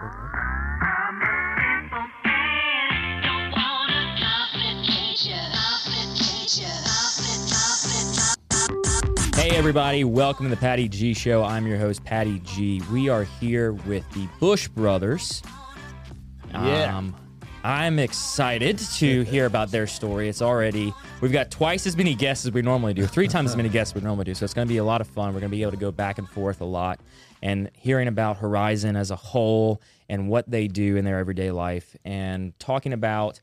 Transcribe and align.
Hey, 0.00 0.08
everybody, 9.50 10.04
welcome 10.04 10.46
to 10.46 10.50
the 10.50 10.56
Patty 10.56 10.88
G 10.88 11.12
Show. 11.12 11.44
I'm 11.44 11.66
your 11.66 11.76
host, 11.76 12.02
Patty 12.02 12.38
G. 12.38 12.80
We 12.90 13.10
are 13.10 13.24
here 13.24 13.74
with 13.74 14.10
the 14.12 14.26
Bush 14.38 14.68
Brothers. 14.68 15.42
Yeah. 16.50 16.96
Um, 16.96 17.14
I'm 17.62 17.98
excited 17.98 18.78
to 18.78 19.22
hear 19.24 19.44
about 19.44 19.70
their 19.70 19.86
story. 19.86 20.30
It's 20.30 20.40
already, 20.40 20.94
we've 21.20 21.30
got 21.30 21.50
twice 21.50 21.86
as 21.86 21.94
many 21.94 22.14
guests 22.14 22.46
as 22.46 22.52
we 22.52 22.62
normally 22.62 22.94
do, 22.94 23.04
three 23.06 23.28
times 23.28 23.50
as 23.50 23.56
many 23.58 23.68
guests 23.68 23.92
as 23.94 24.00
we 24.00 24.06
normally 24.06 24.24
do. 24.24 24.34
So 24.34 24.44
it's 24.44 24.54
going 24.54 24.66
to 24.66 24.72
be 24.72 24.78
a 24.78 24.84
lot 24.84 25.02
of 25.02 25.08
fun. 25.08 25.34
We're 25.34 25.40
going 25.40 25.50
to 25.50 25.56
be 25.56 25.60
able 25.60 25.72
to 25.72 25.76
go 25.76 25.92
back 25.92 26.16
and 26.16 26.26
forth 26.26 26.62
a 26.62 26.64
lot 26.64 27.00
and 27.42 27.70
hearing 27.74 28.08
about 28.08 28.38
Horizon 28.38 28.96
as 28.96 29.10
a 29.10 29.16
whole 29.16 29.80
and 30.08 30.28
what 30.28 30.50
they 30.50 30.68
do 30.68 30.96
in 30.96 31.04
their 31.04 31.18
everyday 31.18 31.50
life 31.50 31.96
and 32.04 32.58
talking 32.58 32.92
about 32.92 33.40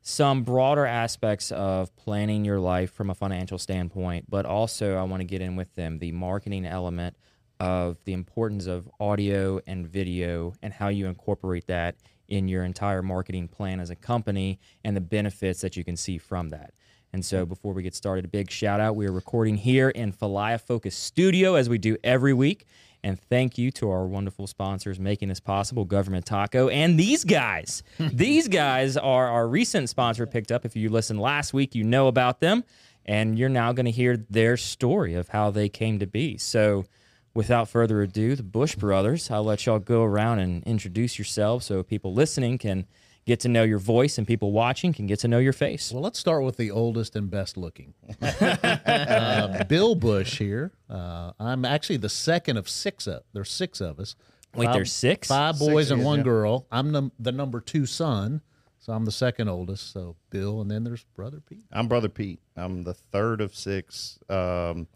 some 0.00 0.44
broader 0.44 0.86
aspects 0.86 1.50
of 1.50 1.94
planning 1.96 2.44
your 2.44 2.60
life 2.60 2.92
from 2.92 3.10
a 3.10 3.14
financial 3.14 3.58
standpoint, 3.58 4.24
but 4.28 4.46
also 4.46 4.96
I 4.96 5.02
want 5.02 5.20
to 5.20 5.24
get 5.24 5.40
in 5.40 5.56
with 5.56 5.74
them 5.74 5.98
the 5.98 6.12
marketing 6.12 6.64
element 6.64 7.16
of 7.58 7.96
the 8.04 8.12
importance 8.12 8.66
of 8.66 8.88
audio 9.00 9.60
and 9.66 9.86
video 9.86 10.54
and 10.62 10.72
how 10.72 10.88
you 10.88 11.06
incorporate 11.06 11.66
that 11.66 11.96
in 12.28 12.48
your 12.48 12.64
entire 12.64 13.02
marketing 13.02 13.48
plan 13.48 13.80
as 13.80 13.90
a 13.90 13.96
company 13.96 14.58
and 14.84 14.96
the 14.96 15.00
benefits 15.00 15.60
that 15.60 15.76
you 15.76 15.84
can 15.84 15.96
see 15.96 16.18
from 16.18 16.50
that. 16.50 16.72
And 17.12 17.24
so 17.24 17.46
before 17.46 17.72
we 17.72 17.82
get 17.82 17.94
started, 17.94 18.24
a 18.24 18.28
big 18.28 18.50
shout 18.50 18.78
out. 18.78 18.94
We 18.94 19.06
are 19.06 19.12
recording 19.12 19.56
here 19.56 19.88
in 19.88 20.12
Falaya 20.12 20.60
Focus 20.60 20.96
Studio 20.96 21.54
as 21.54 21.68
we 21.68 21.78
do 21.78 21.96
every 22.04 22.34
week. 22.34 22.66
And 23.06 23.20
thank 23.20 23.56
you 23.56 23.70
to 23.70 23.88
our 23.88 24.04
wonderful 24.04 24.48
sponsors 24.48 24.98
making 24.98 25.28
this 25.28 25.38
possible, 25.38 25.84
Government 25.84 26.26
Taco, 26.26 26.68
and 26.68 26.98
these 26.98 27.22
guys. 27.22 27.84
these 28.00 28.48
guys 28.48 28.96
are 28.96 29.28
our 29.28 29.46
recent 29.46 29.88
sponsor 29.88 30.26
picked 30.26 30.50
up. 30.50 30.64
If 30.64 30.74
you 30.74 30.88
listened 30.88 31.20
last 31.20 31.54
week, 31.54 31.76
you 31.76 31.84
know 31.84 32.08
about 32.08 32.40
them, 32.40 32.64
and 33.04 33.38
you're 33.38 33.48
now 33.48 33.72
going 33.72 33.86
to 33.86 33.92
hear 33.92 34.16
their 34.16 34.56
story 34.56 35.14
of 35.14 35.28
how 35.28 35.52
they 35.52 35.68
came 35.68 36.00
to 36.00 36.06
be. 36.08 36.36
So, 36.36 36.84
without 37.32 37.68
further 37.68 38.02
ado, 38.02 38.34
the 38.34 38.42
Bush 38.42 38.74
Brothers, 38.74 39.30
I'll 39.30 39.44
let 39.44 39.66
y'all 39.66 39.78
go 39.78 40.02
around 40.02 40.40
and 40.40 40.64
introduce 40.64 41.16
yourselves 41.16 41.64
so 41.64 41.84
people 41.84 42.12
listening 42.12 42.58
can 42.58 42.86
get 43.26 43.40
to 43.40 43.48
know 43.48 43.64
your 43.64 43.78
voice 43.80 44.18
and 44.18 44.26
people 44.26 44.52
watching 44.52 44.92
can 44.92 45.06
get 45.06 45.18
to 45.18 45.28
know 45.28 45.38
your 45.38 45.52
face. 45.52 45.92
Well, 45.92 46.02
let's 46.02 46.18
start 46.18 46.44
with 46.44 46.56
the 46.56 46.70
oldest 46.70 47.16
and 47.16 47.28
best 47.28 47.56
looking. 47.56 47.92
uh, 48.22 49.64
Bill 49.64 49.96
Bush 49.96 50.38
here. 50.38 50.72
Uh, 50.88 51.32
I'm 51.38 51.64
actually 51.64 51.96
the 51.98 52.08
second 52.08 52.56
of 52.56 52.68
six. 52.68 53.06
Of, 53.06 53.24
there's 53.32 53.50
six 53.50 53.80
of 53.80 53.98
us. 53.98 54.14
Wait, 54.54 54.66
Five- 54.66 54.74
there's 54.74 54.92
six? 54.92 55.28
Five 55.28 55.58
boys 55.58 55.90
and 55.90 56.00
yeah, 56.00 56.06
one 56.06 56.18
yeah. 56.20 56.24
girl. 56.24 56.66
I'm 56.70 56.92
the, 56.92 57.10
the 57.18 57.32
number 57.32 57.60
two 57.60 57.84
son, 57.84 58.40
so 58.78 58.92
I'm 58.92 59.04
the 59.04 59.12
second 59.12 59.48
oldest. 59.48 59.92
So 59.92 60.16
Bill, 60.30 60.60
and 60.60 60.70
then 60.70 60.84
there's 60.84 61.04
brother 61.14 61.40
Pete. 61.46 61.64
I'm 61.72 61.88
brother 61.88 62.08
Pete. 62.08 62.40
I'm 62.56 62.84
the 62.84 62.94
third 62.94 63.40
of 63.40 63.54
six, 63.54 64.18
um, 64.30 64.86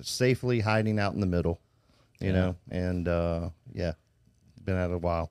safely 0.00 0.60
hiding 0.60 0.98
out 0.98 1.12
in 1.12 1.20
the 1.20 1.26
middle, 1.26 1.60
you 2.20 2.32
know, 2.32 2.56
and 2.70 3.06
uh, 3.06 3.50
yeah, 3.72 3.92
been 4.64 4.76
at 4.76 4.90
it 4.90 4.94
a 4.94 4.98
while. 4.98 5.30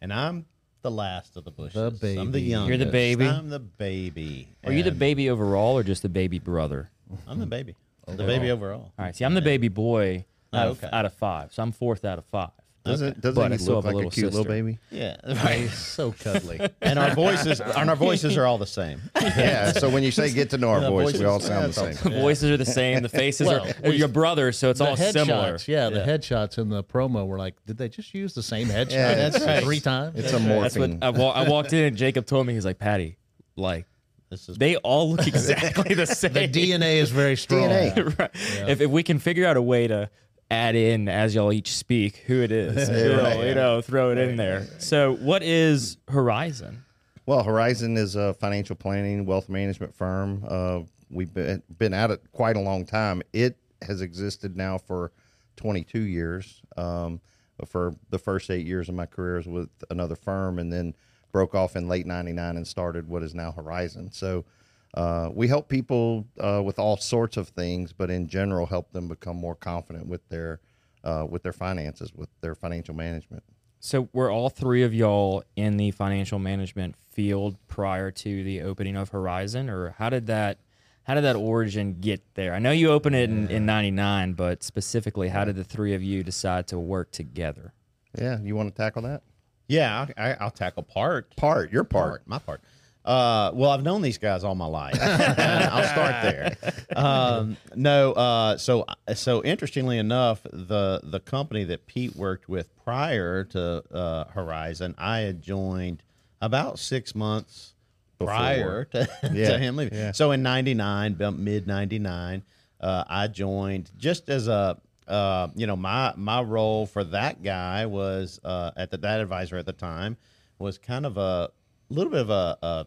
And 0.00 0.12
I'm 0.12 0.46
the 0.82 0.90
last 0.90 1.36
of 1.36 1.44
the 1.44 1.50
bushes. 1.50 1.74
The 1.74 1.90
baby. 1.90 2.20
I'm 2.20 2.32
the 2.32 2.40
youngest. 2.40 2.68
You're 2.68 2.86
the 2.86 2.92
baby? 2.92 3.26
I'm 3.26 3.50
the 3.50 3.58
baby. 3.58 4.48
Are 4.64 4.72
you 4.72 4.82
the 4.82 4.90
And 4.90 4.98
baby 4.98 5.30
overall 5.30 5.76
or 5.76 5.82
just 5.82 6.02
the 6.02 6.08
baby 6.08 6.38
brother? 6.38 6.90
I'm 7.26 7.40
the 7.40 7.46
baby. 7.46 7.74
The 8.06 8.24
baby 8.24 8.50
overall. 8.50 8.92
All 8.98 9.04
right. 9.04 9.14
See, 9.14 9.24
I'm 9.24 9.34
the 9.34 9.42
baby 9.42 9.68
boy 9.68 10.24
ah, 10.52 10.58
out, 10.58 10.66
Oh, 10.66 10.70
of, 10.70 10.84
out 10.84 11.04
of 11.04 11.12
five, 11.14 11.52
so 11.52 11.62
I'm 11.62 11.72
fourth 11.72 12.04
out 12.04 12.18
of 12.18 12.24
five. 12.26 12.50
Doesn't 12.88 13.20
doesn't 13.20 13.34
But 13.34 13.52
he 13.52 13.64
look 13.66 13.76
have 13.76 13.84
a 13.84 13.86
like 13.86 13.92
a, 13.92 13.96
little 13.96 14.10
cute 14.10 14.32
little 14.32 14.44
baby? 14.44 14.78
Yeah. 14.90 15.16
Right. 15.26 15.60
He's 15.60 15.78
so 15.78 16.12
cuddly. 16.12 16.60
and 16.82 16.98
our 16.98 17.14
voices 17.14 17.60
and 17.60 17.88
our 17.90 17.96
voices 17.96 18.36
are 18.36 18.44
all 18.46 18.58
the 18.58 18.66
same. 18.66 19.00
yeah. 19.20 19.72
So 19.72 19.88
when 19.88 20.02
you 20.02 20.10
say 20.10 20.32
get 20.32 20.50
to 20.50 20.58
know 20.58 20.70
our 20.70 20.80
voice, 20.80 21.06
voices- 21.06 21.20
we 21.20 21.26
all 21.26 21.40
sound 21.40 21.60
yeah, 21.62 21.66
the 21.84 21.94
same. 21.94 22.12
The 22.12 22.20
voices 22.20 22.50
are 22.50 22.56
the 22.56 22.64
same. 22.64 23.02
The 23.02 23.08
faces 23.08 23.46
Well, 23.46 23.66
are 23.84 23.90
your 23.92 24.08
brothers, 24.08 24.58
so 24.58 24.70
it's 24.70 24.80
all 24.80 24.96
similar. 24.96 25.54
headshots, 25.54 25.68
yeah, 25.68 25.90
the 25.90 26.00
headshots 26.00 26.58
in 26.58 26.68
the 26.68 26.82
promo 26.82 27.26
were 27.26 27.38
like, 27.38 27.54
did 27.66 27.76
they 27.78 27.88
just 27.88 28.12
use 28.14 28.34
the 28.34 28.42
same 28.42 28.68
headshot? 28.68 28.90
Yeah, 28.92 29.14
that's 29.28 29.44
right. 29.44 29.62
Three 29.62 29.80
times. 29.80 30.18
It's 30.18 30.32
a 30.32 30.38
That's 30.38 30.76
what 30.76 30.90
morphing. 30.90 30.98
I, 31.02 31.10
wa- 31.10 31.30
I 31.30 31.48
walked 31.48 31.72
in 31.72 31.84
and 31.84 31.96
Jacob 31.96 32.26
told 32.26 32.46
me 32.46 32.54
he's 32.54 32.64
like 32.64 32.78
Patty, 32.78 33.16
like 33.56 33.86
This 34.30 34.48
is 34.48 34.56
they 34.58 34.76
all 34.76 35.10
look 35.12 35.26
exactly 35.26 35.94
the 35.94 36.06
same. 36.06 36.32
the 36.32 36.48
DNA 36.48 36.96
is 36.96 37.10
very 37.10 37.36
strong. 37.36 37.68
DNA. 37.68 38.18
right. 38.18 38.30
If, 38.68 38.80
if 38.80 38.90
we 38.90 39.02
can 39.02 39.18
figure 39.18 39.46
out 39.46 39.56
a 39.56 39.62
way 39.62 39.86
to 39.88 40.10
add 40.50 40.74
in 40.74 41.08
as 41.08 41.34
y'all 41.34 41.52
each 41.52 41.72
speak 41.76 42.18
who 42.26 42.42
it 42.42 42.50
is, 42.50 42.88
you, 42.90 43.16
know, 43.16 43.22
right, 43.22 43.46
you 43.48 43.54
know, 43.54 43.80
throw 43.80 44.10
it 44.10 44.18
in 44.18 44.36
there. 44.36 44.66
So, 44.78 45.14
what 45.16 45.42
is 45.42 45.98
Horizon? 46.08 46.84
Well, 47.26 47.42
Horizon 47.42 47.96
is 47.96 48.16
a 48.16 48.32
financial 48.34 48.74
planning, 48.74 49.26
wealth 49.26 49.48
management 49.48 49.94
firm. 49.94 50.44
Uh, 50.48 50.80
we've 51.10 51.32
been, 51.32 51.62
been 51.78 51.92
at 51.92 52.10
it 52.10 52.22
quite 52.32 52.56
a 52.56 52.60
long 52.60 52.86
time. 52.86 53.22
It 53.32 53.58
has 53.82 54.00
existed 54.00 54.56
now 54.56 54.78
for 54.78 55.12
22 55.56 56.00
years. 56.00 56.62
Um, 56.76 57.20
for 57.66 57.94
the 58.10 58.18
first 58.18 58.50
eight 58.50 58.66
years 58.66 58.88
of 58.88 58.94
my 58.94 59.04
career 59.04 59.36
was 59.36 59.46
with 59.48 59.68
another 59.90 60.14
firm, 60.14 60.58
and 60.58 60.72
then 60.72 60.94
broke 61.32 61.54
off 61.56 61.74
in 61.74 61.88
late 61.88 62.06
'99 62.06 62.56
and 62.56 62.66
started 62.66 63.08
what 63.08 63.22
is 63.22 63.34
now 63.34 63.52
Horizon. 63.52 64.10
So. 64.12 64.44
Uh, 64.94 65.28
we 65.32 65.48
help 65.48 65.68
people 65.68 66.26
uh, 66.40 66.62
with 66.64 66.78
all 66.78 66.96
sorts 66.96 67.36
of 67.36 67.48
things, 67.48 67.92
but 67.92 68.10
in 68.10 68.26
general, 68.26 68.66
help 68.66 68.92
them 68.92 69.08
become 69.08 69.36
more 69.36 69.54
confident 69.54 70.06
with 70.06 70.26
their 70.28 70.60
uh, 71.04 71.26
with 71.28 71.42
their 71.42 71.52
finances, 71.52 72.12
with 72.14 72.28
their 72.40 72.54
financial 72.54 72.94
management. 72.94 73.42
So, 73.80 74.08
were 74.12 74.30
all 74.30 74.50
three 74.50 74.82
of 74.82 74.92
y'all 74.92 75.44
in 75.54 75.76
the 75.76 75.92
financial 75.92 76.38
management 76.38 76.96
field 77.12 77.56
prior 77.68 78.10
to 78.10 78.42
the 78.42 78.62
opening 78.62 78.96
of 78.96 79.10
Horizon, 79.10 79.68
or 79.70 79.94
how 79.98 80.10
did 80.10 80.26
that? 80.26 80.58
How 81.04 81.14
did 81.14 81.24
that 81.24 81.36
origin 81.36 82.00
get 82.00 82.22
there? 82.34 82.52
I 82.52 82.58
know 82.58 82.70
you 82.70 82.90
opened 82.90 83.16
it 83.16 83.30
in, 83.30 83.48
in 83.48 83.64
'99, 83.66 84.34
but 84.34 84.62
specifically, 84.62 85.28
how 85.28 85.44
did 85.44 85.56
the 85.56 85.64
three 85.64 85.94
of 85.94 86.02
you 86.02 86.22
decide 86.22 86.66
to 86.68 86.78
work 86.78 87.12
together? 87.12 87.72
Yeah, 88.18 88.38
you 88.42 88.56
want 88.56 88.74
to 88.74 88.82
tackle 88.82 89.02
that 89.02 89.22
Yeah, 89.68 90.06
I, 90.16 90.30
I, 90.30 90.36
I'll 90.40 90.50
tackle 90.50 90.82
part. 90.82 91.34
part? 91.36 91.70
Your 91.72 91.84
part. 91.84 92.26
My 92.26 92.38
part. 92.38 92.60
Uh, 93.08 93.50
well, 93.54 93.70
I've 93.70 93.82
known 93.82 94.02
these 94.02 94.18
guys 94.18 94.44
all 94.44 94.54
my 94.54 94.66
life. 94.66 94.98
I'll 95.00 95.84
start 95.88 96.22
there. 96.22 96.56
Um, 96.94 97.56
no, 97.74 98.12
uh, 98.12 98.58
so 98.58 98.84
so 99.14 99.42
interestingly 99.42 99.96
enough, 99.96 100.42
the 100.52 101.00
the 101.02 101.18
company 101.20 101.64
that 101.64 101.86
Pete 101.86 102.14
worked 102.14 102.50
with 102.50 102.68
prior 102.84 103.44
to 103.44 103.82
uh, 103.92 104.24
Horizon, 104.26 104.94
I 104.98 105.20
had 105.20 105.40
joined 105.40 106.02
about 106.42 106.78
six 106.78 107.14
months 107.14 107.74
prior 108.20 108.84
to, 108.92 109.08
Yeah, 109.32 109.52
to 109.52 109.58
him 109.58 109.76
leaving. 109.76 109.96
yeah. 109.98 110.12
So 110.12 110.32
in 110.32 110.42
'99, 110.42 111.16
mid 111.38 111.66
'99, 111.66 112.42
uh, 112.80 113.04
I 113.08 113.28
joined 113.28 113.90
just 113.96 114.28
as 114.28 114.48
a 114.48 114.78
uh, 115.06 115.48
you 115.56 115.66
know 115.66 115.76
my 115.76 116.12
my 116.16 116.42
role 116.42 116.84
for 116.84 117.04
that 117.04 117.42
guy 117.42 117.86
was 117.86 118.38
uh, 118.44 118.72
at 118.76 118.90
the 118.90 118.98
that 118.98 119.20
advisor 119.20 119.56
at 119.56 119.64
the 119.64 119.72
time 119.72 120.18
was 120.58 120.76
kind 120.76 121.06
of 121.06 121.16
a 121.16 121.48
little 121.88 122.10
bit 122.12 122.20
of 122.20 122.28
a, 122.28 122.58
a 122.60 122.86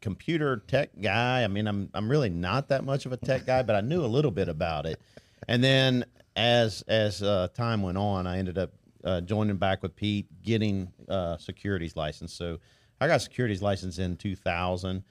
computer 0.00 0.62
tech 0.66 0.90
guy. 1.00 1.44
I 1.44 1.48
mean, 1.48 1.66
I'm 1.66 1.90
I'm 1.94 2.10
really 2.10 2.30
not 2.30 2.68
that 2.68 2.84
much 2.84 3.06
of 3.06 3.12
a 3.12 3.16
tech 3.16 3.46
guy, 3.46 3.62
but 3.62 3.76
I 3.76 3.80
knew 3.80 4.04
a 4.04 4.06
little 4.06 4.30
bit 4.30 4.48
about 4.48 4.86
it. 4.86 5.00
And 5.46 5.62
then 5.62 6.04
as 6.36 6.82
as 6.88 7.22
uh, 7.22 7.48
time 7.54 7.82
went 7.82 7.98
on, 7.98 8.26
I 8.26 8.38
ended 8.38 8.58
up 8.58 8.72
uh, 9.04 9.20
joining 9.20 9.56
back 9.56 9.82
with 9.82 9.96
Pete, 9.96 10.26
getting 10.42 10.92
uh, 11.08 11.36
securities 11.38 11.96
license. 11.96 12.32
So 12.32 12.58
I 13.00 13.06
got 13.06 13.22
securities 13.22 13.62
license 13.62 13.98
in 13.98 14.16
2000. 14.16 15.04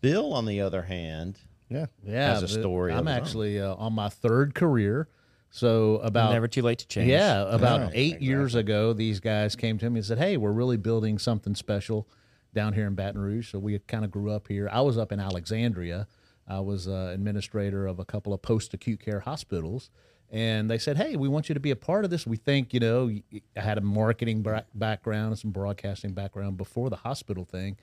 Bill, 0.00 0.32
on 0.32 0.46
the 0.46 0.62
other 0.62 0.82
hand, 0.82 1.38
Yeah. 1.68 1.86
Yeah, 2.02 2.34
Has 2.34 2.42
a 2.42 2.48
story 2.48 2.92
I'm 2.92 3.08
actually 3.08 3.60
uh, 3.60 3.74
on 3.74 3.92
my 3.92 4.08
third 4.08 4.54
career. 4.54 5.08
So 5.50 5.96
about 5.96 6.32
Never 6.32 6.48
too 6.48 6.62
late 6.62 6.78
to 6.78 6.86
change. 6.86 7.08
Yeah, 7.08 7.42
about 7.52 7.80
Yeah, 7.80 7.90
eight 7.94 8.22
years 8.22 8.54
ago, 8.54 8.92
these 8.92 9.18
guys 9.20 9.56
came 9.56 9.78
to 9.78 9.90
me 9.90 9.98
and 9.98 10.06
said, 10.06 10.18
"Hey, 10.18 10.36
we're 10.36 10.52
really 10.52 10.76
building 10.76 11.18
something 11.18 11.56
special 11.56 12.06
down 12.54 12.72
here 12.72 12.86
in 12.86 12.94
Baton 12.94 13.20
Rouge." 13.20 13.50
So 13.50 13.58
we 13.58 13.78
kind 13.80 14.04
of 14.04 14.10
grew 14.10 14.30
up 14.30 14.48
here. 14.48 14.68
I 14.70 14.80
was 14.80 14.98
up 14.98 15.12
in 15.12 15.20
Alexandria. 15.20 16.06
I 16.48 16.60
was 16.60 16.88
uh, 16.88 17.10
administrator 17.14 17.86
of 17.86 17.98
a 17.98 18.04
couple 18.04 18.32
of 18.32 18.42
post-acute 18.42 19.00
care 19.00 19.20
hospitals, 19.20 19.90
and 20.30 20.68
they 20.68 20.78
said, 20.78 20.96
"Hey, 20.96 21.16
we 21.16 21.28
want 21.28 21.48
you 21.48 21.54
to 21.54 21.60
be 21.60 21.70
a 21.70 21.76
part 21.76 22.04
of 22.04 22.10
this. 22.10 22.26
We 22.26 22.36
think 22.36 22.74
you 22.74 22.80
know 22.80 23.10
I 23.56 23.60
had 23.60 23.78
a 23.78 23.82
marketing 23.82 24.44
background 24.74 25.28
and 25.28 25.38
some 25.38 25.50
broadcasting 25.50 26.12
background 26.12 26.56
before 26.56 26.90
the 26.90 26.96
hospital 26.96 27.44
thing." 27.44 27.76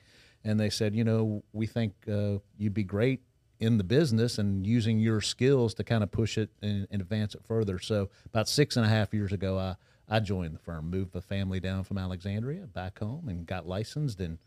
And 0.44 0.58
they 0.58 0.70
said, 0.70 0.94
you 0.94 1.04
know, 1.04 1.42
we 1.52 1.66
think 1.66 1.94
uh, 2.10 2.38
you'd 2.56 2.74
be 2.74 2.84
great 2.84 3.22
in 3.60 3.76
the 3.76 3.84
business 3.84 4.38
and 4.38 4.66
using 4.66 5.00
your 5.00 5.20
skills 5.20 5.74
to 5.74 5.84
kind 5.84 6.02
of 6.02 6.10
push 6.12 6.38
it 6.38 6.50
and, 6.62 6.86
and 6.90 7.02
advance 7.02 7.34
it 7.34 7.42
further. 7.44 7.78
So 7.78 8.08
about 8.26 8.48
six 8.48 8.76
and 8.76 8.86
a 8.86 8.88
half 8.88 9.12
years 9.12 9.32
ago, 9.32 9.58
I, 9.58 9.74
I 10.08 10.20
joined 10.20 10.54
the 10.54 10.60
firm, 10.60 10.88
moved 10.90 11.12
the 11.12 11.20
family 11.20 11.58
down 11.58 11.84
from 11.84 11.98
Alexandria 11.98 12.66
back 12.66 13.00
home 13.00 13.28
and 13.28 13.46
got 13.46 13.66
licensed. 13.66 14.20
And 14.20 14.38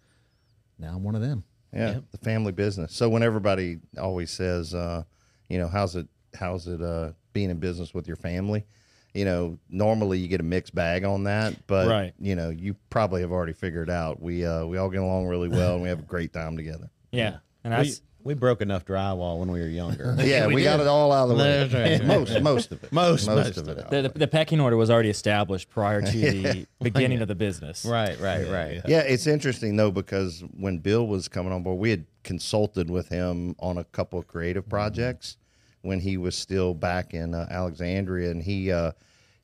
now 0.81 0.93
I'm 0.95 1.03
one 1.03 1.15
of 1.15 1.21
them. 1.21 1.43
Yeah, 1.73 1.99
the 2.11 2.17
family 2.17 2.51
business. 2.51 2.93
So 2.93 3.07
when 3.07 3.23
everybody 3.23 3.79
always 3.97 4.29
says, 4.31 4.73
uh, 4.75 5.03
you 5.47 5.57
know, 5.57 5.69
how's 5.69 5.95
it, 5.95 6.07
how's 6.37 6.67
it 6.67 6.81
uh, 6.81 7.11
being 7.31 7.49
in 7.49 7.59
business 7.59 7.93
with 7.93 8.07
your 8.07 8.17
family? 8.17 8.65
you 9.13 9.25
know, 9.25 9.57
normally 9.69 10.17
you 10.19 10.29
get 10.29 10.39
a 10.39 10.43
mixed 10.43 10.73
bag 10.73 11.03
on 11.03 11.25
that, 11.25 11.67
but 11.67 11.85
Right. 11.89 12.13
you 12.17 12.33
know, 12.33 12.49
you 12.49 12.77
probably 12.89 13.19
have 13.19 13.31
already 13.33 13.51
figured 13.51 13.89
out 13.89 14.21
we 14.21 14.45
uh, 14.45 14.65
we 14.65 14.77
all 14.77 14.89
get 14.89 15.01
along 15.01 15.27
really 15.27 15.49
well 15.49 15.73
and 15.73 15.83
we 15.83 15.89
have 15.89 15.99
a 15.99 16.03
great 16.03 16.31
time 16.31 16.55
together. 16.55 16.89
Yeah, 17.11 17.39
and 17.65 17.73
We, 17.73 17.83
that's 17.83 18.01
we 18.23 18.33
broke 18.33 18.61
enough 18.61 18.85
drywall 18.85 19.39
when 19.39 19.51
we 19.51 19.59
were 19.59 19.67
younger. 19.67 20.15
Yeah, 20.21 20.47
we, 20.47 20.63
got 20.63 20.79
it 20.79 20.87
all 20.87 21.11
out 21.11 21.29
of 21.29 21.37
the 21.37 21.43
way. 21.43 21.97
Right. 21.97 22.05
most 22.05 22.41
most 22.41 22.71
of 22.71 22.83
it. 22.83 22.91
Most- 22.93 23.27
most, 23.27 23.35
most 23.35 23.57
of 23.57 23.67
of 23.67 23.77
it. 23.77 23.89
the, 23.89 24.01
the, 24.03 24.19
the 24.19 24.27
pecking 24.27 24.59
order 24.59 24.77
was 24.77 24.89
already 24.89 25.09
established 25.09 25.69
prior 25.69 26.01
to 26.01 26.11
the 26.11 26.67
beginning 26.81 27.21
of 27.21 27.27
the 27.27 27.35
business. 27.35 27.85
right, 27.85 28.19
right, 28.19 28.47
right. 28.49 28.81
Yeah, 28.87 28.99
it's 28.99 29.27
interesting 29.27 29.75
though 29.75 29.91
because 29.91 30.43
when 30.57 30.77
Bill 30.79 31.07
was 31.07 31.27
coming 31.27 31.51
on 31.51 31.63
board, 31.63 31.79
we 31.79 31.89
had 31.89 32.05
consulted 32.23 32.89
with 32.89 33.09
him 33.09 33.55
on 33.59 33.77
a 33.77 33.83
couple 33.83 34.19
of 34.19 34.27
creative 34.27 34.67
projects 34.69 35.37
when 35.81 35.99
he 35.99 36.17
was 36.17 36.35
still 36.35 36.73
back 36.73 37.13
in 37.13 37.33
uh, 37.33 37.47
Alexandria, 37.49 38.29
and 38.31 38.43
he 38.43 38.71
uh, 38.71 38.91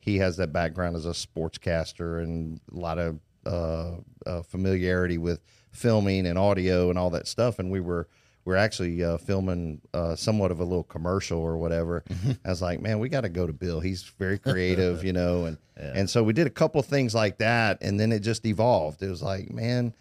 he 0.00 0.18
has 0.18 0.36
that 0.36 0.52
background 0.52 0.96
as 0.96 1.06
a 1.06 1.10
sportscaster 1.10 2.22
and 2.22 2.60
a 2.72 2.78
lot 2.78 2.98
of 2.98 3.18
uh, 3.46 3.96
uh, 4.26 4.42
familiarity 4.42 5.18
with 5.18 5.40
filming 5.70 6.26
and 6.26 6.38
audio 6.38 6.90
and 6.90 6.98
all 6.98 7.10
that 7.10 7.26
stuff. 7.26 7.58
And 7.58 7.70
we 7.70 7.80
were 7.80 8.08
we 8.48 8.54
are 8.54 8.56
actually 8.56 9.04
uh, 9.04 9.18
filming 9.18 9.78
uh, 9.92 10.16
somewhat 10.16 10.50
of 10.50 10.58
a 10.58 10.64
little 10.64 10.82
commercial 10.82 11.38
or 11.38 11.58
whatever. 11.58 12.02
I 12.46 12.48
was 12.48 12.62
like, 12.62 12.80
man, 12.80 12.98
we 12.98 13.10
got 13.10 13.20
to 13.20 13.28
go 13.28 13.46
to 13.46 13.52
Bill. 13.52 13.78
He's 13.78 14.04
very 14.18 14.38
creative, 14.50 15.04
you 15.04 15.12
know, 15.12 15.44
and 15.44 15.58
and 15.76 16.08
so 16.08 16.22
we 16.22 16.32
did 16.32 16.46
a 16.46 16.50
couple 16.50 16.82
things 16.82 17.14
like 17.14 17.36
that, 17.38 17.76
and 17.82 18.00
then 18.00 18.10
it 18.10 18.20
just 18.20 18.46
evolved. 18.46 19.02
It 19.02 19.10
was 19.10 19.22
like, 19.22 19.50
man, 19.50 19.94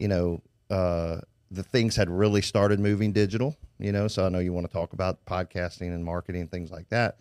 you 0.00 0.08
know, 0.08 0.42
uh, 0.70 1.20
the 1.52 1.62
things 1.62 1.94
had 1.94 2.10
really 2.10 2.42
started 2.42 2.80
moving 2.80 3.12
digital, 3.12 3.56
you 3.78 3.92
know. 3.92 4.08
So 4.08 4.26
I 4.26 4.28
know 4.28 4.40
you 4.40 4.52
want 4.52 4.66
to 4.66 4.72
talk 4.72 4.92
about 4.92 5.24
podcasting 5.24 5.94
and 5.94 6.04
marketing 6.04 6.40
and 6.40 6.50
things 6.50 6.72
like 6.72 6.88
that. 6.88 7.18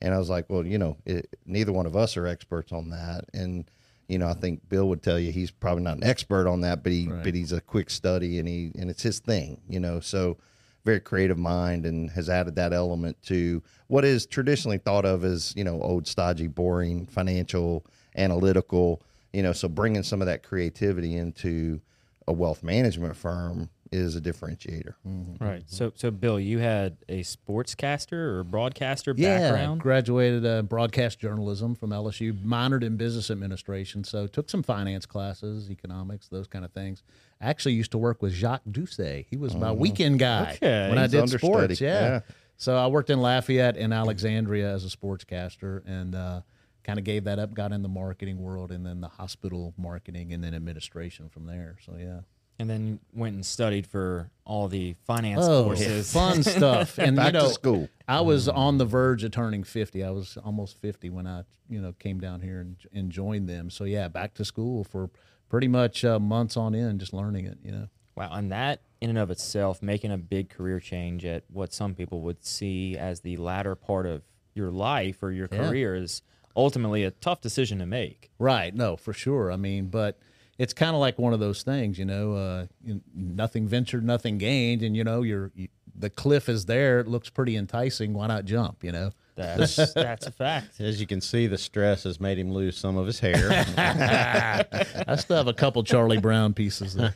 And 0.00 0.14
I 0.14 0.18
was 0.18 0.30
like, 0.30 0.48
well, 0.48 0.66
you 0.66 0.78
know, 0.78 0.96
it, 1.04 1.36
neither 1.44 1.72
one 1.72 1.84
of 1.84 1.96
us 1.96 2.16
are 2.16 2.26
experts 2.26 2.72
on 2.72 2.88
that. 2.90 3.26
And 3.34 3.70
you 4.08 4.18
know, 4.18 4.28
I 4.28 4.34
think 4.34 4.68
Bill 4.68 4.88
would 4.88 5.02
tell 5.02 5.18
you 5.18 5.32
he's 5.32 5.50
probably 5.50 5.82
not 5.82 5.96
an 5.96 6.04
expert 6.04 6.46
on 6.48 6.60
that, 6.62 6.82
but 6.82 6.92
he 6.92 7.06
but 7.06 7.34
he's 7.34 7.52
a 7.52 7.60
quick 7.60 7.90
study 7.90 8.38
and 8.38 8.48
he 8.48 8.72
and 8.78 8.90
it's 8.90 9.02
his 9.02 9.18
thing, 9.18 9.60
you 9.68 9.80
know. 9.80 10.00
So 10.00 10.38
very 10.84 11.00
creative 11.00 11.38
mind 11.38 11.86
and 11.86 12.10
has 12.10 12.28
added 12.28 12.56
that 12.56 12.72
element 12.72 13.20
to 13.22 13.62
what 13.86 14.04
is 14.04 14.26
traditionally 14.26 14.78
thought 14.78 15.04
of 15.04 15.24
as 15.24 15.54
you 15.56 15.64
know 15.64 15.80
old 15.80 16.06
stodgy 16.06 16.46
boring 16.46 17.06
financial 17.06 17.84
analytical 18.16 19.02
you 19.32 19.42
know 19.42 19.52
so 19.52 19.68
bringing 19.68 20.02
some 20.02 20.20
of 20.20 20.26
that 20.26 20.42
creativity 20.42 21.16
into 21.16 21.80
a 22.28 22.32
wealth 22.32 22.62
management 22.62 23.16
firm 23.16 23.70
is 23.94 24.16
a 24.16 24.20
differentiator 24.20 24.94
Right. 25.40 25.62
So, 25.66 25.92
so 25.94 26.10
Bill, 26.10 26.40
you 26.40 26.58
had 26.58 26.96
a 27.08 27.20
sportscaster 27.22 28.12
or 28.12 28.44
broadcaster 28.44 29.14
Yeah, 29.16 29.38
background. 29.52 29.80
graduated 29.80 30.44
uh, 30.44 30.62
broadcast 30.62 31.18
journalism 31.20 31.74
from 31.74 31.90
LSU, 31.90 32.32
minored 32.44 32.82
in 32.82 32.96
business 32.96 33.30
administration, 33.30 34.02
so 34.04 34.26
took 34.26 34.50
some 34.50 34.62
finance 34.62 35.06
classes, 35.06 35.70
economics, 35.70 36.28
those 36.28 36.46
kind 36.48 36.64
of 36.64 36.72
things. 36.72 37.02
Actually, 37.40 37.74
used 37.74 37.90
to 37.92 37.98
work 37.98 38.20
with 38.22 38.32
Jacques 38.32 38.62
Doucet. 38.70 39.26
He 39.30 39.36
was 39.36 39.54
my 39.54 39.70
weekend 39.72 40.18
guy 40.18 40.52
Okay. 40.56 40.88
when 40.88 40.98
I 40.98 41.06
did 41.06 41.20
understudy, 41.20 41.38
sports. 41.38 41.80
Yeah. 41.80 42.00
yeah. 42.00 42.20
So 42.56 42.76
I 42.76 42.86
worked 42.86 43.10
in 43.10 43.20
Lafayette 43.20 43.76
and 43.76 43.92
Alexandria 43.92 44.72
as 44.72 44.84
a 44.84 44.88
sportscaster, 44.96 45.82
and 45.86 46.14
uh, 46.14 46.40
kind 46.84 46.98
of 46.98 47.04
gave 47.04 47.24
that 47.24 47.38
up. 47.38 47.52
Got 47.54 47.72
in 47.72 47.82
the 47.82 47.88
marketing 47.88 48.40
world, 48.40 48.70
and 48.70 48.84
then 48.86 49.00
the 49.00 49.08
hospital 49.08 49.74
marketing, 49.76 50.32
and 50.32 50.42
then 50.42 50.54
administration 50.54 51.28
from 51.28 51.46
there. 51.46 51.76
So 51.84 51.96
yeah. 51.98 52.20
And 52.58 52.68
then 52.70 53.00
went 53.12 53.34
and 53.34 53.44
studied 53.44 53.86
for 53.86 54.30
all 54.44 54.68
the 54.68 54.94
finance 55.06 55.42
Oh, 55.44 55.64
courses. 55.64 56.12
fun 56.12 56.42
stuff. 56.42 56.98
And 56.98 57.16
Back 57.16 57.26
you 57.34 57.40
to 57.40 57.46
know, 57.46 57.48
school. 57.52 57.88
I 58.06 58.20
was 58.20 58.48
on 58.48 58.78
the 58.78 58.84
verge 58.84 59.24
of 59.24 59.32
turning 59.32 59.64
50. 59.64 60.04
I 60.04 60.10
was 60.10 60.36
almost 60.44 60.78
50 60.80 61.10
when 61.10 61.26
I, 61.26 61.44
you 61.68 61.80
know, 61.80 61.92
came 61.98 62.20
down 62.20 62.40
here 62.42 62.60
and, 62.60 62.76
and 62.92 63.10
joined 63.10 63.48
them. 63.48 63.70
So 63.70 63.84
yeah, 63.84 64.08
back 64.08 64.34
to 64.34 64.44
school 64.44 64.84
for 64.84 65.10
pretty 65.48 65.68
much 65.68 66.04
uh, 66.04 66.18
months 66.20 66.56
on 66.56 66.74
end, 66.74 67.00
just 67.00 67.12
learning 67.12 67.46
it, 67.46 67.58
you 67.64 67.72
know. 67.72 67.88
Wow, 68.16 68.30
and 68.32 68.52
that 68.52 68.80
in 69.00 69.10
and 69.10 69.18
of 69.18 69.30
itself, 69.30 69.82
making 69.82 70.12
a 70.12 70.16
big 70.18 70.48
career 70.48 70.78
change 70.78 71.24
at 71.24 71.42
what 71.50 71.72
some 71.72 71.94
people 71.96 72.20
would 72.20 72.44
see 72.44 72.96
as 72.96 73.20
the 73.20 73.36
latter 73.36 73.74
part 73.74 74.06
of 74.06 74.22
your 74.54 74.70
life 74.70 75.20
or 75.22 75.32
your 75.32 75.48
Yeah. 75.50 75.66
career 75.68 75.96
is 75.96 76.22
ultimately 76.54 77.02
a 77.02 77.10
tough 77.10 77.40
decision 77.40 77.80
to 77.80 77.86
make. 77.86 78.30
Right. 78.38 78.72
No, 78.72 78.96
for 78.96 79.12
sure. 79.12 79.50
I 79.50 79.56
mean, 79.56 79.86
but 79.88 80.18
it's 80.58 80.72
kind 80.72 80.94
of 80.94 81.00
like 81.00 81.18
one 81.18 81.32
of 81.32 81.40
those 81.40 81.62
things, 81.62 81.98
you 81.98 82.04
know, 82.04 82.34
uh, 82.34 82.66
nothing 83.14 83.66
ventured, 83.66 84.04
nothing 84.04 84.38
gained. 84.38 84.82
And, 84.82 84.96
you 84.96 85.04
know, 85.04 85.22
you're, 85.22 85.50
you, 85.54 85.68
the 85.96 86.10
cliff 86.10 86.48
is 86.48 86.66
there. 86.66 87.00
It 87.00 87.08
looks 87.08 87.28
pretty 87.30 87.56
enticing. 87.56 88.14
Why 88.14 88.26
not 88.26 88.44
jump, 88.44 88.84
you 88.84 88.92
know? 88.92 89.10
That's 89.36 89.76
that's 89.94 90.26
a 90.26 90.30
fact. 90.30 90.80
As 90.80 91.00
you 91.00 91.06
can 91.08 91.20
see, 91.20 91.46
the 91.48 91.58
stress 91.58 92.04
has 92.04 92.20
made 92.20 92.38
him 92.38 92.52
lose 92.52 92.78
some 92.78 92.96
of 92.96 93.06
his 93.06 93.18
hair. 93.18 93.64
I 93.76 95.16
still 95.16 95.36
have 95.36 95.48
a 95.48 95.52
couple 95.52 95.82
Charlie 95.82 96.18
Brown 96.18 96.54
pieces 96.54 96.94
there. 96.94 97.14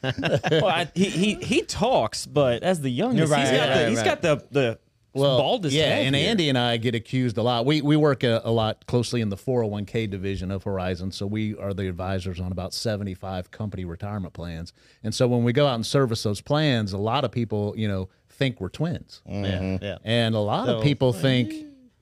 well, 0.51 0.67
I, 0.67 0.91
he, 0.95 1.05
he 1.11 1.35
he 1.35 1.63
talks, 1.63 2.27
but 2.27 2.63
as 2.65 2.81
the 2.81 2.91
youngest, 2.91 3.31
Right, 3.31 3.43
he's 3.43 3.51
got 3.51 3.59
right, 3.61 3.75
the 3.75 3.81
right, 3.83 3.89
he's 3.89 3.99
right. 3.99 4.05
got 4.05 4.23
the 4.23 4.45
the 4.51 4.79
baldest 5.27 5.75
yeah, 5.77 5.85
head 5.97 6.07
and 6.07 6.17
here. 6.17 6.31
Andy 6.31 6.49
and 6.49 6.57
I 6.59 6.77
get 6.77 6.95
accused 6.95 7.37
a 7.39 7.43
lot. 7.43 7.67
We 7.67 7.83
we 7.83 7.97
work 7.97 8.23
a, 8.25 8.41
a 8.45 8.51
lot 8.51 8.87
closely 8.87 9.21
in 9.21 9.29
the 9.29 9.37
401k 9.37 10.09
division 10.11 10.51
of 10.51 10.65
Horizon, 10.65 11.13
so 11.13 11.27
we 11.27 11.57
are 11.57 11.75
the 11.75 11.89
advisors 11.89 12.41
on 12.41 12.53
about 12.53 12.73
75 12.75 13.51
company 13.51 13.85
retirement 13.85 14.33
plans. 14.35 14.73
And 15.03 15.15
so 15.15 15.27
when 15.29 15.45
we 15.45 15.53
go 15.53 15.67
out 15.67 15.75
and 15.75 15.87
service 15.87 16.23
those 16.23 16.41
plans, 16.41 16.93
a 16.93 16.99
lot 16.99 17.25
of 17.25 17.33
people, 17.33 17.75
you 17.77 17.89
know, 17.89 18.09
think 18.29 18.61
we're 18.61 18.69
twins, 18.69 19.23
mm-hmm. 19.29 19.45
yeah, 19.45 19.79
yeah. 19.81 19.99
and 20.05 20.35
a 20.35 20.41
lot 20.41 20.67
So- 20.67 20.79
of 20.79 20.83
people 20.83 21.13
think. 21.13 21.53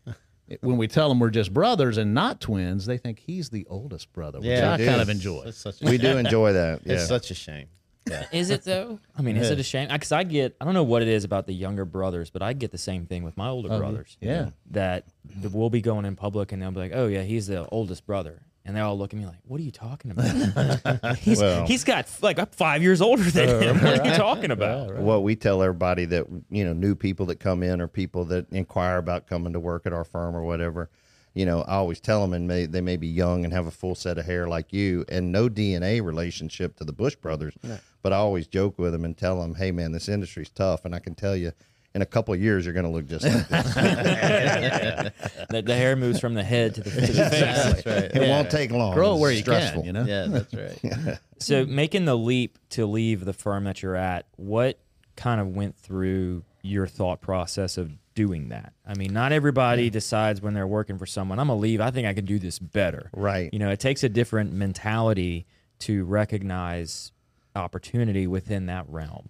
When 0.60 0.76
we 0.76 0.86
tell 0.86 1.08
them 1.08 1.18
we're 1.18 1.30
just 1.30 1.52
brothers 1.52 1.98
and 1.98 2.14
not 2.14 2.40
twins, 2.40 2.86
they 2.86 2.98
think 2.98 3.18
he's 3.18 3.50
the 3.50 3.66
oldest 3.68 4.12
brother, 4.12 4.38
which 4.38 4.46
Yeah, 4.46 4.74
I 4.74 4.76
kind 4.76 4.90
is. 4.90 5.00
of 5.00 5.08
enjoy. 5.08 5.42
It's 5.46 5.58
such 5.58 5.82
a 5.82 5.86
we 5.86 5.98
do 5.98 6.16
enjoy 6.18 6.52
that 6.52 6.82
yeah 6.84 6.92
It's 6.94 7.08
such 7.08 7.32
a 7.32 7.34
shame. 7.34 7.66
Yeah. 8.08 8.26
Is 8.32 8.50
it 8.50 8.62
though? 8.62 9.00
I 9.16 9.22
mean, 9.22 9.36
is 9.36 9.50
it 9.50 9.58
a 9.58 9.62
shame? 9.62 9.88
Because 9.88 10.12
I 10.12 10.22
get, 10.22 10.56
I 10.60 10.64
don't 10.64 10.74
know 10.74 10.84
what 10.84 11.02
it 11.02 11.08
is 11.08 11.24
about 11.24 11.46
the 11.46 11.52
younger 11.52 11.84
brothers, 11.84 12.30
but 12.30 12.40
I 12.42 12.52
get 12.52 12.70
the 12.70 12.78
same 12.78 13.06
thing 13.06 13.24
with 13.24 13.36
my 13.36 13.48
older 13.48 13.68
brothers. 13.68 14.16
Oh, 14.22 14.26
yeah. 14.26 14.50
That 14.70 15.06
th- 15.40 15.52
we'll 15.52 15.70
be 15.70 15.80
going 15.80 16.04
in 16.04 16.14
public 16.14 16.52
and 16.52 16.62
they'll 16.62 16.70
be 16.70 16.78
like, 16.78 16.92
oh, 16.94 17.08
yeah, 17.08 17.22
he's 17.22 17.48
the 17.48 17.66
oldest 17.68 18.06
brother. 18.06 18.42
And 18.64 18.76
they 18.76 18.80
all 18.80 18.98
look 18.98 19.12
at 19.12 19.18
me 19.18 19.26
like, 19.26 19.38
what 19.44 19.60
are 19.60 19.62
you 19.62 19.70
talking 19.70 20.10
about? 20.10 21.16
he's, 21.18 21.40
Well. 21.40 21.66
he's 21.66 21.84
got 21.84 22.08
like 22.20 22.38
I'm 22.38 22.46
five 22.46 22.82
years 22.82 23.00
older 23.00 23.22
than 23.22 23.48
oh, 23.48 23.60
him. 23.60 23.80
What 23.80 24.00
are 24.00 24.08
you 24.08 24.16
talking 24.16 24.50
about? 24.50 24.94
what 24.96 25.22
we 25.22 25.36
tell 25.36 25.62
everybody 25.62 26.04
that 26.06 26.26
you 26.50 26.64
know 26.64 26.72
new 26.72 26.96
people 26.96 27.26
that 27.26 27.38
come 27.38 27.62
in 27.62 27.80
or 27.80 27.86
people 27.86 28.24
that 28.26 28.50
inquire 28.50 28.98
about 28.98 29.28
coming 29.28 29.52
to 29.52 29.60
work 29.60 29.86
at 29.86 29.92
our 29.92 30.04
firm 30.04 30.34
or 30.34 30.42
whatever 30.42 30.90
you 31.36 31.44
know 31.46 31.60
i 31.62 31.74
always 31.74 32.00
tell 32.00 32.20
them 32.22 32.32
and 32.32 32.48
may, 32.48 32.66
they 32.66 32.80
may 32.80 32.96
be 32.96 33.06
young 33.06 33.44
and 33.44 33.52
have 33.52 33.66
a 33.66 33.70
full 33.70 33.94
set 33.94 34.18
of 34.18 34.24
hair 34.24 34.48
like 34.48 34.72
you 34.72 35.04
and 35.08 35.30
no 35.30 35.48
dna 35.48 36.02
relationship 36.02 36.74
to 36.76 36.84
the 36.84 36.92
bush 36.92 37.14
brothers 37.14 37.54
but 38.02 38.12
i 38.12 38.16
always 38.16 38.46
joke 38.46 38.78
with 38.78 38.92
them 38.92 39.04
and 39.04 39.16
tell 39.16 39.40
them 39.40 39.54
hey 39.54 39.70
man 39.70 39.92
this 39.92 40.08
industry's 40.08 40.48
tough 40.50 40.84
and 40.84 40.94
i 40.94 40.98
can 40.98 41.14
tell 41.14 41.36
you 41.36 41.52
in 41.94 42.02
a 42.02 42.06
couple 42.06 42.34
of 42.34 42.40
years 42.40 42.64
you're 42.66 42.74
going 42.74 42.84
to 42.84 42.90
look 42.90 43.06
just 43.06 43.24
like 43.24 43.48
this 43.48 43.74
The, 45.50 45.62
the 45.62 45.74
hair 45.74 45.96
moves 45.96 46.20
from 46.20 46.34
the 46.34 46.42
head 46.42 46.74
to 46.74 46.82
the, 46.82 46.90
to 46.90 47.00
the 47.00 47.30
face. 47.30 47.30
That's 47.30 47.86
right. 47.86 48.22
it 48.22 48.28
won't 48.28 48.50
take 48.50 48.70
long 48.70 48.92
Grow 48.94 49.16
it 49.16 49.20
where 49.20 49.30
you 49.30 49.38
stressful. 49.40 49.82
can, 49.82 49.86
you 49.86 49.92
know. 49.92 50.04
Yeah, 50.04 50.26
that's 50.26 50.52
right. 50.54 51.18
So 51.38 51.64
making 51.64 52.04
the 52.06 52.16
leap 52.16 52.58
to 52.70 52.84
leave 52.86 53.24
the 53.24 53.32
firm 53.32 53.64
that 53.64 53.82
you're 53.82 53.94
at, 53.96 54.26
what 54.36 54.78
kind 55.16 55.40
of 55.40 55.48
went 55.48 55.76
through 55.76 56.44
your 56.66 56.86
thought 56.86 57.20
process 57.20 57.78
of 57.78 57.92
doing 58.14 58.48
that? 58.48 58.72
I 58.86 58.94
mean, 58.94 59.12
not 59.12 59.32
everybody 59.32 59.90
decides 59.90 60.40
when 60.40 60.54
they're 60.54 60.66
working 60.66 60.98
for 60.98 61.06
someone, 61.06 61.38
I'm 61.38 61.48
gonna 61.48 61.60
leave. 61.60 61.80
I 61.80 61.90
think 61.90 62.06
I 62.06 62.14
can 62.14 62.24
do 62.24 62.38
this 62.38 62.58
better. 62.58 63.10
Right. 63.12 63.50
You 63.52 63.58
know, 63.58 63.70
it 63.70 63.80
takes 63.80 64.02
a 64.04 64.08
different 64.08 64.52
mentality 64.52 65.46
to 65.80 66.04
recognize 66.04 67.12
opportunity 67.54 68.26
within 68.26 68.66
that 68.66 68.88
realm. 68.88 69.28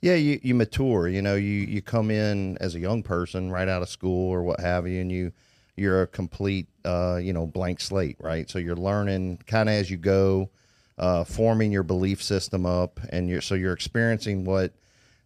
Yeah, 0.00 0.14
you, 0.14 0.40
you 0.42 0.54
mature. 0.54 1.06
You 1.06 1.22
know, 1.22 1.36
you 1.36 1.52
you 1.52 1.80
come 1.80 2.10
in 2.10 2.58
as 2.58 2.74
a 2.74 2.80
young 2.80 3.02
person 3.02 3.50
right 3.52 3.68
out 3.68 3.82
of 3.82 3.88
school 3.88 4.30
or 4.30 4.42
what 4.42 4.60
have 4.60 4.88
you, 4.88 5.00
and 5.00 5.12
you 5.12 5.32
you're 5.76 6.02
a 6.02 6.06
complete 6.06 6.66
uh, 6.84 7.20
you 7.22 7.32
know 7.32 7.46
blank 7.46 7.80
slate, 7.80 8.16
right? 8.20 8.50
So 8.50 8.58
you're 8.58 8.76
learning 8.76 9.38
kind 9.46 9.68
of 9.68 9.74
as 9.76 9.90
you 9.90 9.96
go, 9.96 10.50
uh, 10.98 11.22
forming 11.22 11.70
your 11.70 11.84
belief 11.84 12.20
system 12.20 12.66
up, 12.66 12.98
and 13.10 13.28
you're 13.28 13.40
so 13.40 13.54
you're 13.54 13.72
experiencing 13.72 14.44
what 14.44 14.72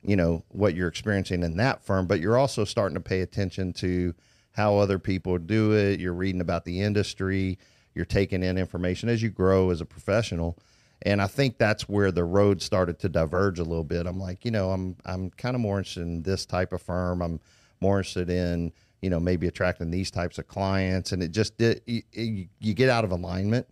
you 0.02 0.16
know 0.16 0.44
what 0.48 0.74
you're 0.74 0.88
experiencing 0.88 1.42
in 1.42 1.56
that 1.56 1.84
firm, 1.84 2.06
but 2.06 2.20
you're 2.20 2.38
also 2.38 2.64
starting 2.64 2.94
to 2.94 3.00
pay 3.00 3.20
attention 3.20 3.72
to 3.74 4.14
how 4.52 4.78
other 4.78 4.98
people 4.98 5.38
do 5.38 5.72
it. 5.72 6.00
You're 6.00 6.14
reading 6.14 6.40
about 6.40 6.64
the 6.64 6.80
industry. 6.80 7.58
You're 7.94 8.04
taking 8.04 8.42
in 8.42 8.58
information 8.58 9.08
as 9.08 9.22
you 9.22 9.30
grow 9.30 9.70
as 9.70 9.80
a 9.80 9.86
professional. 9.86 10.58
And 11.02 11.20
I 11.20 11.26
think 11.26 11.58
that's 11.58 11.88
where 11.88 12.10
the 12.10 12.24
road 12.24 12.62
started 12.62 12.98
to 13.00 13.08
diverge 13.08 13.58
a 13.58 13.64
little 13.64 13.84
bit. 13.84 14.06
I'm 14.06 14.18
like, 14.18 14.44
you 14.44 14.50
know, 14.50 14.70
I'm 14.70 14.96
I'm 15.04 15.30
kind 15.30 15.54
of 15.54 15.60
more 15.60 15.78
interested 15.78 16.02
in 16.02 16.22
this 16.22 16.46
type 16.46 16.72
of 16.72 16.82
firm. 16.82 17.20
I'm 17.22 17.40
more 17.80 17.98
interested 17.98 18.30
in, 18.30 18.72
you 19.02 19.10
know, 19.10 19.20
maybe 19.20 19.46
attracting 19.46 19.90
these 19.90 20.10
types 20.10 20.38
of 20.38 20.48
clients. 20.48 21.12
And 21.12 21.22
it 21.22 21.32
just 21.32 21.58
did. 21.58 21.82
You, 21.86 22.02
you 22.12 22.48
you 22.60 22.74
get 22.74 22.88
out 22.88 23.04
of 23.04 23.10
alignment. 23.10 23.66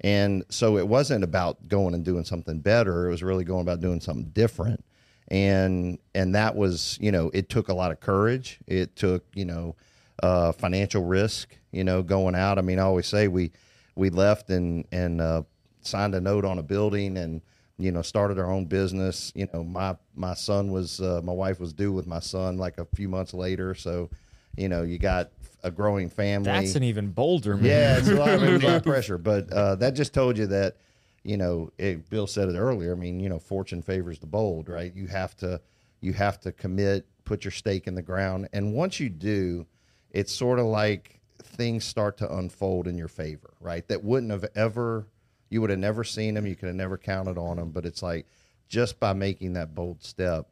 And 0.00 0.44
so 0.48 0.76
it 0.76 0.86
wasn't 0.86 1.24
about 1.24 1.66
going 1.68 1.94
and 1.94 2.04
doing 2.04 2.24
something 2.24 2.60
better. 2.60 3.06
It 3.06 3.10
was 3.10 3.22
really 3.22 3.44
going 3.44 3.62
about 3.62 3.80
doing 3.80 4.00
something 4.00 4.30
different. 4.30 4.84
And 5.30 5.98
and 6.14 6.34
that 6.34 6.56
was, 6.56 6.98
you 7.00 7.12
know, 7.12 7.30
it 7.34 7.48
took 7.48 7.68
a 7.68 7.74
lot 7.74 7.90
of 7.90 8.00
courage. 8.00 8.58
It 8.66 8.96
took, 8.96 9.24
you 9.34 9.44
know, 9.44 9.76
uh, 10.22 10.52
financial 10.52 11.04
risk. 11.04 11.56
You 11.70 11.84
know, 11.84 12.02
going 12.02 12.34
out. 12.34 12.58
I 12.58 12.62
mean, 12.62 12.78
I 12.78 12.82
always 12.82 13.06
say 13.06 13.28
we 13.28 13.52
we 13.94 14.08
left 14.10 14.48
and 14.48 14.86
and 14.90 15.20
uh, 15.20 15.42
signed 15.82 16.14
a 16.14 16.20
note 16.20 16.44
on 16.44 16.58
a 16.58 16.62
building 16.62 17.18
and 17.18 17.42
you 17.78 17.92
know 17.92 18.02
started 18.02 18.38
our 18.38 18.50
own 18.50 18.64
business. 18.64 19.32
You 19.34 19.48
know, 19.52 19.64
my 19.64 19.96
my 20.14 20.34
son 20.34 20.70
was 20.70 21.00
uh, 21.00 21.20
my 21.22 21.32
wife 21.32 21.60
was 21.60 21.72
due 21.72 21.92
with 21.92 22.06
my 22.06 22.20
son 22.20 22.56
like 22.56 22.78
a 22.78 22.86
few 22.96 23.08
months 23.08 23.34
later, 23.34 23.74
so 23.74 24.08
you 24.56 24.68
know 24.68 24.82
you 24.82 24.98
got 24.98 25.30
a 25.62 25.70
growing 25.70 26.08
family. 26.08 26.50
That's 26.50 26.74
an 26.74 26.84
even 26.84 27.10
bolder 27.10 27.56
move. 27.56 27.66
Yeah, 27.66 27.98
it's 27.98 28.08
a 28.08 28.14
lot, 28.14 28.30
of, 28.30 28.42
a 28.42 28.58
lot 28.58 28.76
of 28.76 28.82
pressure, 28.82 29.18
but 29.18 29.52
uh, 29.52 29.74
that 29.76 29.90
just 29.94 30.14
told 30.14 30.38
you 30.38 30.46
that, 30.48 30.76
you 31.24 31.36
know, 31.36 31.70
it, 31.78 32.08
Bill 32.10 32.26
said 32.26 32.48
it 32.48 32.56
earlier. 32.56 32.92
I 32.92 32.94
mean, 32.96 33.20
you 33.20 33.28
know, 33.28 33.38
fortune 33.38 33.82
favors 33.82 34.18
the 34.18 34.26
bold, 34.26 34.68
right? 34.68 34.94
You 34.94 35.06
have 35.08 35.36
to, 35.38 35.60
you 36.00 36.12
have 36.14 36.40
to 36.40 36.52
commit, 36.52 37.06
put 37.24 37.44
your 37.44 37.52
stake 37.52 37.86
in 37.86 37.94
the 37.94 38.02
ground, 38.02 38.48
and 38.52 38.74
once 38.74 39.00
you 39.00 39.08
do, 39.08 39.66
it's 40.10 40.32
sort 40.32 40.58
of 40.58 40.66
like 40.66 41.20
things 41.42 41.84
start 41.84 42.16
to 42.18 42.36
unfold 42.36 42.86
in 42.86 42.96
your 42.96 43.08
favor, 43.08 43.54
right? 43.60 43.86
That 43.88 44.02
wouldn't 44.02 44.32
have 44.32 44.46
ever, 44.54 45.06
you 45.50 45.60
would 45.60 45.70
have 45.70 45.78
never 45.78 46.04
seen 46.04 46.34
them, 46.34 46.46
you 46.46 46.56
could 46.56 46.66
have 46.66 46.76
never 46.76 46.96
counted 46.96 47.36
on 47.38 47.56
them, 47.56 47.70
but 47.70 47.84
it's 47.84 48.02
like 48.02 48.26
just 48.68 48.98
by 49.00 49.12
making 49.12 49.54
that 49.54 49.74
bold 49.74 50.02
step, 50.02 50.48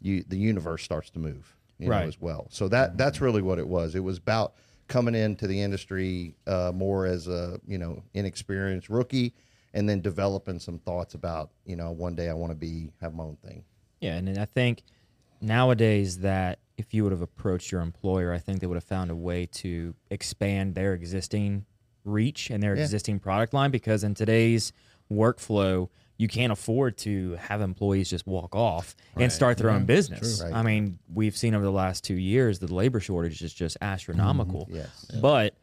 you 0.00 0.24
the 0.28 0.36
universe 0.38 0.82
starts 0.84 1.10
to 1.10 1.18
move 1.18 1.56
you 1.78 1.88
Right. 1.88 2.02
know, 2.02 2.08
as 2.08 2.20
well. 2.20 2.46
So 2.50 2.68
that 2.68 2.98
that's 2.98 3.20
really 3.20 3.42
what 3.42 3.58
it 3.58 3.66
was. 3.66 3.94
It 3.94 4.00
was 4.00 4.18
about 4.18 4.54
coming 4.88 5.14
into 5.14 5.46
the 5.46 5.60
industry 5.60 6.34
uh, 6.46 6.72
more 6.74 7.06
as 7.06 7.28
a 7.28 7.60
you 7.66 7.78
know 7.78 8.02
inexperienced 8.14 8.88
rookie, 8.88 9.34
and 9.74 9.88
then 9.88 10.00
developing 10.00 10.58
some 10.58 10.78
thoughts 10.78 11.14
about 11.14 11.50
you 11.64 11.76
know 11.76 11.90
one 11.90 12.14
day 12.14 12.28
I 12.28 12.34
want 12.34 12.50
to 12.50 12.56
be 12.56 12.90
have 13.00 13.14
my 13.14 13.24
own 13.24 13.36
thing. 13.44 13.64
Yeah, 14.00 14.14
and 14.14 14.28
then 14.28 14.38
I 14.38 14.44
think 14.44 14.82
nowadays 15.40 16.18
that 16.18 16.58
if 16.76 16.94
you 16.94 17.02
would 17.02 17.12
have 17.12 17.22
approached 17.22 17.72
your 17.72 17.80
employer, 17.80 18.32
I 18.32 18.38
think 18.38 18.60
they 18.60 18.66
would 18.66 18.76
have 18.76 18.84
found 18.84 19.10
a 19.10 19.16
way 19.16 19.46
to 19.46 19.94
expand 20.10 20.74
their 20.74 20.94
existing 20.94 21.66
reach 22.04 22.50
and 22.50 22.62
their 22.62 22.76
Yeah. 22.76 22.82
existing 22.82 23.18
product 23.18 23.52
line 23.52 23.70
because 23.70 24.04
in 24.04 24.14
today's 24.14 24.72
workflow, 25.10 25.88
you 26.16 26.28
can't 26.28 26.52
afford 26.52 26.96
to 26.98 27.36
have 27.36 27.60
employees 27.60 28.10
just 28.10 28.26
walk 28.26 28.54
off 28.54 28.96
and 29.16 29.30
start 29.30 29.58
their 29.58 29.70
own 29.70 29.86
business. 29.86 30.42
Right. 30.42 30.52
I 30.52 30.62
mean, 30.62 30.98
we've 31.12 31.36
seen 31.36 31.54
over 31.54 31.64
the 31.64 31.72
last 31.72 32.02
two 32.04 32.14
years 32.14 32.58
the 32.58 32.72
labor 32.72 33.00
shortage 33.00 33.42
is 33.42 33.52
just 33.54 33.76
mm-hmm. 33.76 33.92
astronomical. 33.92 34.68
Yes. 34.70 35.06
But 35.20 35.54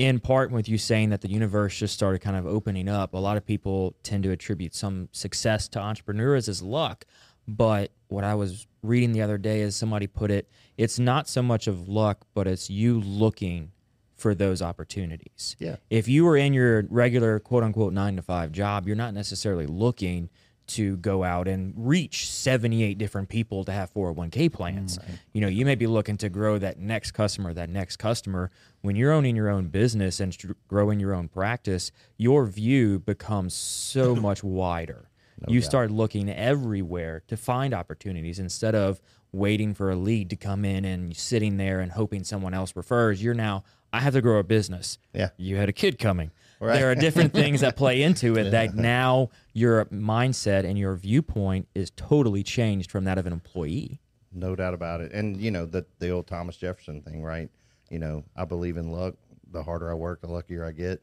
in 0.00 0.18
part 0.18 0.50
with 0.50 0.66
you 0.66 0.78
saying 0.78 1.10
that 1.10 1.20
the 1.20 1.28
universe 1.28 1.76
just 1.76 1.92
started 1.92 2.22
kind 2.22 2.34
of 2.34 2.46
opening 2.46 2.88
up, 2.88 3.12
a 3.12 3.18
lot 3.18 3.36
of 3.36 3.44
people 3.44 3.94
tend 4.02 4.22
to 4.22 4.30
attribute 4.30 4.74
some 4.74 5.10
success 5.12 5.68
to 5.68 5.78
entrepreneurs 5.78 6.48
as 6.48 6.62
luck. 6.62 7.04
But 7.46 7.90
what 8.08 8.24
I 8.24 8.34
was 8.34 8.66
reading 8.82 9.12
the 9.12 9.20
other 9.20 9.36
day 9.36 9.60
is 9.60 9.76
somebody 9.76 10.06
put 10.06 10.30
it, 10.30 10.48
it's 10.78 10.98
not 10.98 11.28
so 11.28 11.42
much 11.42 11.66
of 11.66 11.86
luck, 11.86 12.24
but 12.32 12.46
it's 12.46 12.70
you 12.70 12.98
looking 12.98 13.72
for 14.16 14.34
those 14.34 14.62
opportunities. 14.62 15.54
Yeah. 15.58 15.76
If 15.90 16.08
you 16.08 16.24
were 16.24 16.38
in 16.38 16.54
your 16.54 16.84
regular 16.88 17.38
quote 17.38 17.62
unquote 17.62 17.92
nine 17.92 18.16
to 18.16 18.22
five 18.22 18.52
job, 18.52 18.86
you're 18.86 18.96
not 18.96 19.12
necessarily 19.12 19.66
looking 19.66 20.30
to 20.70 20.96
go 20.98 21.24
out 21.24 21.48
and 21.48 21.74
reach 21.76 22.30
78 22.30 22.98
different 22.98 23.28
people 23.28 23.64
to 23.64 23.72
have 23.72 23.92
401k 23.92 24.52
plans. 24.52 24.98
Mm, 24.98 25.04
you 25.32 25.40
know, 25.40 25.48
you 25.48 25.64
may 25.64 25.74
be 25.74 25.86
looking 25.86 26.16
to 26.18 26.28
grow 26.28 26.58
that 26.58 26.78
next 26.78 27.12
customer, 27.12 27.52
that 27.54 27.68
next 27.68 27.96
customer. 27.96 28.50
When 28.82 28.96
you're 28.96 29.12
owning 29.12 29.36
your 29.36 29.48
own 29.48 29.68
business 29.68 30.20
and 30.20 30.36
growing 30.68 31.00
your 31.00 31.14
own 31.14 31.28
practice, 31.28 31.92
your 32.16 32.46
view 32.46 32.98
becomes 32.98 33.54
so 33.54 34.14
much 34.28 34.42
wider. 34.42 35.08
you 35.48 35.62
start 35.62 35.90
looking 35.90 36.28
everywhere 36.28 37.22
to 37.28 37.36
find 37.36 37.72
opportunities 37.72 38.38
instead 38.38 38.74
of 38.74 39.00
waiting 39.32 39.74
for 39.74 39.90
a 39.90 39.96
lead 39.96 40.30
to 40.30 40.36
come 40.36 40.64
in 40.64 40.84
and 40.84 41.16
sitting 41.16 41.56
there 41.56 41.80
and 41.80 41.92
hoping 41.92 42.24
someone 42.24 42.54
else 42.54 42.74
refers. 42.76 43.22
You're 43.22 43.34
now, 43.34 43.64
I 43.92 44.00
have 44.00 44.14
to 44.14 44.20
grow 44.20 44.38
a 44.38 44.44
business. 44.44 44.98
Yeah. 45.14 45.30
You 45.36 45.56
had 45.56 45.68
a 45.68 45.72
kid 45.72 45.98
coming. 45.98 46.30
Right. 46.60 46.74
There 46.78 46.90
are 46.90 46.94
different 46.94 47.32
things 47.32 47.62
that 47.62 47.74
play 47.74 48.02
into 48.02 48.36
it 48.36 48.50
that 48.50 48.74
now 48.74 49.30
your 49.54 49.86
mindset 49.86 50.64
and 50.64 50.78
your 50.78 50.94
viewpoint 50.94 51.68
is 51.74 51.90
totally 51.96 52.42
changed 52.42 52.90
from 52.90 53.04
that 53.04 53.16
of 53.16 53.26
an 53.26 53.32
employee. 53.32 53.98
No 54.30 54.54
doubt 54.54 54.74
about 54.74 55.00
it. 55.00 55.12
And 55.12 55.38
you 55.38 55.50
know 55.50 55.64
the 55.66 55.86
the 55.98 56.10
old 56.10 56.26
Thomas 56.26 56.56
Jefferson 56.56 57.00
thing, 57.00 57.22
right? 57.22 57.48
You 57.88 57.98
know, 57.98 58.24
I 58.36 58.44
believe 58.44 58.76
in 58.76 58.92
luck. 58.92 59.14
The 59.52 59.62
harder 59.62 59.90
I 59.90 59.94
work, 59.94 60.20
the 60.20 60.28
luckier 60.28 60.64
I 60.64 60.72
get. 60.72 61.02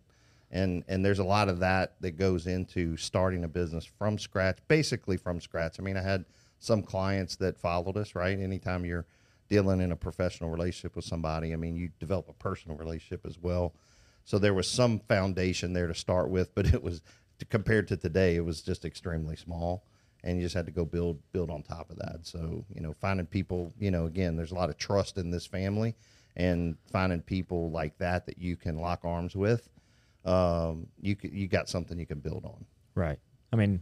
And 0.52 0.84
and 0.88 1.04
there's 1.04 1.20
a 1.20 1.24
lot 1.24 1.50
of 1.50 1.60
that 1.60 1.96
that 2.02 2.12
goes 2.12 2.48
into 2.48 2.96
starting 2.96 3.44
a 3.44 3.48
business 3.48 3.84
from 3.84 4.18
scratch, 4.20 4.60
basically 4.68 5.18
from 5.18 5.42
scratch. 5.42 5.80
I 5.80 5.84
mean, 5.84 5.98
I 5.98 6.02
had 6.02 6.24
some 6.60 6.82
clients 6.84 7.36
that 7.38 7.58
followed 7.58 7.98
us, 7.98 8.16
right? 8.16 8.40
Anytime 8.40 8.86
you're 8.86 9.06
dealing 9.50 9.82
in 9.82 9.92
a 9.92 9.96
professional 9.96 10.50
relationship 10.50 10.96
with 10.96 11.06
somebody, 11.06 11.54
I 11.54 11.56
mean, 11.56 11.76
you 11.76 11.90
develop 12.00 12.30
a 12.30 12.34
personal 12.34 12.78
relationship 12.78 13.26
as 13.26 13.38
well. 13.40 13.74
So 14.28 14.38
there 14.38 14.54
was 14.54 14.70
some 14.70 15.00
foundation 15.00 15.72
there 15.72 15.88
to 15.88 15.96
start 15.96 16.30
with, 16.30 16.54
but 16.54 16.74
it 16.74 16.84
was 16.84 17.02
compared 17.50 17.88
to 17.88 17.98
today, 17.98 18.36
it 18.36 18.44
was 18.44 18.62
just 18.62 18.84
extremely 18.84 19.38
small 19.38 19.84
and 20.24 20.38
you 20.38 20.44
just 20.44 20.54
had 20.56 20.66
to 20.66 20.72
go 20.72 20.84
build 20.84 21.20
build 21.32 21.50
on 21.50 21.64
top 21.64 21.90
of 21.90 21.98
that. 21.98 22.20
So 22.24 22.66
you 22.76 22.82
know, 22.82 22.94
finding 23.00 23.26
people, 23.26 23.74
you 23.80 23.90
know, 23.90 24.06
again, 24.06 24.36
there's 24.36 24.52
a 24.52 24.56
lot 24.56 24.70
of 24.70 24.78
trust 24.78 25.18
in 25.18 25.32
this 25.32 25.46
family, 25.46 25.96
and 26.36 26.76
finding 26.92 27.22
people 27.22 27.72
like 27.72 27.98
that 28.00 28.26
that 28.26 28.38
you 28.38 28.58
can 28.58 28.78
lock 28.78 29.06
arms 29.06 29.34
with, 29.34 29.70
um, 30.26 30.88
you 31.02 31.16
you 31.22 31.48
got 31.48 31.70
something 31.70 31.98
you 31.98 32.06
can 32.06 32.20
build 32.20 32.44
on. 32.44 32.66
Right. 32.96 33.20
I 33.54 33.56
mean, 33.56 33.82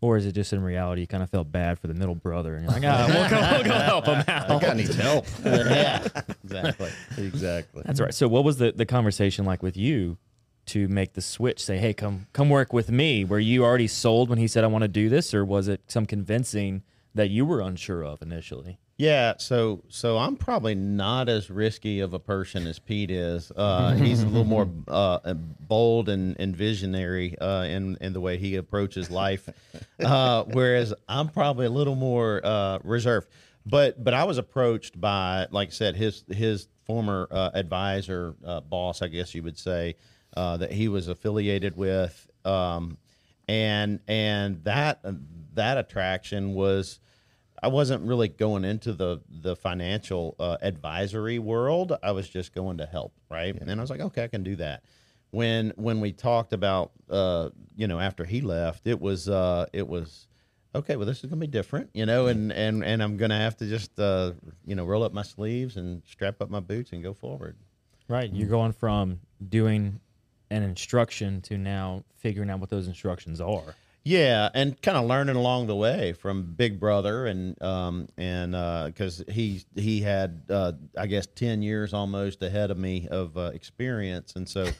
or 0.00 0.16
is 0.16 0.26
it 0.26 0.32
just 0.32 0.52
in 0.52 0.62
reality 0.62 1.00
you 1.02 1.06
kind 1.06 1.22
of 1.22 1.30
felt 1.30 1.50
bad 1.50 1.78
for 1.78 1.86
the 1.86 1.94
middle 1.94 2.14
brother 2.14 2.54
and 2.54 2.64
you're 2.64 2.72
like, 2.72 2.84
ah, 2.84 3.06
we'll 3.08 3.28
go, 3.30 3.50
we'll 3.52 3.64
go 3.64 3.78
help 3.84 4.06
him 4.06 4.22
That 4.26 4.50
out. 4.50 4.60
guy 4.60 4.74
needs 4.74 4.94
help. 4.94 5.26
yeah, 5.44 6.06
exactly. 6.44 6.90
exactly. 7.18 7.82
That's 7.84 8.00
right. 8.00 8.14
So 8.14 8.28
what 8.28 8.44
was 8.44 8.58
the, 8.58 8.72
the 8.72 8.86
conversation 8.86 9.44
like 9.44 9.62
with 9.62 9.76
you 9.76 10.18
to 10.66 10.88
make 10.88 11.14
the 11.14 11.22
switch? 11.22 11.64
Say, 11.64 11.78
hey, 11.78 11.94
come 11.94 12.26
come 12.32 12.50
work 12.50 12.72
with 12.72 12.90
me. 12.90 13.24
Were 13.24 13.38
you 13.38 13.64
already 13.64 13.86
sold 13.86 14.28
when 14.28 14.38
he 14.38 14.46
said 14.48 14.64
I 14.64 14.66
want 14.68 14.82
to 14.82 14.88
do 14.88 15.08
this, 15.08 15.32
or 15.32 15.44
was 15.44 15.68
it 15.68 15.80
some 15.86 16.06
convincing 16.06 16.82
that 17.14 17.30
you 17.30 17.46
were 17.46 17.60
unsure 17.60 18.04
of 18.04 18.20
initially? 18.20 18.78
Yeah, 18.98 19.34
so 19.36 19.82
so 19.88 20.16
I'm 20.16 20.36
probably 20.36 20.74
not 20.74 21.28
as 21.28 21.50
risky 21.50 22.00
of 22.00 22.14
a 22.14 22.18
person 22.18 22.66
as 22.66 22.78
Pete 22.78 23.10
is. 23.10 23.52
Uh, 23.54 23.94
he's 23.94 24.22
a 24.22 24.26
little 24.26 24.44
more 24.44 24.66
uh, 24.88 25.34
bold 25.34 26.08
and, 26.08 26.34
and 26.40 26.56
visionary 26.56 27.38
uh, 27.38 27.64
in 27.64 27.98
in 28.00 28.14
the 28.14 28.20
way 28.20 28.38
he 28.38 28.56
approaches 28.56 29.10
life, 29.10 29.50
uh, 30.00 30.44
whereas 30.44 30.94
I'm 31.08 31.28
probably 31.28 31.66
a 31.66 31.70
little 31.70 31.94
more 31.94 32.40
uh, 32.42 32.78
reserved. 32.84 33.28
But 33.66 34.02
but 34.02 34.14
I 34.14 34.24
was 34.24 34.38
approached 34.38 34.98
by, 34.98 35.46
like 35.50 35.68
I 35.68 35.72
said, 35.72 35.94
his 35.96 36.24
his 36.30 36.66
former 36.86 37.28
uh, 37.30 37.50
advisor, 37.52 38.34
uh, 38.46 38.60
boss, 38.60 39.02
I 39.02 39.08
guess 39.08 39.34
you 39.34 39.42
would 39.42 39.58
say, 39.58 39.96
uh, 40.36 40.56
that 40.56 40.72
he 40.72 40.88
was 40.88 41.08
affiliated 41.08 41.76
with, 41.76 42.30
um, 42.46 42.96
and 43.46 44.00
and 44.08 44.64
that 44.64 45.04
that 45.52 45.76
attraction 45.76 46.54
was. 46.54 46.98
I 47.62 47.68
wasn't 47.68 48.06
really 48.06 48.28
going 48.28 48.64
into 48.64 48.92
the 48.92 49.20
the 49.28 49.56
financial 49.56 50.36
uh, 50.38 50.56
advisory 50.60 51.38
world. 51.38 51.96
I 52.02 52.12
was 52.12 52.28
just 52.28 52.54
going 52.54 52.78
to 52.78 52.86
help, 52.86 53.12
right? 53.30 53.54
And 53.54 53.68
then 53.68 53.78
I 53.78 53.82
was 53.82 53.90
like, 53.90 54.00
okay, 54.00 54.24
I 54.24 54.28
can 54.28 54.42
do 54.42 54.56
that. 54.56 54.82
When 55.30 55.72
when 55.76 56.00
we 56.00 56.12
talked 56.12 56.52
about, 56.52 56.92
uh, 57.10 57.50
you 57.74 57.86
know, 57.86 57.98
after 57.98 58.24
he 58.24 58.40
left, 58.40 58.86
it 58.86 59.00
was 59.00 59.28
uh, 59.28 59.66
it 59.72 59.86
was 59.88 60.28
okay. 60.74 60.96
Well, 60.96 61.06
this 61.06 61.22
is 61.22 61.30
gonna 61.30 61.40
be 61.40 61.46
different, 61.46 61.90
you 61.94 62.06
know, 62.06 62.26
and 62.26 62.52
and 62.52 62.84
and 62.84 63.02
I'm 63.02 63.16
gonna 63.16 63.38
have 63.38 63.56
to 63.58 63.66
just 63.66 63.98
uh, 63.98 64.32
you 64.64 64.74
know 64.74 64.84
roll 64.84 65.02
up 65.02 65.12
my 65.12 65.22
sleeves 65.22 65.76
and 65.76 66.02
strap 66.06 66.40
up 66.40 66.50
my 66.50 66.60
boots 66.60 66.92
and 66.92 67.02
go 67.02 67.12
forward. 67.12 67.56
Right. 68.08 68.32
You're 68.32 68.48
going 68.48 68.72
from 68.72 69.20
doing 69.48 70.00
an 70.50 70.62
instruction 70.62 71.40
to 71.42 71.58
now 71.58 72.04
figuring 72.18 72.50
out 72.50 72.60
what 72.60 72.70
those 72.70 72.86
instructions 72.86 73.40
are. 73.40 73.74
Yeah, 74.06 74.50
and 74.54 74.80
kind 74.80 74.96
of 74.96 75.06
learning 75.06 75.34
along 75.34 75.66
the 75.66 75.74
way 75.74 76.12
from 76.12 76.44
Big 76.44 76.78
Brother, 76.78 77.26
and 77.26 77.60
um, 77.60 78.06
and 78.16 78.52
because 78.86 79.24
he 79.28 79.64
he 79.74 80.00
had 80.00 80.42
uh, 80.48 80.74
I 80.96 81.08
guess 81.08 81.26
ten 81.26 81.60
years 81.60 81.92
almost 81.92 82.40
ahead 82.40 82.70
of 82.70 82.78
me 82.78 83.08
of 83.10 83.36
uh, 83.36 83.50
experience, 83.52 84.34
and 84.36 84.48
so 84.48 84.70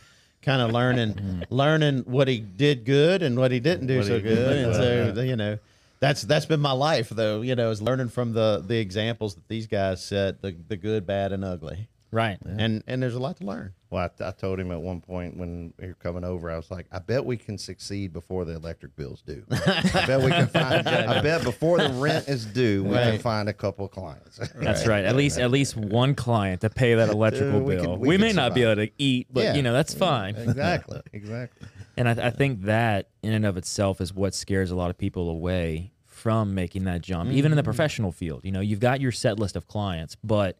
kind 0.43 0.63
of 0.63 0.71
learning 0.81 1.45
learning 1.51 2.05
what 2.07 2.29
he 2.29 2.39
did 2.39 2.85
good 2.85 3.25
and 3.25 3.37
what 3.37 3.51
he 3.51 3.59
didn't 3.59 3.89
do 3.89 3.97
What 3.97 4.07
so 4.07 4.21
good, 4.21 4.59
and 4.59 5.15
so 5.17 5.23
you 5.23 5.35
know 5.35 5.59
that's 5.99 6.23
that's 6.23 6.47
been 6.47 6.61
my 6.61 6.71
life 6.71 7.09
though. 7.09 7.41
You 7.41 7.57
know, 7.57 7.73
is 7.73 7.83
learning 7.83 8.11
from 8.11 8.33
the 8.33 8.63
the 8.65 8.79
examples 8.79 9.35
that 9.35 9.49
these 9.49 9.67
guys 9.67 10.05
set, 10.05 10.41
the 10.41 10.55
the 10.69 10.77
good, 10.77 11.05
bad, 11.05 11.33
and 11.33 11.45
ugly, 11.45 11.89
Right. 12.17 12.39
and 12.41 12.83
and 12.87 13.03
there's 13.03 13.15
a 13.15 13.19
lot 13.19 13.37
to 13.37 13.45
learn. 13.45 13.75
Well, 13.91 14.09
I, 14.21 14.29
I 14.29 14.31
told 14.31 14.59
him 14.59 14.73
at 14.73 14.81
one 14.81 15.03
point 15.03 15.37
when 15.37 15.75
we 15.79 15.89
were 15.89 15.95
coming 15.95 16.25
over, 16.25 16.51
I 16.51 16.57
was 16.57 16.71
like, 16.71 16.87
I 16.91 16.99
bet 16.99 17.27
we 17.27 17.37
can 17.37 17.59
succeed 17.59 18.15
before 18.15 18.47
the 18.47 18.55
electric 18.55 18.97
bills 18.97 19.21
due. 19.21 19.45
I 19.51 20.05
bet 20.07 20.23
we 20.23 20.31
can 20.31 20.47
find. 20.49 20.89
I 20.89 21.21
bet 21.21 21.45
before 21.45 21.77
the 21.77 21.91
rent 21.91 22.27
is 22.27 22.47
due, 22.47 22.85
we 22.85 22.95
can 22.95 23.19
find 23.19 23.51
a 23.51 23.53
couple 23.53 23.85
of 23.85 23.91
clients. 23.91 24.41
That's 24.55 24.87
right. 24.87 25.05
At 25.05 25.15
least 25.15 25.39
at 25.39 25.51
least 25.51 25.77
one 25.77 26.15
client 26.15 26.63
to 26.63 26.71
pay 26.71 26.95
that 26.95 27.09
electrical 27.11 27.61
we 27.61 27.75
bill. 27.77 27.85
can- 27.85 28.01
we 28.01 28.09
we 28.09 28.17
may 28.17 28.29
can 28.29 28.37
not 28.37 28.55
be 28.55 28.63
able 28.63 28.87
to 28.87 28.91
eat, 28.97 29.27
but 29.31 29.45
Yeah. 29.45 29.55
you 29.55 29.63
know 29.63 29.75
that's 29.75 29.93
fine. 29.93 30.37
exactly. 30.37 31.01
Exactly. 31.13 31.69
And 31.99 32.09
I, 32.09 32.27
I 32.27 32.31
think 32.31 32.63
that 32.63 33.09
in 33.23 33.33
and 33.33 33.45
of 33.45 33.57
itself 33.57 34.01
is 34.01 34.13
what 34.13 34.35
scares 34.35 34.71
a 34.71 34.77
lot 34.77 34.91
of 34.91 34.99
people 34.99 35.31
away 35.31 35.93
from 36.05 36.55
making 36.55 36.85
that 36.85 37.03
jump, 37.03 37.31
even 37.31 37.53
in 37.53 37.57
the 37.57 37.63
mm-hmm. 37.63 37.67
professional 37.67 38.11
field. 38.11 38.41
You 38.45 38.53
know, 38.53 38.61
you've 38.61 38.81
got 38.81 39.01
your 39.01 39.13
set 39.13 39.39
list 39.39 39.55
of 39.55 39.69
clients, 39.69 40.17
but 40.25 40.59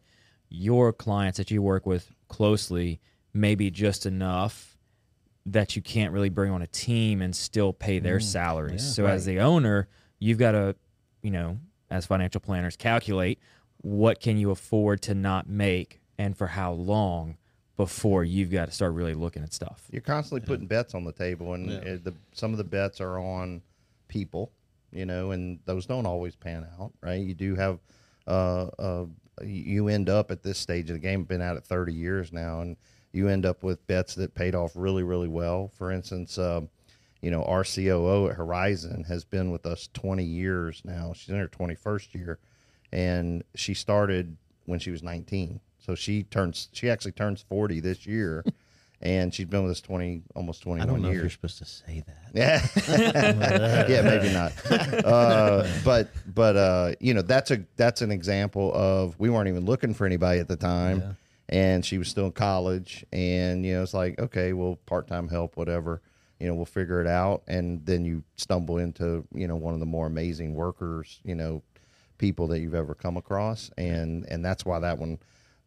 your 0.49 0.93
clients 0.93 1.37
that 1.37 1.51
you 1.51 1.61
work 1.61 1.85
with 1.85 2.11
closely 2.27 2.99
maybe 3.33 3.69
just 3.69 4.05
enough 4.05 4.77
that 5.45 5.75
you 5.75 5.81
can't 5.81 6.11
really 6.11 6.29
bring 6.29 6.51
on 6.51 6.61
a 6.61 6.67
team 6.67 7.21
and 7.21 7.35
still 7.35 7.71
pay 7.71 7.99
their 7.99 8.19
salaries. 8.19 8.95
so 8.95 9.05
as 9.05 9.25
the 9.25 9.39
owner, 9.39 9.87
you've 10.19 10.37
got 10.37 10.51
to, 10.51 10.75
you 11.21 11.31
know, 11.31 11.57
as 11.89 12.05
financial 12.05 12.41
planners, 12.41 12.75
calculate 12.75 13.39
what 13.77 14.19
can 14.19 14.37
you 14.37 14.51
afford 14.51 15.01
to 15.01 15.15
not 15.15 15.47
make 15.47 16.01
and 16.17 16.35
for 16.37 16.47
how 16.47 16.73
long 16.73 17.37
before 17.77 18.23
you've 18.23 18.51
got 18.51 18.65
to 18.65 18.71
start 18.71 18.93
really 18.93 19.13
looking 19.13 19.43
at 19.43 19.53
stuff. 19.53 19.85
You're 19.91 20.01
constantly 20.01 20.45
putting 20.45 20.65
bets 20.65 20.95
on 20.95 21.03
the 21.03 21.11
table, 21.11 21.53
and 21.53 21.69
uh, 21.69 21.97
the, 22.03 22.13
some 22.33 22.51
of 22.51 22.57
the 22.57 22.63
bets 22.63 22.99
are 22.99 23.19
on 23.19 23.61
people, 24.07 24.51
you 24.91 25.05
know, 25.05 25.31
and 25.31 25.59
those 25.65 25.85
don't 25.85 26.07
always 26.07 26.35
pan 26.35 26.67
out, 26.79 26.91
right? 27.01 27.21
You 27.21 27.35
do 27.35 27.55
have, 27.55 27.79
uh, 28.25 28.65
uh, 28.79 29.05
you 29.43 29.87
end 29.87 30.09
up 30.09 30.31
at 30.31 30.43
this 30.43 30.57
stage 30.57 30.89
of 30.89 30.95
the 30.95 30.99
game, 30.99 31.23
been 31.23 31.41
out 31.41 31.57
at 31.57 31.63
it 31.63 31.65
30 31.65 31.93
years 31.93 32.31
now, 32.33 32.61
and 32.61 32.77
you 33.11 33.27
end 33.27 33.45
up 33.45 33.63
with 33.63 33.85
bets 33.87 34.15
that 34.15 34.35
paid 34.35 34.55
off 34.55 34.71
really, 34.75 35.03
really 35.03 35.27
well. 35.27 35.71
For 35.77 35.91
instance, 35.91 36.37
um, 36.37 36.69
you 37.21 37.31
know, 37.31 37.43
our 37.43 37.63
COO 37.63 38.29
at 38.29 38.35
Horizon 38.35 39.03
has 39.05 39.25
been 39.25 39.51
with 39.51 39.65
us 39.65 39.89
20 39.93 40.23
years 40.23 40.81
now. 40.85 41.13
She's 41.15 41.29
in 41.29 41.39
her 41.39 41.47
21st 41.47 42.13
year, 42.13 42.39
and 42.91 43.43
she 43.55 43.73
started 43.73 44.37
when 44.65 44.79
she 44.79 44.91
was 44.91 45.03
19. 45.03 45.59
So 45.79 45.95
she 45.95 46.23
turns, 46.23 46.69
she 46.73 46.89
actually 46.89 47.13
turns 47.13 47.41
40 47.41 47.79
this 47.79 48.05
year, 48.05 48.45
and 49.01 49.33
she's 49.33 49.45
been 49.45 49.63
with 49.63 49.71
us 49.71 49.81
20, 49.81 50.23
almost 50.35 50.63
21 50.63 50.81
I 50.87 50.91
don't 50.91 51.01
know 51.01 51.09
if 51.09 51.13
years. 51.13 51.23
you're 51.23 51.29
supposed 51.29 51.57
to 51.59 51.65
say 51.65 52.03
that. 52.07 52.17
Yeah, 52.33 53.85
yeah, 53.87 54.01
maybe 54.01 54.33
not. 54.33 54.53
Uh, 55.05 55.67
but 55.83 56.09
but 56.33 56.55
uh, 56.55 56.91
you 56.99 57.13
know 57.13 57.21
that's 57.21 57.51
a 57.51 57.63
that's 57.75 58.01
an 58.01 58.11
example 58.11 58.71
of 58.73 59.15
we 59.19 59.29
weren't 59.29 59.47
even 59.47 59.65
looking 59.65 59.93
for 59.93 60.05
anybody 60.05 60.39
at 60.39 60.47
the 60.47 60.55
time, 60.55 61.17
and 61.49 61.85
she 61.85 61.97
was 61.97 62.07
still 62.09 62.25
in 62.25 62.31
college, 62.31 63.05
and 63.11 63.65
you 63.65 63.73
know 63.75 63.83
it's 63.83 63.93
like 63.93 64.19
okay, 64.19 64.53
well 64.53 64.77
part 64.85 65.07
time 65.07 65.27
help, 65.29 65.57
whatever, 65.57 66.01
you 66.39 66.47
know 66.47 66.53
we'll 66.55 66.65
figure 66.65 66.99
it 67.01 67.07
out, 67.07 67.43
and 67.47 67.85
then 67.85 68.03
you 68.05 68.23
stumble 68.35 68.77
into 68.77 69.25
you 69.33 69.47
know 69.47 69.55
one 69.55 69.73
of 69.73 69.79
the 69.79 69.85
more 69.85 70.05
amazing 70.07 70.53
workers, 70.53 71.19
you 71.23 71.35
know, 71.35 71.63
people 72.17 72.47
that 72.47 72.59
you've 72.59 72.75
ever 72.75 72.93
come 72.93 73.15
across, 73.17 73.71
and 73.77 74.25
and 74.29 74.43
that's 74.43 74.65
why 74.65 74.79
that 74.79 74.97
one 74.97 75.19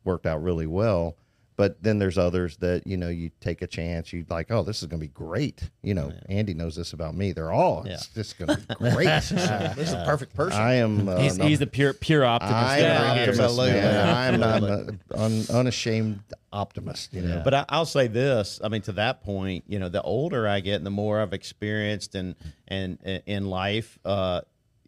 worked 0.04 0.26
out 0.26 0.42
really 0.42 0.66
well. 0.66 1.16
But 1.61 1.83
then 1.83 1.99
there's 1.99 2.17
others 2.17 2.57
that 2.57 2.87
you 2.87 2.97
know 2.97 3.11
you 3.11 3.31
take 3.38 3.61
a 3.61 3.67
chance. 3.67 4.14
You 4.14 4.25
like, 4.31 4.50
oh, 4.50 4.62
this 4.62 4.81
is 4.81 4.88
going 4.88 4.99
to 4.99 5.07
be 5.07 5.12
great. 5.12 5.69
You 5.83 5.93
know, 5.93 6.11
Andy 6.31 6.55
knows 6.55 6.75
this 6.75 6.95
about 6.95 7.14
me. 7.14 7.33
They're 7.33 7.52
all 7.52 7.83
it's 7.85 8.07
just 8.07 8.38
going 8.38 8.57
to 8.57 8.67
be 8.67 8.75
great. 8.90 9.05
this 9.29 9.31
is 9.31 9.93
a 9.93 10.02
perfect 10.07 10.35
person. 10.35 10.59
I 10.59 10.76
am. 10.76 11.07
Uh, 11.07 11.19
He's, 11.19 11.37
no- 11.37 11.47
he's 11.47 11.59
the 11.59 11.67
pure 11.67 11.93
pure 11.93 12.25
optimist. 12.25 12.57
I 12.57 12.79
am 12.79 13.19
an 13.19 13.29
Absolutely. 13.29 13.79
I'm, 13.79 14.43
I'm 14.43 14.43
Absolutely. 14.43 14.99
a 15.11 15.23
un, 15.23 15.45
unashamed 15.52 16.21
optimist. 16.50 17.12
You 17.12 17.21
know, 17.21 17.43
But 17.45 17.52
I, 17.52 17.64
I'll 17.69 17.85
say 17.85 18.07
this. 18.07 18.59
I 18.64 18.69
mean, 18.71 18.81
to 18.83 18.93
that 18.93 19.23
point, 19.23 19.64
you 19.67 19.79
know, 19.79 19.90
the 19.90 20.00
older 20.00 20.49
I 20.49 20.61
get 20.61 20.76
and 20.76 20.87
the 20.87 20.90
more 20.90 21.21
I've 21.21 21.35
experienced 21.35 22.14
and 22.14 22.37
and 22.69 22.97
in 23.26 23.50
life, 23.50 23.99
uh, 24.07 24.40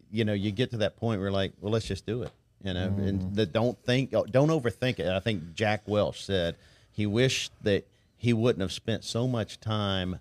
you 0.09 0.25
know, 0.25 0.33
you 0.33 0.49
get 0.49 0.71
to 0.71 0.77
that 0.77 0.97
point 0.97 1.19
where 1.19 1.27
you're 1.27 1.31
like, 1.31 1.53
well, 1.61 1.71
let's 1.71 1.85
just 1.85 2.07
do 2.07 2.23
it. 2.23 2.31
You 2.63 2.73
know, 2.73 2.85
and 2.85 3.35
the, 3.35 3.45
don't 3.45 3.77
think, 3.83 4.11
don't 4.11 4.49
overthink 4.49 4.99
it. 4.99 5.07
I 5.07 5.19
think 5.19 5.53
Jack 5.53 5.81
Welch 5.85 6.23
said 6.23 6.55
he 6.91 7.05
wished 7.05 7.51
that 7.63 7.85
he 8.15 8.31
wouldn't 8.31 8.61
have 8.61 8.71
spent 8.71 9.03
so 9.03 9.27
much 9.27 9.59
time 9.59 10.19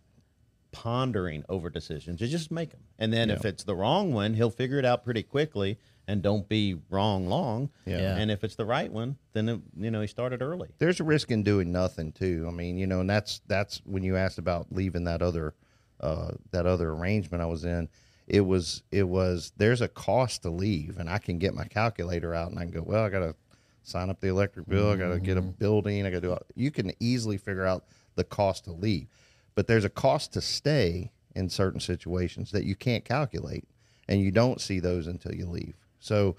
pondering 0.72 1.44
over 1.48 1.70
decisions. 1.70 2.20
You 2.20 2.26
just 2.26 2.50
make 2.50 2.70
them, 2.70 2.80
and 2.98 3.12
then 3.12 3.30
if 3.30 3.44
it's 3.44 3.62
the 3.62 3.76
wrong 3.76 4.12
one, 4.12 4.34
he'll 4.34 4.50
figure 4.50 4.78
it 4.78 4.84
out 4.84 5.04
pretty 5.04 5.22
quickly. 5.22 5.78
And 6.08 6.20
don't 6.20 6.48
be 6.48 6.76
wrong 6.90 7.28
long. 7.28 7.70
Yeah. 7.86 8.16
And 8.16 8.28
if 8.28 8.42
it's 8.42 8.56
the 8.56 8.64
right 8.64 8.90
one, 8.90 9.18
then 9.34 9.48
it, 9.48 9.60
you 9.76 9.88
know 9.92 10.00
he 10.00 10.08
started 10.08 10.42
early. 10.42 10.70
there's 10.78 10.98
a 10.98 11.04
risk 11.04 11.30
in 11.30 11.44
doing 11.44 11.70
nothing 11.70 12.10
too. 12.10 12.44
I 12.48 12.50
mean, 12.50 12.76
you 12.76 12.88
know, 12.88 13.00
and 13.00 13.08
that's 13.08 13.40
that's 13.46 13.80
when 13.84 14.02
you 14.02 14.16
asked 14.16 14.38
about 14.38 14.66
leaving 14.72 15.04
that 15.04 15.22
other 15.22 15.54
uh, 16.00 16.32
that 16.50 16.66
other 16.66 16.90
arrangement 16.90 17.40
I 17.40 17.46
was 17.46 17.64
in. 17.64 17.88
It 18.32 18.40
was 18.40 18.82
it 18.90 19.04
was 19.04 19.52
there's 19.58 19.82
a 19.82 19.88
cost 19.88 20.42
to 20.42 20.50
leave, 20.50 20.98
and 20.98 21.08
I 21.08 21.18
can 21.18 21.38
get 21.38 21.54
my 21.54 21.64
calculator 21.64 22.34
out 22.34 22.50
and 22.50 22.58
I 22.58 22.62
can 22.62 22.72
go, 22.72 22.82
well, 22.82 23.04
I 23.04 23.10
got 23.10 23.20
to 23.20 23.36
sign 23.82 24.10
up 24.10 24.20
the 24.20 24.28
electric 24.28 24.66
bill, 24.68 24.90
I 24.90 24.96
got 24.96 25.10
to 25.10 25.20
get 25.20 25.36
a 25.36 25.42
mm-hmm. 25.42 25.50
building, 25.50 26.06
I 26.06 26.10
got 26.10 26.16
to 26.16 26.20
do. 26.22 26.32
all- 26.32 26.46
You 26.54 26.70
can 26.70 26.92
easily 26.98 27.36
figure 27.36 27.66
out 27.66 27.84
the 28.14 28.24
cost 28.24 28.64
to 28.64 28.72
leave, 28.72 29.06
but 29.54 29.66
there's 29.66 29.84
a 29.84 29.90
cost 29.90 30.32
to 30.32 30.40
stay 30.40 31.12
in 31.34 31.48
certain 31.48 31.80
situations 31.80 32.52
that 32.52 32.64
you 32.64 32.74
can't 32.74 33.04
calculate, 33.04 33.68
and 34.08 34.20
you 34.20 34.30
don't 34.30 34.60
see 34.60 34.80
those 34.80 35.06
until 35.06 35.34
you 35.34 35.46
leave. 35.46 35.74
So 36.00 36.36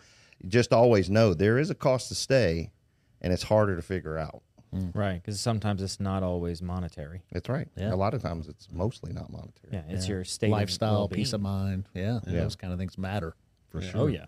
just 0.47 0.73
always 0.73 1.10
know 1.10 1.34
there 1.34 1.60
is 1.60 1.69
a 1.69 1.75
cost 1.75 2.10
to 2.10 2.15
stay, 2.15 2.71
and 3.21 3.32
it's 3.32 3.43
harder 3.43 3.75
to 3.75 3.82
figure 3.82 4.17
out. 4.17 4.41
Mm. 4.73 4.95
Right, 4.95 5.21
because 5.21 5.39
sometimes 5.39 5.81
it's 5.81 5.99
not 5.99 6.23
always 6.23 6.62
monetary. 6.62 7.21
That's 7.31 7.47
right. 7.49 7.67
Yeah. 7.77 7.93
A 7.93 7.95
lot 7.95 8.13
of 8.13 8.21
times 8.21 8.47
it's 8.47 8.67
mostly 8.71 9.13
not 9.13 9.31
monetary. 9.31 9.69
Yeah, 9.71 9.83
it's 9.89 10.07
your 10.07 10.23
state 10.23 10.49
lifestyle, 10.51 10.93
well-being. 10.93 11.21
peace 11.21 11.33
of 11.33 11.41
mind. 11.41 11.86
Yeah, 11.93 12.19
those 12.25 12.55
kind 12.55 12.73
of 12.73 12.79
things 12.79 12.97
matter 12.97 13.36
for 13.69 13.81
sure. 13.81 14.01
Oh 14.01 14.07
yeah. 14.07 14.25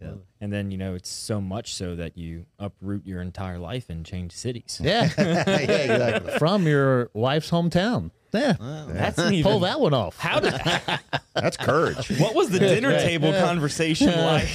Absolutely. 0.00 0.24
And 0.40 0.52
then 0.52 0.70
you 0.70 0.78
know 0.78 0.94
it's 0.94 1.08
so 1.10 1.40
much 1.40 1.74
so 1.74 1.94
that 1.96 2.16
you 2.16 2.46
uproot 2.58 3.06
your 3.06 3.20
entire 3.20 3.58
life 3.58 3.90
and 3.90 4.04
change 4.06 4.32
cities. 4.32 4.80
Yeah, 4.82 5.10
yeah, 5.18 5.42
exactly. 5.48 6.38
from 6.38 6.66
your 6.66 7.10
wife's 7.12 7.50
hometown. 7.50 8.10
Yeah, 8.32 8.54
That's 8.88 9.18
an 9.18 9.34
even, 9.34 9.50
pull 9.50 9.60
that 9.60 9.80
one 9.80 9.92
off. 9.92 10.16
How 10.16 10.38
did? 10.38 10.54
That's 11.34 11.56
courage. 11.56 12.10
What 12.20 12.36
was 12.36 12.48
the 12.50 12.60
dinner 12.60 12.96
table 13.00 13.32
conversation 13.32 14.06
like? 14.16 14.46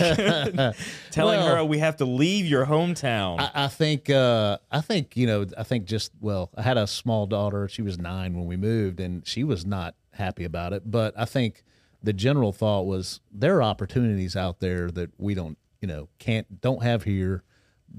Telling 1.11 1.39
Well- 1.39 1.55
her 1.57 1.65
we 1.65 1.79
have 1.79 1.97
to 1.97 2.05
leave 2.05 2.45
your 2.45 2.65
hometown. 2.65 3.39
I, 3.41 3.65
I 3.65 3.67
think 3.67 4.09
uh, 4.09 4.57
I 4.71 4.81
think 4.81 5.15
you 5.17 5.27
know 5.27 5.45
I 5.57 5.63
think 5.63 5.85
just 5.85 6.11
well 6.21 6.49
I 6.55 6.61
had 6.61 6.77
a 6.77 6.87
small 6.87 7.25
daughter 7.27 7.67
she 7.67 7.81
was 7.81 7.97
nine 7.99 8.33
when 8.35 8.45
we 8.45 8.55
moved 8.57 8.99
and 8.99 9.25
she 9.27 9.43
was 9.43 9.65
not 9.65 9.95
happy 10.13 10.45
about 10.45 10.71
it 10.73 10.89
but 10.89 11.13
I 11.17 11.25
think 11.25 11.63
the 12.05 12.13
general 12.13 12.53
thought 12.53 12.85
was 12.85 13.19
there 13.31 13.57
are 13.57 13.63
opportunities 13.63 14.35
out 14.35 14.59
there 14.59 14.91
that 14.91 15.09
we 15.17 15.33
don't 15.33 15.57
you 15.81 15.87
know 15.87 16.07
can't 16.19 16.61
don't 16.61 16.83
have 16.83 17.03
here. 17.03 17.43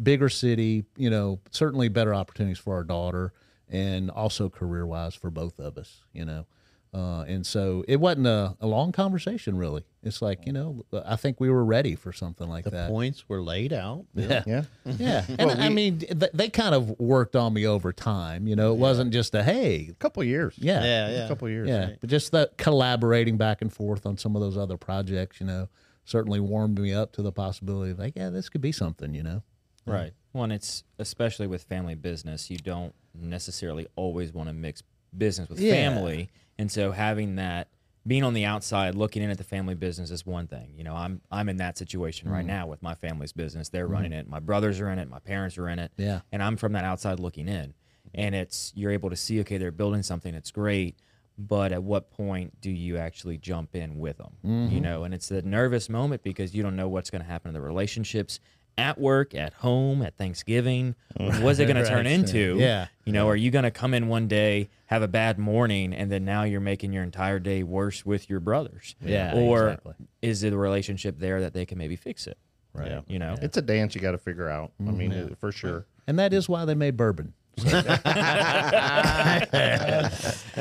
Bigger 0.03 0.29
city 0.29 0.85
you 0.97 1.11
know 1.11 1.41
certainly 1.51 1.89
better 1.89 2.15
opportunities 2.15 2.59
for 2.59 2.75
our 2.75 2.85
daughter 2.85 3.33
and 3.69 4.11
also 4.11 4.49
career 4.49 4.87
wise 4.87 5.15
for 5.15 5.31
both 5.31 5.59
of 5.59 5.79
us 5.79 6.03
you 6.13 6.25
know 6.25 6.47
uh, 6.95 7.25
and 7.29 7.47
so 7.47 7.85
it 7.89 7.97
wasn't 8.01 8.27
a, 8.27 8.57
a 8.61 8.67
long 8.67 8.91
conversation 8.93 9.57
really 9.59 9.85
it's 10.03 10.23
like 10.23 10.47
you 10.47 10.53
know 10.53 10.85
I 11.05 11.17
think 11.17 11.41
we 11.41 11.51
were 11.51 11.65
ready 11.65 11.95
for 11.97 12.13
something 12.13 12.49
like 12.49 12.65
The 12.65 12.71
that 12.71 12.89
points 12.91 13.29
were 13.29 13.43
laid 13.43 13.73
out. 13.73 14.05
yeah 14.15 14.43
Yeah. 14.47 14.63
yeah, 14.85 15.25
and 15.39 15.51
I 15.51 15.69
mean, 15.69 15.99
th- 15.99 16.31
they 16.33 16.49
kind 16.49 16.75
of 16.77 16.99
worked 17.01 17.35
on 17.35 17.53
me 17.53 17.67
over 17.67 17.93
time. 17.93 18.47
You 18.47 18.55
know, 18.55 18.73
it 18.73 18.79
wasn't 18.79 19.13
just 19.13 19.35
a 19.35 19.43
hey, 19.43 19.89
A 19.91 19.95
couple 19.95 20.23
of 20.23 20.29
years. 20.29 20.55
yeah, 20.59 20.83
Yeah, 20.85 21.11
yeah. 21.11 21.25
A 21.25 21.29
couple 21.29 21.49
of 21.49 21.53
years. 21.53 21.69
yeah, 21.69 21.91
but 22.01 22.09
just 22.09 22.31
that 22.33 22.57
collaborating 22.57 23.37
back 23.37 23.63
and 23.63 23.73
forth 23.73 24.07
on 24.07 24.17
some 24.17 24.37
of 24.37 24.43
those 24.43 24.57
other 24.57 24.77
projects. 24.77 25.41
You 25.41 25.47
know, 25.47 25.69
certainly 26.05 26.39
warmed 26.39 26.79
me 26.79 26.93
up 26.95 27.11
to 27.15 27.23
the 27.23 27.33
possibility 27.33 27.91
of 27.91 27.99
like, 27.99 28.15
yeah, 28.15 28.31
this 28.31 28.49
could 28.49 28.61
be 28.61 28.71
something. 28.71 29.13
You 29.13 29.25
know, 29.25 29.43
right. 29.87 30.13
One, 30.31 30.53
it's 30.53 30.85
especially 31.01 31.49
with 31.49 31.65
family 31.65 31.97
business, 31.97 32.49
you 32.49 32.59
don't 32.59 32.95
necessarily 33.13 33.89
always 33.97 34.33
want 34.33 34.49
to 34.49 34.53
mix 34.53 34.83
business 35.17 35.49
with 35.49 35.59
Yeah. 35.59 35.73
family, 35.73 36.31
and 36.59 36.71
so 36.71 36.93
having 36.93 37.37
that. 37.37 37.69
Being 38.07 38.23
on 38.23 38.35
the 38.35 38.45
outside, 38.45 38.95
looking 38.95 39.21
in 39.25 39.31
at 39.31 39.37
the 39.39 39.43
family 39.43 39.75
business 39.75 40.13
is 40.13 40.25
one 40.25 40.47
thing. 40.47 40.75
You 40.77 40.85
know, 40.85 40.95
I'm 40.95 41.21
I'm 41.29 41.49
in 41.49 41.57
that 41.57 41.77
situation 41.77 42.29
Mm. 42.29 42.33
right 42.35 42.47
now 42.47 42.69
with 42.69 42.81
my 42.81 42.95
family's 42.95 43.33
business. 43.33 43.69
They're 43.69 43.89
running 43.89 44.13
it. 44.13 44.29
My 44.29 44.39
brothers 44.39 44.79
are 44.81 44.89
in 44.91 45.01
it. 45.01 45.11
My 45.11 45.19
parents 45.19 45.59
are 45.59 45.69
in 45.69 45.81
it. 45.81 45.91
Yeah. 45.97 46.21
and 46.31 46.41
I'm 46.41 46.57
from 46.57 46.75
that 46.75 46.85
outside 46.85 47.19
looking 47.19 47.49
in. 47.49 47.75
And 48.15 48.37
it's 48.37 48.73
you're 48.77 48.93
able 48.93 49.11
to 49.11 49.17
see, 49.17 49.41
okay, 49.41 49.59
they're 49.59 49.73
building 49.73 50.05
something 50.05 50.33
that's 50.35 50.53
great, 50.53 50.95
but 51.37 51.73
at 51.73 51.83
what 51.83 52.13
point 52.13 52.61
do 52.61 52.71
you 52.71 52.97
actually 52.97 53.39
jump 53.39 53.75
in 53.75 53.99
with 53.99 54.19
them? 54.19 54.35
Mm-hmm. 54.47 54.73
You 54.73 54.81
know, 54.83 55.03
and 55.03 55.13
it's 55.13 55.33
a 55.33 55.43
nervous 55.43 55.89
moment 55.89 56.23
because 56.23 56.55
you 56.55 56.63
don't 56.63 56.77
know 56.77 56.87
what's 56.89 57.11
going 57.11 57.23
to 57.23 57.29
happen 57.29 57.49
in 57.49 57.55
the 57.55 57.61
relationships 57.61 58.39
at 58.79 58.99
work, 58.99 59.35
at 59.35 59.53
home, 59.55 60.03
at 60.03 60.17
Thanksgiving. 60.17 60.95
What's 61.17 61.59
it 61.59 61.67
going 61.67 61.83
to 61.83 61.89
turn 61.89 62.07
into? 62.07 62.57
Yeah. 62.59 62.89
You 63.05 63.13
know, 63.13 63.29
are 63.29 63.37
you 63.37 63.51
going 63.51 63.65
to 63.65 63.71
come 63.71 63.95
in 63.95 64.09
one 64.09 64.29
day, 64.29 64.69
have 64.87 65.03
a 65.03 65.09
bad 65.09 65.39
morning, 65.39 65.93
and 65.93 66.11
then 66.11 66.25
now 66.25 66.43
you're 66.43 66.61
making 66.61 66.93
your 66.93 67.03
entire 67.03 67.39
day 67.39 67.63
worse 67.63 68.05
with 68.05 68.29
your 68.29 68.41
brothers? 68.41 68.95
Yeah, 69.01 69.35
Or 69.35 69.69
exactly. 69.69 69.95
is 70.23 70.43
it 70.43 70.53
a 70.53 70.59
relationship 70.59 71.19
there 71.19 71.41
that 71.41 71.55
they 71.55 71.67
can 71.67 71.79
maybe 71.79 71.97
fix 71.97 72.27
it? 72.27 72.39
Right. 72.73 72.91
Yeah. 72.91 73.01
You 73.07 73.19
know? 73.19 73.37
It's 73.41 73.57
a 73.57 73.63
dance 73.63 73.95
you 73.95 74.01
got 74.01 74.13
to 74.13 74.19
figure 74.19 74.49
out. 74.49 74.73
I 74.81 74.91
mean, 74.91 75.13
uh, 75.13 75.29
for 75.39 75.53
sure. 75.53 75.87
and 76.07 76.19
that 76.19 76.35
is 76.35 76.49
why 76.49 76.65
they 76.67 76.75
made 76.75 76.97
bourbon. 76.97 77.33
and 77.65 77.73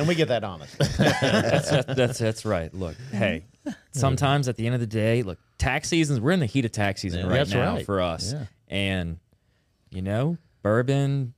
we 0.07 0.15
get 0.15 0.29
that 0.29 0.45
honest. 0.45 0.77
that's, 0.77 1.69
that's, 1.69 1.93
that's 1.93 2.17
that's 2.19 2.45
right. 2.45 2.73
Look, 2.73 2.95
hey, 3.11 3.43
sometimes 3.91 4.47
at 4.47 4.55
the 4.55 4.65
end 4.65 4.75
of 4.75 4.81
the 4.81 4.87
day, 4.87 5.21
look, 5.23 5.39
tax 5.57 5.89
seasons. 5.89 6.19
We're 6.19 6.31
in 6.31 6.39
the 6.39 6.45
heat 6.45 6.65
of 6.65 6.71
tax 6.71 7.01
season 7.01 7.27
right 7.27 7.47
now 7.49 7.75
right. 7.75 7.85
for 7.85 8.01
us, 8.01 8.33
Yeah. 8.33 8.45
and 8.67 9.19
you 9.89 10.01
know, 10.01 10.37
bourbon, 10.63 11.33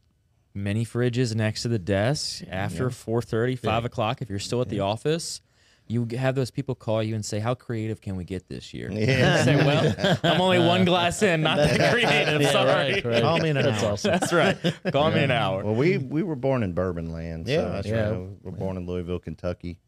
many 0.54 0.86
fridges 0.86 1.36
next 1.36 1.62
to 1.64 1.68
the 1.68 1.80
desk 1.80 2.44
after 2.50 2.90
four 2.90 3.22
thirty, 3.22 3.56
five 3.56 3.86
o'clock. 3.86 4.22
If 4.22 4.30
you're 4.30 4.40
still 4.40 4.62
at 4.62 4.70
the 4.70 4.80
office, 4.80 5.42
you 5.90 6.08
have 6.18 6.36
those 6.36 6.52
people 6.52 6.74
call 6.76 7.02
you 7.04 7.14
and 7.16 7.24
say, 7.24 7.40
"How 7.40 7.54
creative 7.54 8.02
can 8.02 8.16
we 8.16 8.24
get 8.24 8.50
this 8.50 8.74
year?" 8.74 8.90
Yeah. 8.92 9.38
You 9.40 9.44
say, 9.44 9.56
"Well, 9.58 10.18
I'm 10.24 10.42
only 10.42 10.60
one 10.60 10.84
glass 10.86 11.22
in, 11.24 11.42
not 11.42 11.58
that 11.58 11.92
creative. 11.94 12.42
Yeah, 12.42 12.52
Sorry." 12.52 12.94
right, 12.94 13.06
right. 13.06 13.22
Call 13.22 13.38
me 13.38 13.50
in 13.50 13.58
an 13.58 13.64
That's 13.66 13.84
hour. 13.84 13.92
awesome. 13.94 14.12
That's 14.12 14.34
right. 14.34 14.58
Call 14.92 15.12
me 15.12 15.18
in 15.20 15.24
an 15.26 15.32
hour. 15.32 15.64
Well, 15.64 15.76
we 15.76 15.98
we 15.98 16.24
were 16.24 16.36
born 16.36 16.64
in 16.64 16.74
Bourbon 16.74 17.12
Land. 17.12 17.48
Yeah, 17.48 17.58
so 17.58 17.70
that's 17.72 17.90
right. 17.92 18.12
We 18.20 18.28
were 18.42 18.52
born 18.58 18.78
in 18.78 18.86
Louisville, 18.88 19.20
Kentucky. 19.20 19.80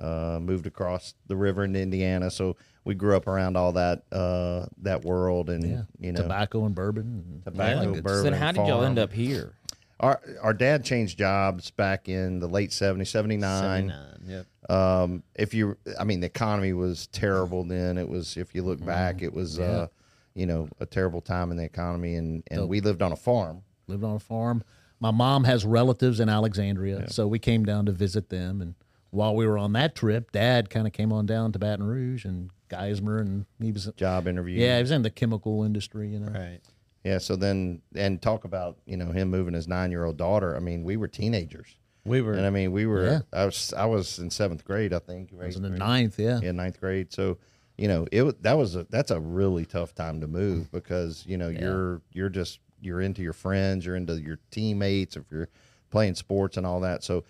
Uh, 0.00 0.38
moved 0.40 0.66
across 0.66 1.14
the 1.26 1.36
river 1.36 1.62
into 1.64 1.78
Indiana, 1.78 2.30
so 2.30 2.56
we 2.84 2.94
grew 2.94 3.14
up 3.16 3.26
around 3.26 3.56
all 3.56 3.72
that 3.72 4.02
uh, 4.10 4.64
that 4.82 5.04
world, 5.04 5.50
and 5.50 5.62
Yeah. 5.68 5.82
you 5.98 6.12
know, 6.12 6.22
Tobacco 6.22 6.64
and 6.64 6.74
bourbon. 6.74 7.02
and- 7.26 7.44
tobacco, 7.44 7.80
Yeah, 7.88 7.94
good 7.94 8.04
bourbon. 8.04 8.18
So 8.24 8.30
then, 8.30 8.32
how 8.32 8.52
did 8.52 8.66
y'all 8.66 8.82
end 8.84 8.98
up 8.98 9.12
here? 9.12 9.52
Our 10.00 10.18
our 10.40 10.54
dad 10.54 10.84
changed 10.84 11.18
jobs 11.18 11.70
back 11.70 12.08
in 12.08 12.40
the 12.40 12.46
late 12.48 12.70
70s, 12.70 13.08
79. 13.08 13.60
79. 13.92 14.06
Yep. 14.26 14.46
Um, 14.70 15.22
if 15.34 15.52
you, 15.52 15.76
I 15.98 16.04
mean, 16.04 16.20
the 16.20 16.26
economy 16.28 16.72
was 16.72 17.06
terrible 17.08 17.64
then. 17.64 17.98
It 17.98 18.08
was, 18.08 18.36
if 18.38 18.54
you 18.54 18.62
look 18.62 18.78
Mm-hmm. 18.78 18.86
back, 18.86 19.20
it 19.22 19.34
was, 19.34 19.58
uh, 19.60 19.88
you 20.34 20.46
know, 20.46 20.68
a 20.78 20.86
terrible 20.86 21.20
time 21.20 21.50
in 21.50 21.58
the 21.58 21.64
economy, 21.64 22.14
and 22.14 22.42
and 22.50 22.66
we 22.68 22.80
lived 22.80 23.02
on 23.02 23.12
a 23.12 23.16
farm. 23.16 23.60
lived 23.86 24.04
on 24.04 24.16
a 24.16 24.20
farm. 24.20 24.62
My 25.00 25.10
mom 25.10 25.44
has 25.44 25.66
relatives 25.66 26.20
in 26.20 26.28
Alexandria, 26.30 27.10
so 27.10 27.26
we 27.28 27.38
came 27.38 27.64
down 27.66 27.84
to 27.86 27.92
visit 27.92 28.30
them. 28.30 28.62
And 28.62 28.74
while 29.10 29.34
we 29.34 29.46
were 29.46 29.58
on 29.58 29.72
that 29.74 29.94
trip, 29.94 30.32
Dad 30.32 30.70
kind 30.70 30.86
of 30.86 30.92
came 30.92 31.12
on 31.12 31.26
down 31.26 31.52
to 31.52 31.58
Baton 31.58 31.84
Rouge 31.84 32.24
and 32.24 32.50
Geismar, 32.68 33.20
and 33.20 33.46
he 33.60 33.72
was 33.72 33.90
Job 33.96 34.26
interview. 34.26 34.60
yeah, 34.60 34.76
he 34.76 34.82
was 34.82 34.90
in 34.90 35.02
the 35.02 35.10
chemical 35.10 35.64
industry, 35.64 36.08
you 36.08 36.20
know. 36.20 36.32
Right. 36.32 36.60
Yeah. 37.04 37.18
So 37.18 37.34
then, 37.36 37.82
and 37.94 38.20
talk 38.20 38.44
about 38.44 38.78
you 38.86 38.96
know 38.96 39.10
him 39.10 39.30
moving 39.30 39.54
his 39.54 39.66
nine 39.68 39.90
year 39.90 40.04
old 40.04 40.16
daughter. 40.16 40.56
I 40.56 40.60
mean, 40.60 40.84
we 40.84 40.96
were 40.96 41.08
teenagers, 41.08 41.76
We 42.04 42.20
were. 42.20 42.34
and 42.34 42.46
I 42.46 42.50
mean, 42.50 42.72
we 42.72 42.86
were. 42.86 43.04
Yeah. 43.04 43.20
I 43.32 43.44
was 43.46 43.72
I 43.76 43.86
was 43.86 44.18
in 44.18 44.30
seventh 44.30 44.64
grade, 44.64 44.92
I 44.92 44.98
think. 44.98 45.30
I 45.32 45.46
was 45.46 45.56
in 45.56 45.62
Right? 45.62 45.72
the 45.72 45.78
ninth, 45.78 46.18
yeah. 46.18 46.40
Yeah, 46.42 46.52
ninth 46.52 46.78
grade. 46.80 47.12
So 47.12 47.38
you 47.76 47.88
know, 47.88 48.06
it 48.12 48.22
wa- 48.22 48.32
that 48.42 48.58
was 48.58 48.76
a 48.76 48.86
that's 48.90 49.10
a 49.10 49.18
really 49.18 49.64
tough 49.64 49.94
time 49.94 50.20
to 50.20 50.26
move 50.26 50.66
mm. 50.66 50.70
because 50.72 51.24
you 51.26 51.38
know 51.38 51.48
you're 51.48 52.02
you're 52.12 52.28
just 52.28 52.60
you're 52.82 53.00
into 53.00 53.22
your 53.22 53.32
friends, 53.32 53.84
you're 53.86 53.96
into 53.96 54.20
your 54.20 54.38
teammates, 54.50 55.16
if 55.16 55.24
you're 55.30 55.48
playing 55.90 56.14
sports 56.14 56.56
and 56.56 56.66
all 56.66 56.80
that. 56.80 57.02
So 57.02 57.24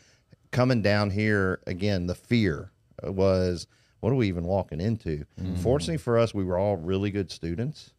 coming 0.50 0.82
down 0.82 1.10
here 1.10 1.60
again, 1.66 2.06
the 2.06 2.14
fear 2.14 2.70
was 3.02 3.66
what 4.00 4.10
are 4.12 4.16
we 4.16 4.28
even 4.28 4.44
walking 4.44 4.80
into? 4.80 5.24
Fortunately 5.62 5.98
for 5.98 6.18
us, 6.18 6.32
we 6.32 6.44
were 6.44 6.58
all 6.58 6.76
really 6.76 7.10
good 7.10 7.30
students. 7.30 7.92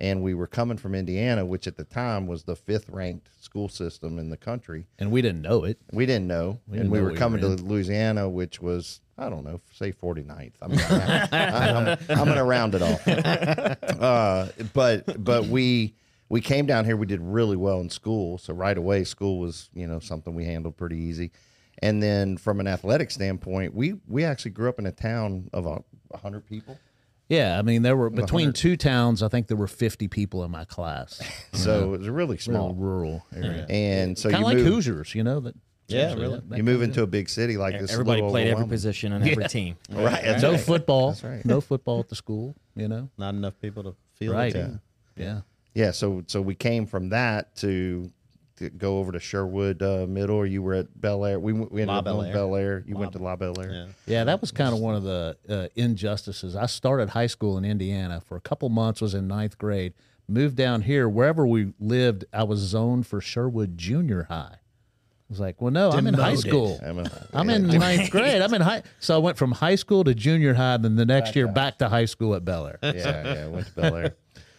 And 0.00 0.22
we 0.22 0.32
were 0.32 0.46
coming 0.46 0.78
from 0.78 0.94
Indiana, 0.94 1.44
which 1.44 1.66
at 1.66 1.76
the 1.76 1.82
time 1.82 2.28
was 2.28 2.44
the 2.44 2.54
fifth 2.54 2.88
ranked 2.88 3.30
school 3.40 3.68
system 3.68 4.20
in 4.20 4.30
the 4.30 4.36
country. 4.36 4.86
And 5.00 5.10
we 5.10 5.22
didn't 5.22 5.42
know 5.42 5.64
it. 5.64 5.76
We 5.92 6.06
didn't 6.06 6.28
know, 6.28 6.60
didn't 6.70 6.82
and 6.82 6.90
we 6.92 6.98
know 6.98 7.04
were 7.04 7.10
we 7.10 7.16
coming 7.16 7.42
were 7.42 7.56
to 7.56 7.62
Louisiana, 7.64 8.28
which 8.28 8.62
was 8.62 9.00
I 9.18 9.28
don't 9.28 9.42
know, 9.42 9.60
say 9.72 9.90
49th. 9.90 10.52
I'm 10.62 10.72
I'm, 10.72 11.88
I'm, 11.88 11.98
I'm 12.10 12.28
gonna 12.28 12.44
round 12.44 12.76
it 12.76 12.82
off. 12.82 13.04
Uh, 13.98 14.48
but 14.72 15.24
but 15.24 15.46
we 15.46 15.94
we 16.28 16.40
came 16.40 16.66
down 16.66 16.84
here. 16.84 16.96
We 16.96 17.06
did 17.06 17.20
really 17.20 17.56
well 17.56 17.80
in 17.80 17.90
school, 17.90 18.38
so 18.38 18.54
right 18.54 18.78
away 18.78 19.02
school 19.02 19.40
was 19.40 19.68
you 19.74 19.88
know 19.88 19.98
something 19.98 20.32
we 20.34 20.44
handled 20.44 20.76
pretty 20.76 20.96
easy. 20.98 21.32
And 21.80 22.02
then 22.02 22.36
from 22.36 22.60
an 22.60 22.66
athletic 22.66 23.10
standpoint, 23.10 23.74
we 23.74 23.94
we 24.06 24.24
actually 24.24 24.50
grew 24.52 24.68
up 24.68 24.78
in 24.78 24.86
a 24.86 24.92
town 24.92 25.48
of 25.52 25.66
a 25.66 25.82
hundred 26.16 26.46
people. 26.46 26.78
Yeah, 27.28 27.58
I 27.58 27.62
mean, 27.62 27.82
there 27.82 27.96
were 27.96 28.08
between 28.08 28.52
two 28.54 28.76
towns. 28.76 29.22
I 29.22 29.28
think 29.28 29.48
there 29.48 29.56
were 29.56 29.66
fifty 29.68 30.08
people 30.08 30.44
in 30.44 30.50
my 30.50 30.64
class. 30.64 31.20
So 31.52 31.94
it 31.94 31.98
was 31.98 32.06
a 32.08 32.12
really 32.12 32.36
Real 32.36 32.38
small. 32.38 32.74
rural 32.74 33.24
area, 33.34 33.66
And 33.68 34.16
so 34.16 34.30
kind 34.30 34.40
you 34.42 34.46
of 34.46 34.54
like 34.54 34.56
move, 34.64 34.66
Hoosiers, 34.74 35.14
you 35.14 35.22
know 35.24 35.40
that. 35.40 35.54
Yeah, 35.88 36.14
really. 36.14 36.36
that- 36.36 36.48
that 36.50 36.56
you 36.58 36.62
move 36.62 36.82
into 36.82 37.02
a 37.02 37.06
big 37.06 37.28
city 37.28 37.56
like 37.56 37.78
this. 37.80 37.92
Everybody 37.92 38.20
played 38.22 38.48
every 38.48 38.66
position 38.66 39.12
on 39.12 39.22
every 39.26 39.48
team. 39.48 39.76
Right. 39.90 40.22
That's 40.24 40.42
no 40.42 40.52
right. 40.52 40.60
football. 40.60 41.08
That's 41.10 41.24
right. 41.24 41.44
No 41.44 41.60
football 41.60 42.00
at 42.00 42.08
the 42.08 42.14
school. 42.14 42.54
You 42.76 42.88
know. 42.88 43.08
Not 43.18 43.34
enough 43.34 43.54
people 43.60 43.82
to 43.84 43.94
feel 44.14 44.32
Right. 44.34 44.52
the 44.52 44.58
team. 44.64 44.80
Yeah. 45.16 45.40
Yeah, 45.74 45.90
so 45.92 46.22
so 46.26 46.40
we 46.42 46.54
came 46.54 46.86
from 46.86 47.10
that 47.10 47.54
to, 47.56 48.10
to 48.58 48.70
go 48.70 48.98
over 48.98 49.12
to 49.12 49.18
Sherwood 49.20 49.82
uh, 49.82 50.06
Middle. 50.08 50.36
Or 50.36 50.46
you 50.46 50.62
were 50.62 50.74
at 50.74 51.00
Bel 51.00 51.24
Air. 51.24 51.38
We 51.40 51.52
we 51.52 51.82
ended 51.82 51.88
La 51.88 51.98
up 51.98 52.04
going 52.04 52.16
Bel 52.16 52.22
to 52.22 52.28
Air. 52.28 52.34
Bel 52.34 52.56
Air. 52.56 52.84
You 52.86 52.96
went 52.96 53.12
to 53.12 53.18
La 53.18 53.36
Bel 53.36 53.60
Air. 53.60 53.70
Yeah. 53.72 53.86
Yeah, 54.06 54.24
that 54.24 54.40
was 54.40 54.50
kind 54.52 54.72
of 54.74 54.80
one 54.80 54.94
of 54.94 55.02
the 55.02 55.36
uh, 55.48 55.68
injustices. 55.76 56.54
I 56.56 56.66
started 56.66 57.10
high 57.10 57.26
school 57.26 57.58
in 57.58 57.64
Indiana 57.64 58.20
for 58.20 58.36
a 58.36 58.40
couple 58.40 58.68
months, 58.68 59.00
was 59.00 59.14
in 59.14 59.26
ninth 59.28 59.58
grade, 59.58 59.94
moved 60.28 60.56
down 60.56 60.82
here. 60.82 61.08
Wherever 61.08 61.46
we 61.46 61.72
lived, 61.80 62.24
I 62.32 62.44
was 62.44 62.60
zoned 62.60 63.06
for 63.06 63.20
Sherwood 63.20 63.76
Junior 63.78 64.24
High. 64.24 64.56
I 64.60 65.30
was 65.32 65.40
like, 65.40 65.60
well, 65.60 65.70
no, 65.70 65.90
I'm 65.90 66.06
in 66.06 66.14
high 66.14 66.36
school. 66.36 66.80
I'm 66.82 67.00
a- 67.00 67.26
I'm 67.34 67.50
in 67.50 67.66
ninth 67.66 68.10
grade. 68.10 68.40
I'm 68.40 68.54
in 68.54 68.62
high. 68.62 68.82
So 68.98 69.14
I 69.14 69.18
went 69.18 69.36
from 69.36 69.52
high 69.52 69.74
school 69.74 70.02
to 70.04 70.14
junior 70.14 70.54
high, 70.54 70.78
then 70.78 70.96
the 70.96 71.04
next 71.04 71.36
year 71.36 71.46
back 71.48 71.76
to 71.78 71.88
high 71.90 72.06
school 72.06 72.34
at 72.34 72.46
Bel 72.46 72.66
Air. 72.66 72.78
yeah, 72.82 72.92
yeah, 73.34 73.44
I 73.44 73.48
went 73.48 73.66
to 73.66 73.72
Bel 73.74 73.94
Air. 73.94 74.16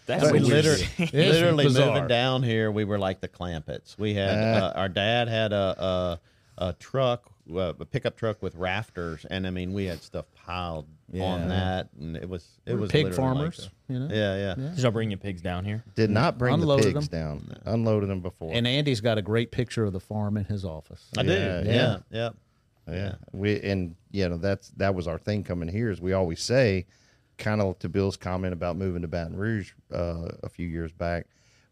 That's 0.09 0.31
we 0.31 0.39
literally, 0.39 0.87
literally 1.13 1.65
moving 1.69 2.07
down 2.07 2.41
here, 2.43 2.71
we 2.71 2.83
were 2.83 2.97
like 2.97 3.21
the 3.21 3.27
Clampetts. 3.27 3.97
We 3.97 4.15
had 4.15 4.37
uh, 4.37 4.73
our 4.75 4.89
dad 4.89 5.27
had 5.27 5.53
a 5.53 6.19
a, 6.57 6.65
a 6.69 6.73
truck, 6.73 7.31
uh, 7.53 7.73
a 7.79 7.85
pickup 7.85 8.17
truck 8.17 8.41
with 8.41 8.55
rafters, 8.55 9.25
and 9.29 9.45
I 9.45 9.51
mean 9.51 9.71
we 9.73 9.85
had 9.85 10.01
stuff 10.01 10.25
piled 10.33 10.87
Yeah. 11.11 11.23
on 11.25 11.47
that, 11.49 11.89
and 11.99 12.15
it 12.17 12.27
was 12.27 12.43
it 12.65 12.73
was 12.73 12.89
Pig 12.91 13.05
literally 13.05 13.27
like 13.29 13.35
farmers, 13.37 13.69
a- 13.89 13.93
you 13.93 13.99
know. 13.99 14.07
yeah, 14.13 14.35
yeah, 14.57 14.69
Did 14.71 14.79
y'all 14.79 14.91
bring 14.91 15.11
your 15.11 15.19
pigs 15.19 15.41
down 15.41 15.63
here? 15.63 15.83
Did 15.95 16.09
not 16.09 16.37
bring 16.39 16.55
Unloaded 16.55 16.87
the 16.87 16.93
pigs 16.93 17.07
down. 17.07 17.55
Unloaded 17.65 18.09
them 18.09 18.21
before. 18.21 18.51
And 18.53 18.65
Andy's 18.67 19.01
got 19.01 19.17
a 19.19 19.21
great 19.21 19.51
picture 19.51 19.85
of 19.85 19.93
the 19.93 19.99
farm 19.99 20.37
in 20.37 20.45
his 20.45 20.65
office. 20.65 21.05
I 21.17 21.21
do. 21.23 21.31
Yeah, 21.33 21.61
Yeah, 21.61 21.97
yeah. 22.09 22.29
yeah, 22.87 22.93
yeah, 22.95 23.15
we 23.31 23.61
and 23.61 23.95
you 24.11 24.27
know 24.27 24.37
that's 24.37 24.69
that 24.77 24.95
was 24.95 25.07
our 25.07 25.19
thing 25.19 25.43
coming 25.43 25.69
here. 25.69 25.91
Is 25.91 26.01
we 26.01 26.13
always 26.13 26.41
say, 26.41 26.87
kind 27.39 27.61
of 27.61 27.79
to 27.79 27.89
Bill's 27.89 28.17
comment 28.17 28.53
about 28.53 28.75
moving 28.75 29.01
to 29.01 29.07
Baton 29.07 29.35
Rouge 29.35 29.71
uh, 29.93 30.29
a 30.43 30.49
few 30.49 30.67
years 30.67 30.91
back. 30.91 31.25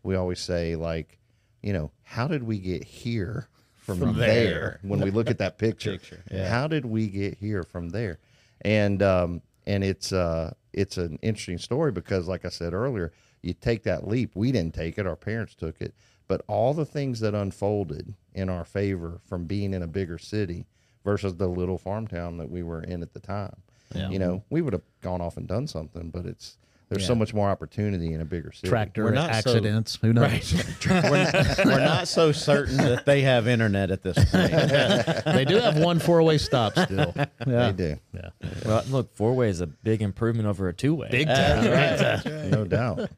We 0.03 0.15
always 0.15 0.39
say 0.39 0.75
like, 0.75 1.19
you 1.61 1.73
know, 1.73 1.91
how 2.03 2.27
did 2.27 2.43
we 2.43 2.57
get 2.59 2.83
here 2.83 3.47
from, 3.75 3.99
From 3.99 4.17
there? 4.17 4.27
there. 4.27 4.79
When 4.83 4.99
we 5.01 5.11
look 5.11 5.29
at 5.29 5.37
that 5.39 5.57
picture, 5.59 5.91
Picture, 5.93 6.23
yeah. 6.31 6.49
how 6.49 6.67
did 6.67 6.85
we 6.85 7.07
get 7.07 7.37
here 7.37 7.63
from 7.63 7.89
there? 7.89 8.19
And 8.61 9.03
um, 9.03 9.41
and 9.65 9.83
it's 9.83 10.11
uh, 10.11 10.53
it's 10.73 10.97
an 10.97 11.19
interesting 11.21 11.57
story 11.57 11.91
because, 11.91 12.27
like 12.27 12.45
I 12.45 12.49
said 12.49 12.73
earlier, 12.73 13.13
you 13.41 13.53
take 13.53 13.83
that 13.83 14.07
leap. 14.07 14.31
We 14.35 14.51
didn't 14.51 14.73
take 14.73 14.97
it; 14.97 15.05
our 15.05 15.15
parents 15.15 15.53
took 15.55 15.79
it. 15.81 15.93
But 16.27 16.41
all 16.47 16.73
the 16.73 16.85
things 16.85 17.19
that 17.21 17.33
unfolded 17.33 18.13
in 18.33 18.49
our 18.49 18.65
favor 18.65 19.21
from 19.23 19.45
being 19.45 19.73
in 19.73 19.81
a 19.81 19.87
bigger 19.87 20.17
city 20.17 20.65
versus 21.05 21.35
the 21.35 21.47
little 21.47 21.77
farm 21.77 22.07
town 22.07 22.37
that 22.37 22.49
we 22.51 22.63
were 22.63 22.81
in 22.81 23.01
at 23.01 23.13
the 23.13 23.19
time. 23.21 23.55
Yeah. 23.93 24.09
You 24.09 24.19
know, 24.19 24.43
we 24.49 24.61
would 24.61 24.73
have 24.73 24.81
gone 25.01 25.21
off 25.21 25.37
and 25.37 25.47
done 25.47 25.67
something, 25.67 26.09
but 26.09 26.25
it's 26.25 26.57
there's 26.89 27.05
so 27.05 27.15
much 27.15 27.33
more 27.33 27.49
opportunity 27.49 28.13
in 28.13 28.21
a 28.21 28.25
bigger 28.25 28.53
city. 28.53 28.69
Tractor 28.69 29.03
We're 29.03 29.11
not 29.11 29.29
so- 29.43 29.51
accidents. 29.51 29.97
Who 30.01 30.13
knows? 30.13 30.53
we're, 30.89 31.31
we're 31.65 31.79
not 31.79 32.07
so 32.07 32.31
certain 32.31 32.77
that 32.77 33.05
they 33.05 33.21
have 33.23 33.45
internet 33.45 33.91
at 33.91 34.03
this 34.03 34.15
point. 34.15 34.51
they 35.35 35.43
do 35.45 35.57
have 35.57 35.77
one 35.77 35.99
four 35.99 36.23
way 36.23 36.37
stop 36.37 36.77
still. 36.79 37.13
Yeah. 37.45 37.71
They 37.71 37.73
do, 37.73 37.95
Yeah. 38.13 38.29
Well, 38.65 38.83
look, 38.89 39.13
four 39.15 39.33
way 39.35 39.49
is 39.49 39.59
a 39.59 39.67
big 39.67 40.01
improvement 40.01 40.47
over 40.47 40.69
a 40.69 40.73
two 40.73 40.95
way. 40.95 41.09
Big 41.11 41.27
time. 41.27 42.49
no 42.49 42.63
doubt. 42.63 43.09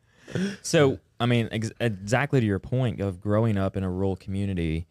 So, 0.64 1.00
I 1.20 1.26
mean, 1.28 1.50
ex- 1.52 1.72
exactly 1.80 2.40
to 2.40 2.46
your 2.46 2.60
point 2.60 3.02
of 3.02 3.20
growing 3.22 3.58
up 3.58 3.76
in 3.78 3.84
a 3.84 3.90
rural 3.90 4.16
community 4.16 4.88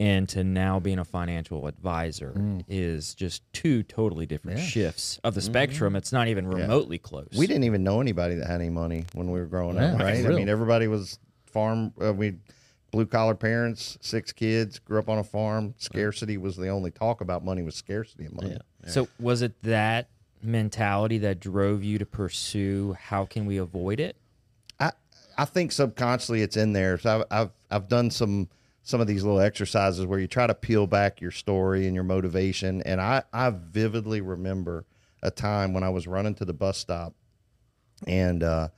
and 0.00 0.26
to 0.30 0.42
now 0.42 0.80
being 0.80 0.98
a 0.98 1.04
financial 1.04 1.66
advisor 1.66 2.34
is 2.66 3.14
just 3.14 3.42
two 3.52 3.82
totally 3.82 4.24
different 4.24 4.58
Yeah. 4.58 4.64
shifts 4.64 5.20
of 5.22 5.34
the 5.34 5.42
spectrum. 5.42 5.94
It's 5.94 6.10
not 6.10 6.26
even 6.28 6.48
remotely 6.48 6.96
close. 6.96 7.28
We 7.36 7.46
didn't 7.46 7.64
even 7.64 7.84
know 7.84 8.00
anybody 8.00 8.34
that 8.36 8.46
had 8.46 8.62
any 8.62 8.70
money 8.70 9.04
when 9.12 9.30
we 9.30 9.38
were 9.38 9.46
growing 9.46 9.76
up, 9.78 10.00
right? 10.00 10.24
for 10.24 10.32
I 10.32 10.36
mean, 10.36 10.48
everybody 10.48 10.88
was 10.88 11.18
farm. 11.44 11.92
Uh, 12.02 12.14
we 12.14 12.36
blue 12.90 13.04
collar 13.06 13.34
parents, 13.34 13.98
six 14.00 14.32
kids, 14.32 14.78
grew 14.78 14.98
up 14.98 15.08
on 15.10 15.18
a 15.18 15.24
farm. 15.24 15.74
Scarcity 15.76 16.38
was 16.38 16.56
the 16.56 16.68
only 16.68 16.90
talk 16.90 17.20
about 17.20 17.44
money. 17.44 17.62
Was 17.62 17.74
scarcity 17.76 18.24
of 18.24 18.32
money. 18.32 18.52
Yeah. 18.52 18.88
So, 18.90 19.06
was 19.20 19.42
it 19.42 19.52
that 19.62 20.08
mentality 20.42 21.18
that 21.18 21.38
drove 21.38 21.84
you 21.84 21.98
to 21.98 22.06
pursue 22.06 22.96
how 22.98 23.26
can 23.26 23.44
we 23.44 23.58
avoid 23.58 24.00
it? 24.00 24.16
I 24.80 24.92
I 25.36 25.44
think 25.44 25.72
subconsciously 25.72 26.40
it's 26.40 26.56
in 26.56 26.72
there. 26.72 26.96
So 26.96 27.20
I've 27.30 27.40
I've, 27.40 27.50
I've 27.70 27.88
done 27.88 28.10
some 28.10 28.48
some 28.82 29.00
of 29.00 29.06
these 29.06 29.22
little 29.24 29.40
exercises 29.40 30.06
where 30.06 30.18
you 30.18 30.26
try 30.26 30.46
to 30.46 30.54
peel 30.54 30.86
back 30.86 31.20
your 31.20 31.30
story 31.30 31.86
and 31.86 31.94
your 31.94 32.04
motivation. 32.04 32.82
And 32.82 33.00
I 33.00 33.22
I 33.32 33.50
vividly 33.50 34.20
remember 34.20 34.86
a 35.22 35.30
time 35.30 35.74
when 35.74 35.82
I 35.82 35.90
was 35.90 36.06
running 36.06 36.34
to 36.36 36.44
the 36.44 36.54
bus 36.54 36.78
stop, 36.78 37.14
and 38.06 38.42
uh, 38.42 38.68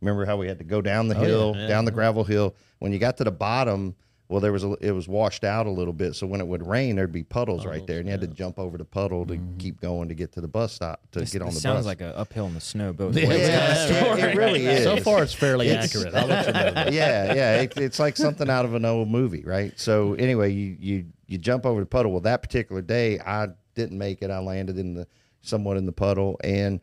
remember 0.00 0.24
how 0.24 0.36
we 0.36 0.48
had 0.48 0.58
to 0.58 0.64
go 0.64 0.80
down 0.80 1.08
the 1.08 1.14
hill, 1.14 1.54
yeah, 1.56 1.66
down 1.66 1.84
the 1.84 1.92
gravel 1.92 2.24
hill. 2.24 2.54
When 2.78 2.92
you 2.92 2.98
got 2.98 3.16
to 3.18 3.24
the 3.24 3.32
bottom. 3.32 3.96
Well, 4.30 4.38
there 4.38 4.52
was 4.52 4.62
a, 4.62 4.74
it 4.80 4.92
was 4.92 5.08
washed 5.08 5.42
out 5.42 5.66
a 5.66 5.70
little 5.70 5.92
bit, 5.92 6.14
so 6.14 6.24
when 6.24 6.40
it 6.40 6.46
would 6.46 6.64
rain, 6.64 6.94
there'd 6.94 7.10
be 7.10 7.24
puddles, 7.24 7.66
right 7.66 7.84
there, 7.84 7.98
and 7.98 8.06
you 8.06 8.12
had 8.12 8.20
to 8.20 8.28
jump 8.28 8.60
over 8.60 8.78
the 8.78 8.84
puddle 8.84 9.26
to 9.26 9.34
mm-hmm. 9.34 9.56
keep 9.58 9.80
going 9.80 10.08
to 10.08 10.14
get 10.14 10.30
to 10.34 10.40
the 10.40 10.46
bus 10.46 10.72
stop 10.72 11.02
to 11.10 11.18
This, 11.18 11.32
get 11.32 11.42
on 11.42 11.48
the 11.48 11.52
sounds 11.54 11.62
bus. 11.62 11.72
Sounds 11.72 11.86
like 11.86 12.00
an 12.00 12.12
uphill 12.14 12.46
in 12.46 12.54
the 12.54 12.60
snow 12.60 12.92
both 12.92 13.16
Yeah, 13.16 13.28
ways. 13.28 13.40
yeah, 13.48 13.66
kind 13.66 13.72
of 13.72 13.90
it- 13.90 14.04
story. 14.04 14.20
it 14.20 14.36
really 14.36 14.66
is. 14.66 14.84
So 14.84 14.98
far, 14.98 15.24
it's 15.24 15.34
fairly 15.34 15.66
It's- 15.66 15.92
accurate. 15.92 16.14
I'll 16.14 16.28
let 16.28 16.46
you 16.46 16.52
know. 16.52 16.70
that. 16.70 16.92
yeah, 16.92 17.34
yeah. 17.34 17.60
It, 17.62 17.76
it's 17.76 17.98
like 17.98 18.16
something 18.16 18.48
out 18.48 18.64
of 18.64 18.74
an 18.74 18.84
old 18.84 19.08
movie, 19.08 19.42
right? 19.42 19.72
So 19.80 20.14
anyway, 20.14 20.52
you 20.52 20.76
you 20.78 21.06
you 21.26 21.36
jump 21.36 21.66
over 21.66 21.80
the 21.80 21.86
puddle. 21.86 22.12
Well, 22.12 22.20
that 22.20 22.40
particular 22.40 22.82
day, 22.82 23.18
I 23.18 23.48
didn't 23.74 23.98
make 23.98 24.22
it. 24.22 24.30
I 24.30 24.38
landed 24.38 24.78
in 24.78 24.94
the 24.94 25.08
somewhat 25.42 25.76
in 25.76 25.86
the 25.86 25.92
puddle, 25.92 26.38
and 26.44 26.80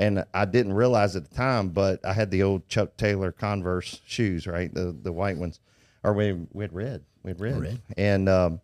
and 0.00 0.24
I 0.34 0.46
didn't 0.46 0.72
realize 0.72 1.14
at 1.14 1.28
the 1.30 1.34
time, 1.36 1.68
but 1.68 2.04
I 2.04 2.12
had 2.12 2.32
the 2.32 2.42
old 2.42 2.68
Chuck 2.68 2.96
Taylor 2.96 3.30
Converse 3.30 4.00
shoes, 4.04 4.48
right, 4.48 4.74
the 4.74 4.96
the 5.00 5.12
white 5.12 5.36
ones, 5.36 5.60
or 6.04 6.12
we 6.12 6.32
we 6.52 6.64
had 6.64 6.72
red, 6.72 7.04
we 7.22 7.30
had 7.30 7.40
red, 7.40 7.58
and 7.96 8.28
um, 8.28 8.60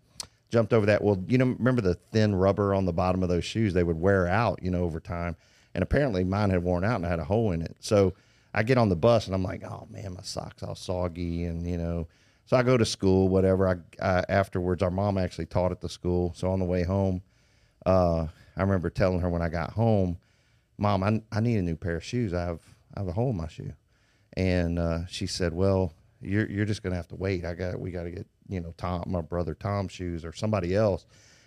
jumped 0.50 0.72
over 0.72 0.86
that. 0.86 1.02
Well, 1.02 1.22
you 1.26 1.38
know, 1.38 1.46
remember 1.46 1.82
the 1.82 1.94
thin 1.94 2.34
rubber 2.34 2.74
on 2.74 2.84
the 2.84 2.92
bottom 2.92 3.22
of 3.22 3.28
those 3.28 3.44
shoes? 3.44 3.74
They 3.74 3.82
would 3.82 3.98
wear 3.98 4.26
out, 4.28 4.62
you 4.62 4.70
know, 4.70 4.84
over 4.84 5.00
time, 5.00 5.36
and 5.74 5.82
apparently 5.82 6.24
mine 6.24 6.50
had 6.50 6.62
worn 6.62 6.84
out 6.84 6.96
and 6.96 7.06
I 7.06 7.08
had 7.08 7.18
a 7.18 7.24
hole 7.24 7.52
in 7.52 7.62
it. 7.62 7.76
So 7.80 8.14
I 8.54 8.62
get 8.62 8.78
on 8.78 8.88
the 8.88 8.96
bus 8.96 9.26
and 9.26 9.34
I'm 9.34 9.42
like, 9.42 9.64
oh 9.64 9.88
man, 9.90 10.14
my 10.14 10.22
socks 10.22 10.62
all 10.62 10.74
soggy, 10.76 11.44
and 11.44 11.66
you 11.66 11.76
know. 11.76 12.06
So 12.46 12.56
I 12.56 12.62
go 12.62 12.76
to 12.76 12.84
school, 12.84 13.28
whatever. 13.28 13.68
I, 13.68 14.06
I 14.06 14.24
afterwards, 14.28 14.82
our 14.82 14.90
mom 14.90 15.18
actually 15.18 15.46
taught 15.46 15.72
at 15.72 15.80
the 15.80 15.88
school. 15.88 16.32
So 16.36 16.50
on 16.50 16.58
the 16.58 16.64
way 16.64 16.84
home, 16.84 17.22
uh, 17.84 18.26
I 18.56 18.60
remember 18.62 18.90
telling 18.90 19.20
her 19.20 19.28
when 19.28 19.42
I 19.42 19.48
got 19.48 19.72
home, 19.72 20.18
"Mom, 20.78 21.02
I, 21.02 21.20
I 21.32 21.40
need 21.40 21.56
a 21.56 21.62
new 21.62 21.74
pair 21.76 21.96
of 21.96 22.04
shoes. 22.04 22.32
I 22.32 22.42
have 22.42 22.60
I 22.94 23.00
have 23.00 23.08
a 23.08 23.12
hole 23.12 23.30
in 23.30 23.36
my 23.36 23.48
shoe," 23.48 23.72
and 24.34 24.78
uh, 24.78 25.06
she 25.06 25.26
said, 25.26 25.52
"Well, 25.52 25.94
you're 26.24 26.50
you're 26.50 26.64
just 26.64 26.82
gonna 26.82 26.96
have 26.96 27.08
to 27.08 27.16
wait. 27.16 27.44
I 27.44 27.54
got 27.54 27.78
we 27.78 27.90
got 27.90 28.04
to 28.04 28.10
get 28.10 28.26
you 28.48 28.60
know 28.60 28.74
Tom, 28.76 29.04
my 29.06 29.20
brother 29.20 29.54
Tom's 29.54 29.92
shoes 29.92 30.24
or 30.24 30.32
somebody 30.32 30.74
else." 30.74 31.06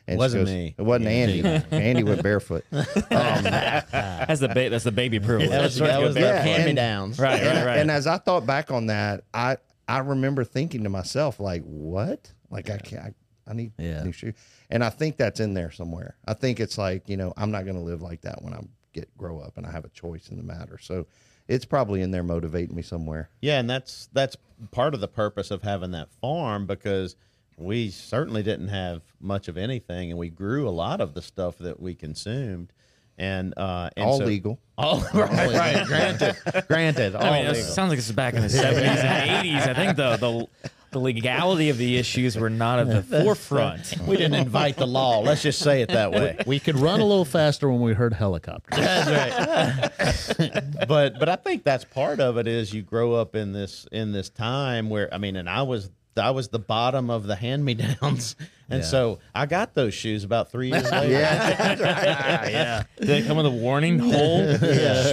And 0.09 0.15
she 0.15 0.19
Wasn't 0.19 0.45
goes- 0.45 0.53
me. 0.53 0.75
It 0.77 0.81
wasn't 0.83 1.07
Andy. 1.09 1.43
Andy 1.75 2.03
went 2.03 2.23
barefoot. 2.23 2.63
Um, 2.71 2.85
That's 3.11 4.39
the 4.39 4.47
ba- 4.47 4.69
that's 4.69 4.83
the 4.85 4.91
baby 4.91 5.19
privilege. 5.19 5.49
That 5.49 5.61
was, 5.63 5.75
that 5.77 6.01
was 6.01 6.15
Yeah, 6.15 6.21
the 6.21 6.37
and- 6.37 6.47
hand 6.47 6.65
me 6.65 6.73
downs. 6.73 7.19
right, 7.19 7.41
and, 7.41 7.57
right, 7.57 7.65
right. 7.65 7.77
and 7.79 7.91
as 7.91 8.07
I 8.07 8.17
thought 8.17 8.45
back 8.45 8.71
on 8.71 8.87
that, 8.87 9.23
I 9.33 9.57
I 9.87 9.99
remember 9.99 10.43
thinking 10.43 10.83
to 10.83 10.89
myself 10.89 11.39
like, 11.39 11.63
"What? 11.63 12.31
Like 12.49 12.69
I 12.69 12.77
can't. 12.77 13.03
I, 13.03 13.13
I 13.51 13.53
need 13.53 13.73
Yeah. 13.77 14.03
new 14.03 14.11
shoes." 14.13 14.33
And 14.69 14.83
I 14.83 14.89
think 14.89 15.17
that's 15.17 15.39
in 15.41 15.53
there 15.53 15.71
somewhere. 15.71 16.15
I 16.25 16.33
think 16.33 16.59
it's 16.61 16.77
like 16.77 17.09
you 17.09 17.17
know 17.17 17.33
I'm 17.37 17.51
not 17.51 17.63
going 17.65 17.77
to 17.77 17.83
live 17.83 18.01
like 18.01 18.21
that 18.21 18.41
when 18.41 18.53
I 18.53 18.61
get 18.93 19.15
grow 19.17 19.39
up 19.39 19.57
and 19.57 19.65
I 19.65 19.71
have 19.71 19.83
a 19.85 19.89
choice 19.89 20.29
in 20.29 20.37
the 20.37 20.43
matter. 20.43 20.77
So 20.81 21.05
it's 21.47 21.65
probably 21.65 22.01
in 22.01 22.12
there 22.12 22.23
motivating 22.23 22.75
me 22.75 22.81
somewhere. 22.81 23.29
Yeah, 23.41 23.60
and 23.60 23.69
that's 23.69 24.10
that's 24.13 24.36
part 24.71 24.93
of 24.93 24.99
the 25.01 25.07
purpose 25.07 25.51
of 25.51 25.63
having 25.63 25.91
that 25.91 26.10
farm 26.21 26.65
because 26.65 27.15
we 27.57 27.89
certainly 27.89 28.43
didn't 28.43 28.67
have 28.67 29.01
much 29.19 29.47
of 29.47 29.57
anything, 29.57 30.10
and 30.12 30.19
we 30.19 30.29
grew 30.29 30.67
a 30.67 30.71
lot 30.71 31.01
of 31.01 31.13
the 31.13 31.21
stuff 31.21 31.57
that 31.60 31.79
we 31.79 31.95
consumed, 31.95 32.71
and 33.17 33.53
uh, 33.57 33.89
and 33.97 34.05
All 34.05 34.19
so- 34.19 34.25
legal. 34.25 34.60
All 34.77 35.01
right, 35.13 35.27
right. 35.53 35.86
Granted, 35.88 36.36
granted. 36.67 37.15
All 37.15 37.23
I 37.23 37.41
mean, 37.41 37.49
it 37.49 37.55
sounds 37.55 37.89
like 37.89 37.97
this 37.97 38.07
is 38.10 38.15
back 38.15 38.36
in 38.36 38.41
the 38.43 38.47
70s 38.47 38.77
and 39.03 39.47
80s. 39.47 39.67
I 39.67 39.73
think 39.73 39.97
the, 39.97 40.17
the 40.17 40.69
the 40.91 41.00
legality 41.00 41.69
of 41.69 41.78
the 41.78 41.97
issues 41.97 42.38
were 42.38 42.50
not 42.50 42.80
at 42.80 42.88
the 42.89 43.04
forefront. 43.23 43.95
we 44.08 44.17
didn't 44.17 44.36
invite 44.36 44.78
the 44.78 44.88
law. 44.88 45.19
Let's 45.19 45.41
just 45.41 45.60
say 45.60 45.82
it 45.82 45.89
that 45.89 46.12
way. 46.12 46.38
We 46.45 46.60
could 46.60 46.78
run 46.78 47.00
a 47.00 47.06
little 47.06 47.26
faster 47.26 47.69
when 47.69 47.82
we 47.82 47.93
heard 47.93 48.13
helicopters. 48.13 48.78
That's 48.80 50.39
right. 50.39 50.63
but 50.88 51.19
but 51.19 51.30
I 51.30 51.36
think 51.36 51.63
that's 51.63 51.84
part 51.86 52.19
of 52.19 52.38
it 52.38 52.47
is 52.47 52.73
you 52.73 52.82
grow 52.82 53.13
up 53.13 53.36
in 53.36 53.54
this 53.54 53.88
in 53.91 54.12
this 54.12 54.30
time 54.30 54.89
where 54.89 55.13
I 55.13 55.17
mean, 55.17 55.36
and 55.36 55.50
I 55.50 55.63
was 55.63 55.89
I 56.15 56.32
was 56.32 56.47
the 56.47 56.60
bottom 56.60 57.10
of 57.12 57.28
the 57.28 57.36
hand 57.36 57.63
me 57.63 57.76
downs, 57.76 58.36
and 58.69 58.82
Yeah. 58.82 58.88
so 58.88 59.19
I 59.36 59.45
got 59.45 59.76
those 59.76 59.93
shoes 59.93 60.23
about 60.23 60.52
three 60.52 60.71
years 60.71 60.91
later. 60.91 61.23
Ah, 61.23 62.45
yeah. 62.47 62.84
Did 62.97 63.08
they 63.08 63.21
come 63.21 63.38
with 63.38 63.45
a 63.45 63.52
warning 63.52 64.00
hole? 64.00 64.58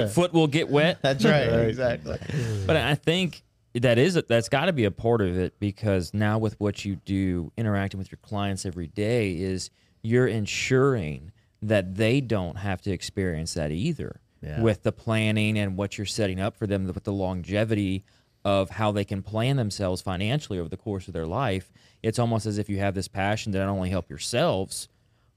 Foot 0.09 0.33
will 0.33 0.47
get 0.47 0.69
wet. 0.71 0.99
That's 1.03 1.25
right, 1.25 1.47
exactly. 1.69 2.19
But 2.67 2.77
I 2.77 2.95
think 2.95 3.43
that 3.75 3.99
is 3.99 4.15
that's 4.29 4.49
got 4.49 4.67
to 4.67 4.73
be 4.73 4.85
a 4.85 4.91
part 4.91 5.21
of 5.21 5.37
it 5.37 5.59
because 5.59 6.15
now 6.15 6.39
with 6.39 6.59
what 6.61 6.85
you 6.85 6.97
do 7.05 7.51
interacting 7.57 7.99
with 7.99 8.11
your 8.11 8.19
clients 8.23 8.65
every 8.65 8.87
day 8.87 9.33
is 9.33 9.71
you're 10.03 10.27
ensuring 10.29 11.33
that 11.61 11.97
they 11.97 12.21
don't 12.21 12.57
have 12.59 12.81
to 12.83 12.91
experience 12.93 13.55
that 13.55 13.71
either 13.73 14.21
Yeah. 14.43 14.61
with 14.61 14.83
the 14.83 14.93
planning 14.93 15.59
and 15.59 15.77
what 15.77 15.97
you're 15.99 16.05
setting 16.07 16.39
up 16.41 16.57
for 16.57 16.67
them 16.67 16.87
with 16.87 17.05
the 17.05 17.13
longevity 17.13 18.05
of 18.45 18.69
how 18.71 18.93
they 18.93 19.05
can 19.05 19.23
plan 19.23 19.57
themselves 19.57 20.03
financially 20.03 20.59
over 20.59 20.69
the 20.69 20.77
course 20.77 21.09
of 21.09 21.15
their 21.15 21.27
life 21.27 21.73
it's 22.03 22.19
almost 22.19 22.45
as 22.47 22.59
if 22.59 22.69
you 22.69 22.79
have 22.79 22.95
this 22.95 23.09
passion 23.09 23.53
to 23.53 23.59
not 23.59 23.69
only 23.69 23.89
help 23.91 24.09
yourselves 24.11 24.89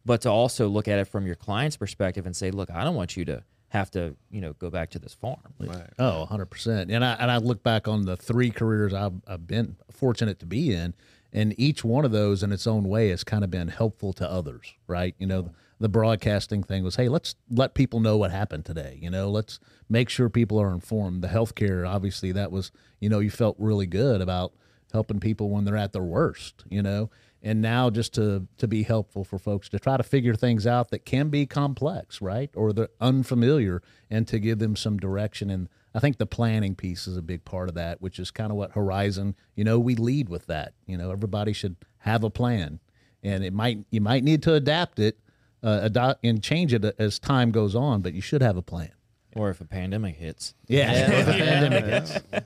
but 0.05 0.21
to 0.21 0.29
also 0.29 0.67
look 0.67 0.87
at 0.87 0.99
it 0.99 1.05
from 1.05 1.25
your 1.25 1.35
client's 1.35 1.77
perspective 1.77 2.25
and 2.25 2.35
say 2.35 2.51
look 2.51 2.69
i 2.69 2.83
don't 2.83 2.95
want 2.95 3.15
you 3.17 3.23
to 3.25 3.41
have 3.69 3.91
to 3.91 4.15
you 4.31 4.39
know 4.41 4.53
go 4.53 4.69
back 4.69 4.89
to 4.91 4.99
this 4.99 5.13
farm 5.13 5.53
Oh, 5.99 6.27
100%. 6.29 6.93
And 6.93 7.03
I, 7.03 7.13
and 7.13 7.29
I 7.29 7.37
look 7.37 7.63
back 7.63 7.87
on 7.87 8.05
the 8.05 8.15
three 8.15 8.49
careers 8.49 8.93
I've, 8.93 9.13
I've 9.27 9.47
been 9.47 9.75
fortunate 9.91 10.39
to 10.39 10.45
be 10.45 10.73
in, 10.73 10.93
and 11.33 11.53
each 11.57 11.83
one 11.83 12.05
of 12.05 12.11
those 12.11 12.43
in 12.43 12.51
its 12.51 12.67
own 12.67 12.85
way 12.85 13.09
has 13.09 13.23
kind 13.23 13.43
of 13.43 13.51
been 13.51 13.67
helpful 13.67 14.13
to 14.13 14.29
others, 14.29 14.73
right? 14.87 15.15
You 15.19 15.27
know, 15.27 15.51
the 15.79 15.89
broadcasting 15.89 16.63
thing 16.63 16.83
was, 16.83 16.95
hey, 16.95 17.09
let's 17.09 17.35
let 17.51 17.73
people 17.73 17.99
know 17.99 18.17
what 18.17 18.31
happened 18.31 18.65
today. 18.65 18.97
You 19.01 19.09
know, 19.09 19.29
let's 19.29 19.59
make 19.89 20.09
sure 20.09 20.29
people 20.29 20.59
are 20.59 20.71
informed. 20.71 21.21
The 21.21 21.27
healthcare, 21.27 21.87
obviously, 21.87 22.31
that 22.31 22.51
was, 22.51 22.71
you 22.99 23.09
know, 23.09 23.19
you 23.19 23.29
felt 23.29 23.55
really 23.59 23.85
good 23.85 24.21
about 24.21 24.53
helping 24.93 25.19
people 25.19 25.49
when 25.49 25.65
they're 25.65 25.75
at 25.75 25.91
their 25.91 26.01
worst, 26.01 26.63
you 26.69 26.81
know 26.81 27.09
and 27.43 27.61
now 27.61 27.89
just 27.89 28.13
to 28.15 28.47
to 28.57 28.67
be 28.67 28.83
helpful 28.83 29.23
for 29.23 29.37
folks 29.37 29.69
to 29.69 29.79
try 29.79 29.97
to 29.97 30.03
figure 30.03 30.33
things 30.33 30.65
out 30.65 30.89
that 30.91 31.05
can 31.05 31.29
be 31.29 31.45
complex 31.45 32.21
right? 32.21 32.49
Or 32.55 32.73
they're 32.73 32.89
unfamiliar 32.99 33.81
and 34.09 34.27
to 34.27 34.39
give 34.39 34.59
them 34.59 34.75
some 34.75 34.97
direction. 34.97 35.49
And 35.49 35.69
i 35.93 35.99
think 35.99 36.17
the 36.17 36.25
planning 36.25 36.75
piece 36.75 37.07
is 37.07 37.17
a 37.17 37.21
big 37.21 37.43
part 37.45 37.69
of 37.69 37.75
that 37.75 38.01
which 38.01 38.19
is 38.19 38.29
kind 38.29 38.51
of 38.51 38.57
what 38.57 38.73
horizon 38.73 39.35
you 39.55 39.63
know 39.63 39.79
we 39.79 39.95
lead 39.95 40.29
with 40.29 40.47
that. 40.47 40.73
You 40.85 40.97
know 40.97 41.11
everybody 41.11 41.53
should 41.53 41.75
have 41.99 42.23
a 42.23 42.29
plan 42.29 42.79
and 43.23 43.43
it 43.43 43.53
might 43.53 43.79
you 43.89 44.01
might 44.01 44.23
need 44.23 44.43
to 44.43 44.53
adapt 44.53 44.99
it 44.99 45.19
uh, 45.63 45.79
adopt 45.83 46.23
and 46.23 46.43
change 46.43 46.73
it 46.73 46.85
as 46.99 47.19
time 47.19 47.51
goes 47.51 47.75
on 47.75 48.01
but 48.01 48.13
you 48.13 48.21
should 48.21 48.41
have 48.41 48.57
a 48.57 48.61
plan. 48.61 48.91
Or 49.35 49.51
if 49.51 49.61
a 49.61 49.65
pandemic 49.65 50.15
hits. 50.15 50.55
Yeah, 50.67 50.91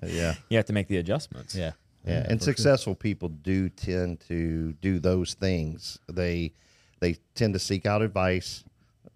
Yeah. 0.04 0.36
you 0.50 0.58
have 0.58 0.66
to 0.66 0.74
make 0.74 0.88
the 0.90 0.98
adjustments. 0.98 1.56
Yeah 1.56 1.72
Yeah, 2.06 2.26
and 2.28 2.42
successful 2.42 2.96
people 2.96 3.30
do 3.30 3.70
tend 3.70 4.22
to 4.28 4.74
do 4.74 5.00
those 5.00 5.36
things. 5.36 6.00
They 6.10 6.54
they 7.00 7.18
tend 7.36 7.54
to 7.54 7.60
seek 7.60 7.86
out 7.86 8.02
advice 8.02 8.64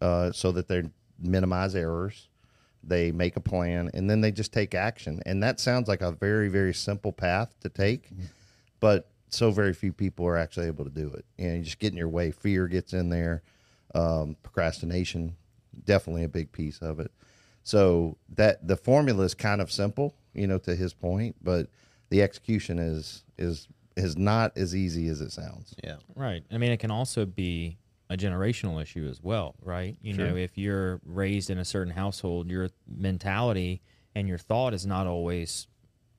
uh, 0.02 0.32
so 0.32 0.52
that 0.52 0.68
they 0.68 0.84
minimize 1.20 1.76
errors. 1.76 2.30
They 2.84 3.12
make 3.12 3.36
a 3.36 3.40
plan 3.40 3.90
and 3.94 4.08
then 4.10 4.22
they 4.22 4.32
just 4.32 4.54
take 4.54 4.76
action. 4.76 5.22
And 5.26 5.42
that 5.42 5.60
sounds 5.60 5.88
like 5.88 6.02
a 6.02 6.12
very 6.12 6.48
very 6.48 6.74
simple 6.74 7.12
path 7.12 7.56
to 7.62 7.70
take, 7.70 8.10
but 8.80 9.10
so 9.30 9.52
very 9.52 9.74
few 9.74 9.92
people 9.92 10.26
are 10.28 10.38
actually 10.38 10.68
able 10.68 10.86
to 10.86 10.92
do 10.92 11.10
it. 11.10 11.26
You 11.38 11.48
know, 11.50 11.56
you 11.56 11.64
just 11.64 11.80
get 11.80 11.92
in 11.92 11.98
your 11.98 12.10
way. 12.10 12.32
Fear 12.32 12.68
gets 12.68 12.94
in 12.94 13.10
there. 13.10 13.42
Um, 13.96 14.36
procrastination, 14.44 15.36
definitely 15.86 16.26
a 16.26 16.30
big 16.30 16.52
piece 16.52 16.80
of 16.80 17.00
it. 17.00 17.12
So 17.64 18.18
that 18.36 18.68
the 18.68 18.78
formula 18.78 19.24
is 19.24 19.34
kind 19.34 19.62
of 19.62 19.72
simple, 19.72 20.14
you 20.34 20.48
know, 20.48 20.58
to 20.60 20.76
his 20.76 20.94
point, 20.94 21.36
but 21.42 21.68
the 22.10 22.22
execution 22.22 22.80
is 22.80 23.24
is 23.38 23.68
is 23.96 24.18
not 24.18 24.58
as 24.58 24.76
easy 24.76 25.08
as 25.08 25.22
it 25.22 25.32
sounds. 25.32 25.74
Yeah. 25.84 25.98
Right. 26.16 26.44
I 26.52 26.58
mean, 26.58 26.72
it 26.72 26.78
can 26.78 26.92
also 26.92 27.26
be 27.26 27.78
a 28.10 28.18
generational 28.18 28.82
issue 28.82 29.08
as 29.10 29.22
well, 29.24 29.56
right? 29.62 29.96
You 30.02 30.14
know, 30.14 30.36
if 30.36 30.58
you're 30.58 31.00
raised 31.06 31.50
in 31.50 31.58
a 31.58 31.66
certain 31.66 31.94
household, 31.94 32.50
your 32.50 32.70
mentality 32.88 33.82
and 34.14 34.28
your 34.28 34.38
thought 34.38 34.74
is 34.74 34.86
not 34.86 35.08
always 35.08 35.68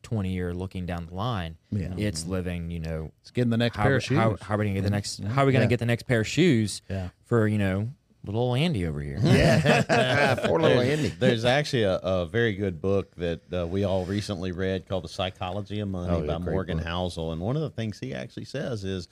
20 0.02 0.30
year 0.30 0.54
looking 0.54 0.86
down 0.86 1.06
the 1.06 1.14
line. 1.14 1.56
Yeah. 1.70 1.92
It's 1.96 2.22
mm-hmm. 2.22 2.30
living, 2.30 2.70
you 2.70 2.80
know, 2.80 3.12
it's 3.20 3.30
getting 3.30 3.50
the 3.50 3.56
next 3.56 3.76
how, 3.76 3.82
pair 3.84 3.96
of 3.96 4.04
shoes 4.04 4.18
how, 4.18 4.36
how 4.40 4.54
are 4.54 4.58
we 4.58 4.64
gonna 4.64 4.74
get 4.74 4.84
the 4.84 4.90
next 4.90 5.22
how 5.22 5.42
are 5.42 5.46
we 5.46 5.52
gonna 5.52 5.64
Yeah. 5.64 5.68
get 5.68 5.78
the 5.78 5.86
next 5.86 6.04
pair 6.04 6.20
of 6.20 6.26
shoes 6.26 6.82
Yeah. 6.88 7.08
for, 7.24 7.46
you 7.46 7.58
know, 7.58 7.90
little 8.26 8.40
old 8.42 8.58
Andy 8.58 8.86
over 8.86 9.00
here. 9.00 9.18
Yeah, 9.22 10.34
poor 10.44 10.60
little 10.60 10.80
Andy. 10.80 11.08
There's 11.08 11.44
actually 11.44 11.84
a, 11.84 11.96
a 11.96 12.26
very 12.26 12.54
good 12.54 12.80
book 12.80 13.14
that 13.16 13.40
uh, 13.52 13.66
we 13.66 13.84
all 13.84 14.04
recently 14.04 14.52
read 14.52 14.88
called 14.88 15.04
The 15.04 15.08
Psychology 15.08 15.80
of 15.80 15.88
Money 15.88 16.12
Oh, 16.12 16.20
yeah, 16.22 16.38
by 16.38 16.38
Morgan 16.38 16.78
book. 16.78 16.86
Housel. 16.86 17.32
And 17.32 17.40
one 17.40 17.56
of 17.56 17.62
the 17.62 17.70
things 17.70 17.98
he 17.98 18.14
actually 18.14 18.44
says 18.44 18.84
is 18.84 19.08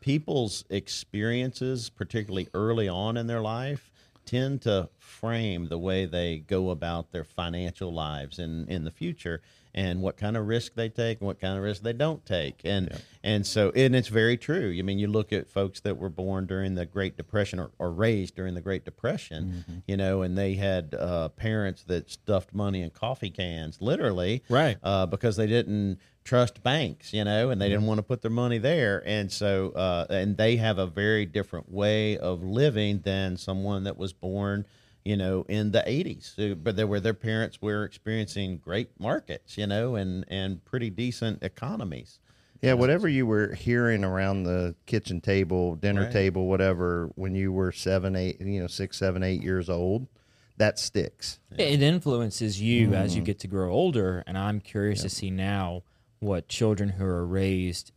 people's 0.00 0.64
experiences, 0.70 1.90
particularly 1.90 2.48
early 2.54 2.88
on 2.88 3.16
in 3.16 3.26
their 3.26 3.40
life, 3.40 3.90
tend 4.24 4.62
to 4.62 4.88
frame 4.98 5.68
the 5.68 5.78
way 5.78 6.04
they 6.04 6.38
go 6.38 6.70
about 6.70 7.12
their 7.12 7.24
financial 7.24 7.92
lives 7.92 8.38
in, 8.38 8.68
in 8.68 8.84
the 8.84 8.90
future 8.90 9.40
and 9.76 10.00
what 10.00 10.16
kind 10.16 10.36
of 10.36 10.46
risk 10.48 10.74
they 10.74 10.88
take 10.88 11.20
and 11.20 11.26
what 11.26 11.38
kind 11.38 11.56
of 11.56 11.62
risk 11.62 11.82
they 11.82 11.92
don't 11.92 12.24
take. 12.24 12.62
And 12.64 13.00
and 13.22 13.46
so 13.46 13.70
and 13.76 13.94
it's 13.94 14.08
very 14.08 14.36
true. 14.38 14.74
I 14.78 14.82
mean, 14.82 14.98
you 14.98 15.06
look 15.06 15.32
at 15.32 15.48
folks 15.48 15.80
that 15.80 15.98
were 15.98 16.08
born 16.08 16.46
during 16.46 16.74
the 16.74 16.86
Great 16.86 17.16
Depression 17.16 17.60
or, 17.60 17.70
or 17.78 17.92
raised 17.92 18.34
during 18.34 18.54
the 18.54 18.60
Great 18.62 18.84
Depression, 18.84 19.64
Mm-hmm. 19.68 19.78
you 19.86 19.96
know, 19.96 20.22
and 20.22 20.36
they 20.38 20.54
had 20.54 20.94
uh, 20.98 21.28
parents 21.28 21.82
that 21.84 22.10
stuffed 22.10 22.54
money 22.54 22.80
in 22.82 22.90
coffee 22.90 23.30
cans, 23.30 23.80
literally, 23.82 24.42
Right. 24.48 24.78
uh, 24.82 25.04
because 25.06 25.36
they 25.36 25.46
didn't 25.46 25.98
trust 26.24 26.62
banks, 26.62 27.12
you 27.12 27.22
know, 27.24 27.50
and 27.50 27.60
they 27.60 27.66
Mm-hmm. 27.66 27.72
didn't 27.74 27.86
want 27.86 27.98
to 27.98 28.02
put 28.02 28.22
their 28.22 28.30
money 28.30 28.58
there. 28.58 29.02
And 29.06 29.30
so, 29.30 29.70
uh, 29.72 30.06
and 30.10 30.36
they 30.36 30.56
have 30.56 30.78
a 30.78 30.86
very 30.86 31.26
different 31.26 31.70
way 31.70 32.16
of 32.18 32.42
living 32.42 33.00
than 33.04 33.36
someone 33.36 33.84
that 33.84 33.96
was 33.98 34.12
born, 34.12 34.64
you 35.06 35.16
know, 35.16 35.46
in 35.48 35.70
the 35.70 35.84
80s. 35.86 36.34
But 36.64 36.74
there 36.74 36.86
were 36.88 36.98
their 36.98 37.14
parents 37.14 37.62
were 37.62 37.84
experiencing 37.84 38.58
great 38.58 38.88
markets, 38.98 39.56
you 39.56 39.66
know, 39.66 39.94
and, 39.94 40.24
and 40.28 40.64
pretty 40.64 40.90
decent 40.90 41.44
economies. 41.44 42.18
Yeah, 42.60 42.72
whatever 42.72 43.06
you 43.06 43.24
were 43.26 43.54
hearing 43.54 44.02
around 44.02 44.42
the 44.42 44.74
kitchen 44.86 45.20
table, 45.20 45.76
dinner 45.76 46.02
Right. 46.04 46.10
table, 46.12 46.46
whatever, 46.48 47.10
when 47.14 47.36
you 47.36 47.52
were 47.52 47.70
seven, 47.70 48.16
eight, 48.16 48.40
you 48.40 48.60
know, 48.60 48.66
six, 48.66 48.96
seven, 48.98 49.22
eight 49.22 49.42
years 49.42 49.68
old, 49.70 50.08
that 50.56 50.78
sticks. 50.78 51.38
It 51.56 51.82
influences 51.82 52.60
you 52.60 52.94
as 52.94 53.12
Mm. 53.12 53.16
you 53.16 53.22
get 53.22 53.38
to 53.40 53.46
grow 53.46 53.70
older, 53.72 54.24
and 54.26 54.36
I'm 54.36 54.58
curious 54.60 55.02
to 55.02 55.08
see 55.08 55.30
now 55.30 55.82
what 56.18 56.48
children 56.48 56.88
who 56.88 57.04
are 57.04 57.26
raised, 57.26 57.92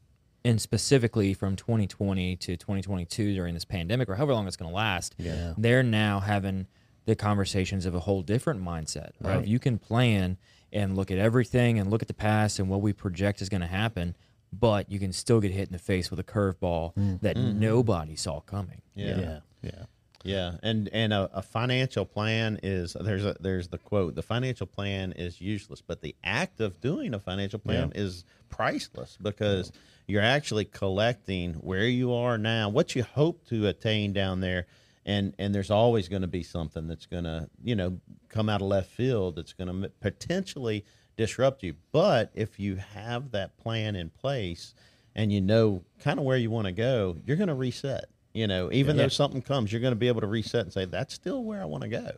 and 0.46 0.62
specifically 0.62 1.34
from 1.34 1.56
2020 1.56 2.36
to 2.36 2.56
2022 2.58 3.34
during 3.34 3.54
this 3.56 3.66
pandemic, 3.66 4.10
or 4.10 4.16
however 4.16 4.34
long 4.34 4.46
it's 4.46 4.58
going 4.58 4.70
to 4.70 4.76
last, 4.76 5.16
Yeah. 5.18 5.54
they're 5.58 5.82
now 5.84 6.20
having 6.20 6.68
the 7.10 7.16
conversations 7.16 7.86
of 7.86 7.96
a 7.96 8.00
whole 8.00 8.22
different 8.22 8.64
mindset. 8.64 9.12
Of 9.24 9.48
you 9.48 9.60
can 9.60 9.80
plan 9.80 10.38
and 10.72 10.96
look 10.96 11.10
at 11.12 11.18
everything 11.18 11.80
and 11.80 11.90
look 11.90 12.02
at 12.02 12.08
the 12.08 12.14
past 12.14 12.60
and 12.60 12.70
what 12.70 12.82
we 12.82 12.94
project 12.94 13.42
is 13.42 13.50
going 13.50 13.62
to 13.62 13.68
happen, 13.68 14.16
but 14.54 14.92
you 14.92 15.00
can 15.00 15.12
still 15.12 15.40
get 15.40 15.52
hit 15.52 15.68
in 15.68 15.74
the 15.74 15.80
face 15.80 16.12
with 16.12 16.20
a 16.20 16.24
curveball 16.24 16.96
mm. 16.96 17.20
that 17.22 17.36
mm-hmm. 17.36 17.60
nobody 17.60 18.16
saw 18.16 18.40
coming. 18.42 18.82
Yeah. 18.96 19.20
Yeah. 19.20 19.40
Yeah. 19.62 19.84
Yeah, 20.26 20.56
and 20.64 20.90
and 20.92 21.14
a, 21.14 21.30
a 21.34 21.42
financial 21.42 22.04
plan 22.04 22.60
is 22.62 22.94
there's 23.00 23.24
a 23.24 23.38
there's 23.40 23.70
the 23.70 23.78
quote 23.78 24.16
the 24.16 24.22
financial 24.22 24.68
plan 24.68 25.14
is 25.14 25.40
useless, 25.40 25.82
but 25.82 26.02
the 26.02 26.14
act 26.26 26.60
of 26.60 26.82
doing 26.82 27.14
a 27.14 27.20
financial 27.20 27.58
plan 27.58 27.94
is 27.96 28.26
priceless 28.50 29.18
because 29.22 29.72
you're 30.08 30.22
actually 30.22 30.66
collecting 30.66 31.54
where 31.54 31.88
you 31.88 32.14
are 32.14 32.38
now, 32.38 32.68
what 32.68 32.96
you 32.96 33.04
hope 33.04 33.48
to 33.48 33.68
attain 33.68 34.12
down 34.12 34.42
there, 34.42 34.68
and 35.06 35.34
and 35.40 35.54
there's 35.54 35.72
always 35.72 36.08
going 36.08 36.22
to 36.22 36.28
be 36.28 36.44
something 36.44 36.88
that's 36.88 37.06
going 37.06 37.24
to 37.24 37.50
you 37.64 37.76
know 37.76 38.00
come 38.30 38.50
out 38.50 38.62
of 38.62 38.68
left 38.68 38.92
field 38.92 39.36
that's 39.36 39.54
going 39.54 39.82
to 39.82 39.90
potentially 40.02 40.86
disrupt 41.18 41.64
you. 41.64 41.76
But 41.92 42.32
if 42.34 42.60
you 42.60 42.76
have 42.78 43.32
that 43.32 43.58
plan 43.58 43.96
in 43.96 44.10
place 44.10 44.74
and 45.16 45.32
you 45.34 45.42
know 45.42 45.84
kind 46.00 46.20
of 46.20 46.26
where 46.26 46.38
you 46.38 46.50
want 46.52 46.66
to 46.68 46.72
go, 46.72 47.18
you're 47.26 47.38
going 47.38 47.48
to 47.50 47.56
reset. 47.56 48.06
You 48.34 48.46
know, 48.48 48.70
even 48.72 48.96
though 48.96 49.08
something 49.08 49.42
comes, 49.42 49.72
you're 49.72 49.82
going 49.82 49.92
to 49.92 49.96
be 50.00 50.08
able 50.08 50.22
to 50.22 50.28
reset 50.28 50.62
and 50.62 50.72
say, 50.72 50.86
"That's 50.86 51.14
still 51.16 51.44
where 51.44 51.62
I 51.62 51.66
want 51.66 51.82
to 51.84 51.90
go." 51.90 52.12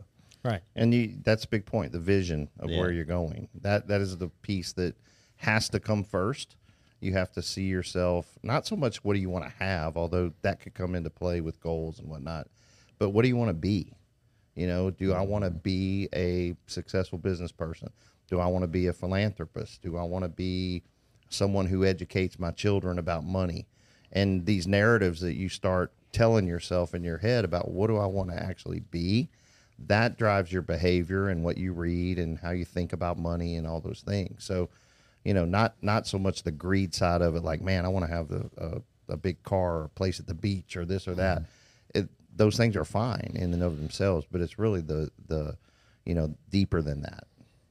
Right. 0.43 0.61
And 0.75 0.93
you, 0.93 1.13
that's 1.23 1.45
a 1.45 1.47
big 1.47 1.65
point, 1.65 1.91
the 1.93 1.99
vision 1.99 2.49
of 2.59 2.69
Yeah. 2.69 2.79
where 2.79 2.91
you're 2.91 3.05
going. 3.05 3.47
That 3.61 3.87
that 3.87 4.01
is 4.01 4.17
the 4.17 4.27
piece 4.27 4.73
that 4.73 4.95
has 5.37 5.69
to 5.69 5.79
come 5.79 6.03
first. 6.03 6.57
You 6.99 7.13
have 7.13 7.31
to 7.31 7.41
see 7.41 7.63
yourself 7.63 8.37
not 8.43 8.67
so 8.67 8.75
much 8.75 9.03
what 9.03 9.13
do 9.13 9.19
you 9.19 9.29
want 9.29 9.45
to 9.45 9.51
have, 9.63 9.95
although 9.97 10.33
that 10.41 10.59
could 10.59 10.73
come 10.73 10.93
into 10.93 11.09
play 11.09 11.41
with 11.41 11.59
goals 11.61 11.97
and 11.97 12.09
whatnot, 12.09 12.47
but 13.01 13.09
what 13.09 13.23
do 13.23 13.29
you 13.29 13.35
want 13.35 13.49
to 13.49 13.55
be? 13.55 13.91
You 14.53 14.67
know, 14.67 14.91
do 14.91 15.11
I 15.11 15.15
mm-hmm. 15.15 15.31
want 15.31 15.43
to 15.43 15.49
be 15.49 16.07
a 16.13 16.55
successful 16.67 17.17
business 17.17 17.51
person? 17.51 17.89
Do 18.29 18.39
I 18.39 18.45
want 18.45 18.61
to 18.61 18.67
be 18.67 18.85
a 18.85 18.93
philanthropist? 18.93 19.81
Do 19.81 19.97
I 19.97 20.03
want 20.03 20.23
to 20.23 20.29
be 20.29 20.83
someone 21.27 21.65
who 21.65 21.83
educates 21.83 22.37
my 22.37 22.51
children 22.51 22.99
about 22.99 23.23
money? 23.23 23.65
And 24.11 24.45
these 24.45 24.67
narratives 24.67 25.19
that 25.21 25.33
you 25.33 25.49
start 25.49 25.91
telling 26.11 26.45
yourself 26.45 26.93
in 26.93 27.03
your 27.03 27.17
head 27.17 27.43
about 27.43 27.71
what 27.71 27.87
do 27.87 27.97
I 27.97 28.05
want 28.05 28.29
to 28.29 28.35
actually 28.39 28.81
be, 28.81 29.29
that 29.87 30.19
drives 30.19 30.51
your 30.51 30.61
behavior 30.61 31.27
and 31.27 31.43
what 31.43 31.57
you 31.57 31.73
read 31.73 32.19
and 32.19 32.37
how 32.37 32.51
you 32.51 32.65
think 32.65 32.93
about 32.93 33.17
money 33.17 33.55
and 33.55 33.65
all 33.65 33.79
those 33.79 34.01
things. 34.01 34.43
So, 34.43 34.69
you 35.25 35.33
know, 35.33 35.45
not 35.45 35.73
not 35.81 36.05
so 36.05 36.19
much 36.19 36.43
the 36.43 36.51
greed 36.51 36.93
side 36.93 37.23
of 37.23 37.35
it, 37.35 37.43
like 37.43 37.61
man, 37.61 37.83
I 37.83 37.87
want 37.87 38.05
to 38.05 38.11
have 38.11 38.29
a, 38.29 38.45
a, 38.57 39.13
a 39.13 39.17
big 39.17 39.41
car 39.41 39.79
or 39.79 39.83
a 39.85 39.89
place 39.89 40.19
at 40.19 40.27
the 40.27 40.35
beach 40.35 40.77
or 40.77 40.85
this 40.85 41.07
or 41.07 41.15
that. 41.15 41.39
It, 41.39 41.43
those 42.35 42.57
things 42.57 42.75
are 42.75 42.85
fine 42.85 43.33
in 43.35 43.53
and 43.53 43.61
of 43.63 43.77
themselves, 43.77 44.25
but 44.31 44.41
it's 44.41 44.57
really 44.59 44.81
the 44.81 45.09
the 45.27 45.57
you 46.05 46.13
know 46.15 46.33
deeper 46.49 46.81
than 46.81 47.01
that 47.01 47.25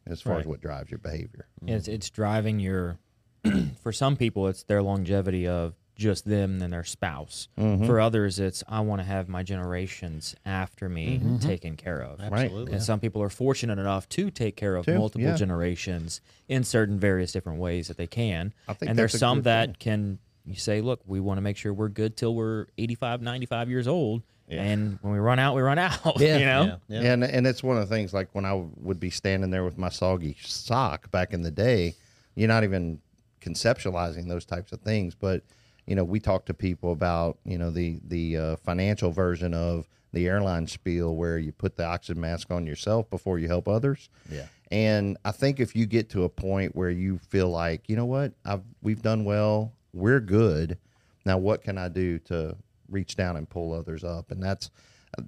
as 0.07 0.21
far 0.21 0.39
as 0.39 0.47
what 0.47 0.61
drives 0.61 0.91
your 0.91 0.99
behavior. 0.99 1.47
It's 1.67 1.89
it's 1.89 2.11
driving 2.11 2.61
your. 2.61 2.99
for 3.83 3.91
some 3.93 4.17
people, 4.17 4.49
it's 4.49 4.65
their 4.65 4.83
longevity 4.83 5.47
of 5.49 5.75
just 5.97 6.27
them 6.27 6.61
and 6.61 6.71
their 6.73 6.85
spouse. 6.85 7.49
Mm-hmm. 7.59 7.87
For 7.87 7.99
others, 7.99 8.39
it's 8.39 8.63
I 8.69 8.81
want 8.81 9.01
to 9.01 9.07
have 9.07 9.29
my 9.31 9.43
generations 9.43 10.35
after 10.45 10.89
me 10.91 11.19
Mm-hmm. 11.19 11.39
taken 11.39 11.77
care 11.77 12.03
of. 12.03 12.19
Right. 12.19 12.45
Absolutely. 12.45 12.73
And 12.75 12.83
some 12.83 13.01
people 13.01 13.23
are 13.23 13.31
fortunate 13.31 13.79
enough 13.79 14.09
to 14.11 14.31
take 14.31 14.57
care 14.57 14.77
of 14.77 14.85
To, 14.87 14.99
multiple 14.99 15.23
yeah. 15.27 15.37
generations 15.37 16.21
in 16.49 16.65
certain 16.65 16.99
various 17.01 17.33
different 17.33 17.59
ways 17.61 17.89
that 17.89 17.97
they 17.97 18.07
can. 18.07 18.53
I 18.69 18.75
think 18.75 18.91
and 18.91 18.99
there's 18.99 19.19
some 19.19 19.43
that 19.43 19.67
thing. 19.69 19.77
can 19.79 20.19
you 20.45 20.57
say, 20.57 20.81
look, 20.83 21.01
we 21.07 21.19
want 21.21 21.39
to 21.39 21.43
make 21.43 21.57
sure 21.57 21.73
we're 21.73 21.89
good 21.89 22.17
till 22.19 22.35
we're 22.35 22.67
85, 22.77 23.23
95 23.23 23.71
years 23.71 23.89
old. 23.89 24.23
And 24.59 24.99
when 25.03 25.13
we 25.13 25.19
run 25.19 25.39
out, 25.39 25.55
we 25.55 25.63
run 25.63 25.79
out. 25.79 25.99
Yeah. 26.21 26.39
you 26.39 26.45
know? 26.45 26.79
Yeah. 26.89 27.01
Yeah. 27.01 27.13
And 27.13 27.25
and 27.25 27.47
it's 27.47 27.63
one 27.63 27.77
of 27.77 27.89
the 27.89 27.95
things 27.95 28.13
like 28.13 28.29
when 28.33 28.45
I 28.45 28.55
would 28.77 28.99
be 29.01 29.11
standing 29.11 29.51
there 29.51 29.65
with 29.65 29.79
my 29.79 29.89
soggy 29.89 30.37
sock 30.43 31.11
back 31.11 31.33
in 31.33 31.43
the 31.43 31.51
day, 31.51 31.95
you're 32.35 32.49
not 32.49 32.65
even 32.65 33.01
conceptualizing 33.41 34.29
those 34.29 34.45
types 34.45 34.73
of 34.73 34.81
things. 34.81 35.15
But 35.15 35.43
you 35.87 35.95
know, 35.95 36.05
we 36.05 36.21
talk 36.21 36.47
to 36.47 36.55
people 36.55 36.93
about 36.93 37.39
you 37.45 37.59
know 37.59 37.71
the 37.71 38.01
the 38.05 38.37
uh, 38.37 38.57
financial 38.57 39.11
version 39.11 39.55
of 39.55 39.89
the 40.13 40.27
airline 40.27 40.67
spiel 40.67 41.15
where 41.15 41.39
you 41.39 41.53
put 41.53 41.77
the 41.77 41.85
oxygen 41.85 42.21
mask 42.21 42.51
on 42.51 42.67
yourself 42.67 43.09
before 43.11 43.39
you 43.39 43.49
help 43.49 43.69
others. 43.69 44.09
Yeah. 44.29 44.47
And 44.73 45.17
I 45.25 45.33
think 45.33 45.61
if 45.61 45.75
you 45.75 45.87
get 45.87 46.11
to 46.11 46.25
a 46.25 46.29
point 46.29 46.75
where 46.77 46.91
you 46.91 47.19
feel 47.19 47.49
like, 47.49 47.89
you 47.89 47.97
know 47.97 48.07
what, 48.07 48.33
I've 48.45 48.63
we've 48.83 49.03
done 49.03 49.25
well, 49.25 49.73
we're 49.93 50.21
good. 50.21 50.79
Now, 51.25 51.39
what 51.39 51.63
can 51.63 51.77
I 51.77 51.89
do 51.89 52.19
to 52.21 52.57
reach 52.91 53.17
down 53.17 53.37
and 53.37 53.49
pull 53.49 53.73
others 53.73 54.05
up? 54.05 54.31
And 54.31 54.43
that's 54.43 54.71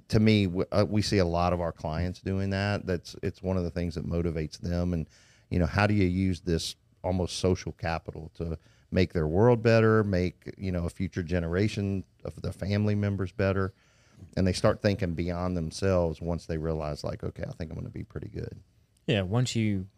to 0.08 0.20
me, 0.20 0.46
w- 0.46 0.66
uh, 0.72 0.84
we 0.88 1.02
see 1.02 1.18
a 1.18 1.24
lot 1.24 1.52
of 1.52 1.60
our 1.60 1.72
clients 1.72 2.20
doing 2.20 2.50
that. 2.50 2.86
That's 2.86 3.16
it's 3.22 3.42
one 3.42 3.56
of 3.56 3.64
the 3.64 3.70
things 3.70 3.94
that 3.94 4.06
motivates 4.06 4.58
them. 4.58 4.92
And 4.92 5.08
you 5.50 5.58
know, 5.58 5.66
how 5.66 5.86
do 5.86 5.94
you 5.94 6.06
use 6.06 6.40
this 6.40 6.76
almost 7.02 7.38
social 7.38 7.72
capital 7.72 8.30
to 8.36 8.58
make 8.90 9.12
their 9.12 9.26
world 9.26 9.62
better, 9.62 10.04
make 10.04 10.54
you 10.56 10.72
know 10.72 10.84
a 10.84 10.90
future 10.90 11.22
generation 11.22 12.04
of 12.24 12.40
the 12.40 12.52
family 12.52 12.94
members 12.94 13.32
better? 13.32 13.72
And 14.36 14.46
they 14.46 14.52
start 14.52 14.80
thinking 14.80 15.14
beyond 15.14 15.56
themselves 15.56 16.20
once 16.20 16.46
they 16.46 16.56
realize, 16.56 17.02
like, 17.02 17.24
okay, 17.24 17.42
I 17.42 17.52
think 17.52 17.70
I'm 17.70 17.76
going 17.76 17.86
to 17.86 17.92
be 17.92 18.04
pretty 18.04 18.28
good. 18.28 18.56
Yeah, 19.06 19.22
once 19.22 19.56
you 19.56 19.88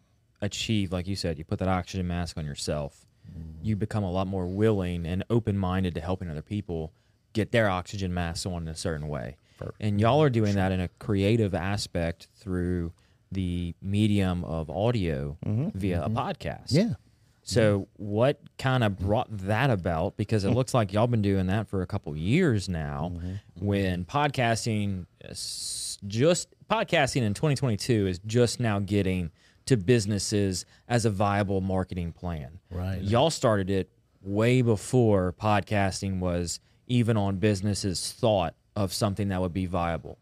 achieve, 0.41 0.91
like 0.91 1.07
you 1.07 1.15
said, 1.15 1.37
you 1.37 1.43
put 1.43 1.59
that 1.59 1.67
oxygen 1.67 2.07
mask 2.07 2.35
on 2.37 2.43
yourself, 2.43 3.05
you 3.61 3.75
become 3.75 4.03
a 4.03 4.11
lot 4.11 4.25
more 4.25 4.47
willing 4.47 5.05
and 5.05 5.23
open 5.29 5.57
minded 5.57 5.93
to 5.93 6.01
helping 6.01 6.29
other 6.29 6.41
people 6.41 6.91
get 7.35 7.51
their 7.51 7.69
oxygen 7.69 8.13
masks 8.13 8.45
on 8.47 8.63
in 8.63 8.69
a 8.69 8.75
certain 8.75 9.07
way. 9.07 9.35
And 9.79 10.01
y'all 10.01 10.21
are 10.21 10.29
doing 10.29 10.55
that 10.55 10.71
in 10.71 10.79
a 10.79 10.87
creative 10.99 11.53
aspect 11.53 12.27
through 12.35 12.93
the 13.31 13.75
medium 13.81 14.43
of 14.43 14.69
audio 14.69 15.37
mm-hmm. 15.45 15.77
via 15.77 16.03
a 16.03 16.09
mm-hmm. 16.09 16.17
podcast. 16.17 16.67
Yeah. 16.69 16.93
So, 17.47 17.87
what 17.97 18.39
kind 18.57 18.83
of 18.83 18.97
brought 18.97 19.27
that 19.29 19.69
about? 19.69 20.17
Because 20.17 20.45
it 20.45 20.49
mm. 20.49 20.55
looks 20.55 20.73
like 20.73 20.91
y'all 20.91 21.05
been 21.05 21.21
doing 21.21 21.45
that 21.45 21.67
for 21.67 21.83
a 21.83 21.85
couple 21.85 22.17
years 22.17 22.67
now. 22.67 23.11
Mm-hmm. 23.13 23.65
When 23.65 24.05
podcasting, 24.05 25.05
just 26.07 26.55
podcasting 26.67 27.21
in 27.21 27.35
2022 27.35 28.07
is 28.07 28.19
just 28.25 28.59
now 28.59 28.79
getting 28.79 29.29
to 29.67 29.77
businesses 29.77 30.65
as 30.87 31.05
a 31.05 31.11
viable 31.11 31.61
marketing 31.61 32.13
plan. 32.13 32.59
Right. 32.71 32.99
Y'all 32.99 33.29
started 33.29 33.69
it 33.69 33.91
way 34.23 34.63
before 34.63 35.33
podcasting 35.39 36.19
was 36.19 36.59
even 36.87 37.17
on 37.17 37.37
businesses' 37.37 38.11
thought 38.11 38.55
of 38.75 38.93
something 38.93 39.29
that 39.29 39.41
would 39.41 39.53
be 39.53 39.65
viable. 39.65 40.19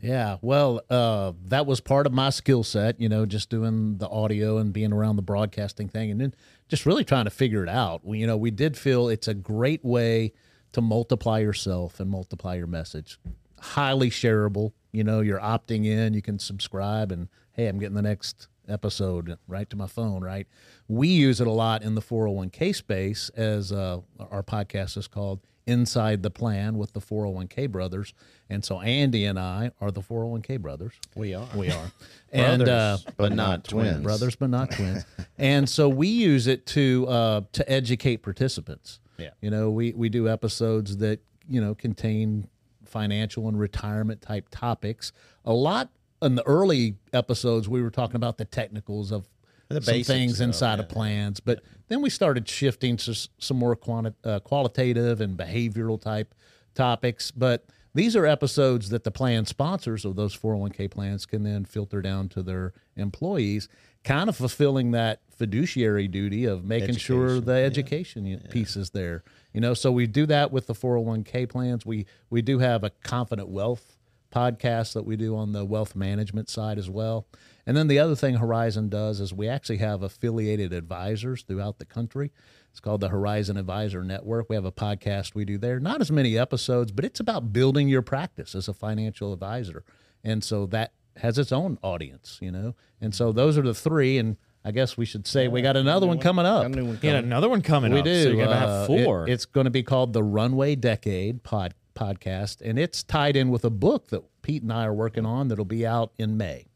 Yeah, 0.00 0.38
well, 0.42 0.80
uh, 0.90 1.32
that 1.44 1.64
was 1.64 1.80
part 1.80 2.06
of 2.06 2.12
my 2.12 2.30
skill 2.30 2.64
set, 2.64 3.00
you 3.00 3.08
know, 3.08 3.24
just 3.24 3.50
doing 3.50 3.98
the 3.98 4.08
audio 4.08 4.58
and 4.58 4.72
being 4.72 4.92
around 4.92 5.14
the 5.14 5.22
broadcasting 5.22 5.88
thing, 5.88 6.10
and 6.10 6.20
then 6.20 6.34
just 6.68 6.86
really 6.86 7.04
trying 7.04 7.24
to 7.26 7.30
figure 7.30 7.62
it 7.62 7.68
out. 7.68 8.04
We, 8.04 8.18
you 8.18 8.26
know, 8.26 8.36
we 8.36 8.50
did 8.50 8.76
feel 8.76 9.08
it's 9.08 9.28
a 9.28 9.34
great 9.34 9.84
way 9.84 10.32
to 10.72 10.80
multiply 10.80 11.38
yourself 11.38 12.00
and 12.00 12.10
multiply 12.10 12.56
your 12.56 12.66
message. 12.66 13.20
Highly 13.60 14.10
shareable. 14.10 14.72
You 14.90 15.04
know, 15.04 15.20
you're 15.20 15.38
opting 15.38 15.86
in, 15.86 16.14
you 16.14 16.22
can 16.22 16.40
subscribe, 16.40 17.12
and 17.12 17.28
hey, 17.52 17.68
I'm 17.68 17.78
getting 17.78 17.94
the 17.94 18.02
next 18.02 18.48
episode 18.68 19.38
right 19.46 19.70
to 19.70 19.76
my 19.76 19.86
phone, 19.86 20.22
right? 20.22 20.48
We 20.88 21.08
use 21.08 21.40
it 21.40 21.46
a 21.46 21.52
lot 21.52 21.82
in 21.82 21.94
the 21.94 22.02
401k 22.02 22.74
space, 22.74 23.28
as 23.36 23.70
uh, 23.70 24.00
our 24.18 24.42
podcast 24.42 24.96
is 24.96 25.06
called 25.06 25.40
Inside 25.66 26.22
the 26.22 26.30
Plan 26.30 26.76
with 26.76 26.92
the 26.92 27.00
401k 27.00 27.70
brothers. 27.70 28.14
And 28.50 28.64
so 28.64 28.80
Andy 28.80 29.24
and 29.24 29.38
I 29.38 29.70
are 29.80 29.90
the 29.90 30.00
401k 30.00 30.60
brothers. 30.60 30.94
We 31.14 31.34
are. 31.34 31.48
We 31.54 31.70
are. 31.70 31.92
and 32.32 32.68
uh, 32.68 32.98
but 33.16 33.32
not 33.32 33.64
twins. 33.64 34.02
brothers, 34.02 34.36
but 34.36 34.50
not 34.50 34.70
twins. 34.70 35.04
and 35.38 35.68
so 35.68 35.88
we 35.88 36.08
use 36.08 36.46
it 36.46 36.66
to 36.66 37.06
uh, 37.08 37.40
to 37.52 37.70
educate 37.70 38.18
participants. 38.18 39.00
Yeah. 39.18 39.30
You 39.40 39.50
know, 39.50 39.70
we 39.70 39.92
we 39.92 40.08
do 40.08 40.28
episodes 40.28 40.98
that 40.98 41.20
you 41.48 41.60
know 41.60 41.74
contain 41.74 42.48
financial 42.84 43.48
and 43.48 43.58
retirement 43.58 44.20
type 44.20 44.48
topics. 44.50 45.12
A 45.44 45.52
lot 45.52 45.90
in 46.20 46.36
the 46.36 46.46
early 46.46 46.96
episodes, 47.12 47.68
we 47.68 47.82
were 47.82 47.90
talking 47.90 48.16
about 48.16 48.38
the 48.38 48.44
technicals 48.44 49.10
of 49.10 49.28
some 49.72 49.94
basic 49.94 50.06
things 50.06 50.40
inside 50.40 50.78
yeah. 50.78 50.84
of 50.84 50.88
plans, 50.88 51.40
but 51.40 51.62
then 51.88 52.00
we 52.02 52.10
started 52.10 52.48
shifting 52.48 52.96
to 52.96 53.14
some 53.38 53.56
more 53.56 53.76
quanti- 53.76 54.14
uh, 54.24 54.40
qualitative 54.40 55.20
and 55.20 55.36
behavioral 55.36 56.00
type 56.00 56.34
topics. 56.74 57.30
But 57.30 57.66
these 57.94 58.16
are 58.16 58.24
episodes 58.24 58.88
that 58.88 59.04
the 59.04 59.10
plan 59.10 59.44
sponsors 59.44 60.04
of 60.04 60.16
those 60.16 60.36
401k 60.36 60.90
plans 60.90 61.26
can 61.26 61.42
then 61.42 61.64
filter 61.64 62.00
down 62.00 62.28
to 62.30 62.42
their 62.42 62.72
employees, 62.96 63.68
kind 64.04 64.28
of 64.28 64.36
fulfilling 64.36 64.92
that 64.92 65.20
fiduciary 65.36 66.08
duty 66.08 66.44
of 66.44 66.64
making 66.64 66.96
sure 66.96 67.40
the 67.40 67.52
education 67.52 68.24
y- 68.24 68.38
piece 68.50 68.76
is 68.76 68.90
there. 68.90 69.22
You 69.52 69.60
know, 69.60 69.74
so 69.74 69.92
we 69.92 70.06
do 70.06 70.24
that 70.26 70.52
with 70.52 70.66
the 70.66 70.74
401k 70.74 71.48
plans. 71.48 71.84
We 71.84 72.06
we 72.30 72.40
do 72.40 72.58
have 72.60 72.84
a 72.84 72.90
confident 73.02 73.48
wealth 73.48 73.98
podcast 74.34 74.94
that 74.94 75.04
we 75.04 75.16
do 75.16 75.36
on 75.36 75.52
the 75.52 75.64
wealth 75.64 75.94
management 75.94 76.48
side 76.48 76.78
as 76.78 76.88
well. 76.88 77.26
And 77.66 77.76
then 77.76 77.86
the 77.86 77.98
other 78.00 78.16
thing 78.16 78.34
Horizon 78.36 78.88
does 78.88 79.20
is 79.20 79.32
we 79.32 79.48
actually 79.48 79.78
have 79.78 80.02
affiliated 80.02 80.72
advisors 80.72 81.42
throughout 81.42 81.78
the 81.78 81.84
country. 81.84 82.32
It's 82.70 82.80
called 82.80 83.00
the 83.02 83.08
Horizon 83.10 83.56
Advisor 83.56 84.02
Network. 84.02 84.48
We 84.48 84.56
have 84.56 84.64
a 84.64 84.72
podcast 84.72 85.34
we 85.34 85.44
do 85.44 85.58
there. 85.58 85.78
Not 85.78 86.00
as 86.00 86.10
many 86.10 86.36
episodes, 86.38 86.90
but 86.90 87.04
it's 87.04 87.20
about 87.20 87.52
building 87.52 87.88
your 87.88 88.02
practice 88.02 88.54
as 88.54 88.66
a 88.66 88.72
financial 88.72 89.32
advisor. 89.32 89.84
And 90.24 90.42
so 90.42 90.66
that 90.66 90.92
has 91.18 91.38
its 91.38 91.52
own 91.52 91.78
audience, 91.82 92.38
you 92.40 92.50
know. 92.50 92.74
And 93.00 93.14
so 93.14 93.30
those 93.32 93.56
are 93.58 93.62
the 93.62 93.74
three 93.74 94.18
and 94.18 94.38
I 94.64 94.70
guess 94.70 94.96
we 94.96 95.04
should 95.04 95.26
say 95.26 95.48
we 95.48 95.60
got 95.60 95.76
another 95.76 96.06
one 96.06 96.18
coming 96.18 96.46
up. 96.46 96.62
Got 96.62 96.72
a 96.72 96.74
new 96.76 96.84
one 96.84 96.94
You 96.94 97.00
got 97.00 97.08
coming. 97.10 97.24
another 97.24 97.48
one 97.48 97.62
coming 97.62 97.90
up. 97.92 97.94
We 97.94 98.00
up. 98.00 98.04
do. 98.06 98.22
So 98.22 98.28
you're 98.30 98.44
gonna 98.44 98.56
Uh, 98.56 98.78
have 98.78 98.86
four. 98.86 99.28
it- 99.28 99.32
it's 99.32 99.44
going 99.44 99.64
to 99.64 99.70
be 99.70 99.82
called 99.82 100.12
the 100.12 100.22
Runway 100.22 100.76
Decade 100.76 101.42
pod, 101.42 101.74
podcast, 101.96 102.60
and 102.64 102.78
it's 102.78 103.02
tied 103.02 103.36
in 103.36 103.50
with 103.50 103.64
a 103.64 103.70
book 103.70 104.08
that 104.08 104.22
Pete 104.42 104.62
and 104.62 104.72
I 104.72 104.86
are 104.86 104.94
working 104.94 105.26
on 105.26 105.48
that'll 105.48 105.64
be 105.64 105.84
out 105.86 106.12
in 106.16 106.36
May. 106.36 106.66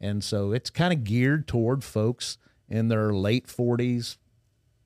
And 0.00 0.22
so 0.22 0.52
it's 0.52 0.70
kind 0.70 0.92
of 0.92 1.04
geared 1.04 1.46
toward 1.48 1.82
folks 1.82 2.38
in 2.68 2.88
their 2.88 3.12
late 3.12 3.46
40s, 3.46 4.16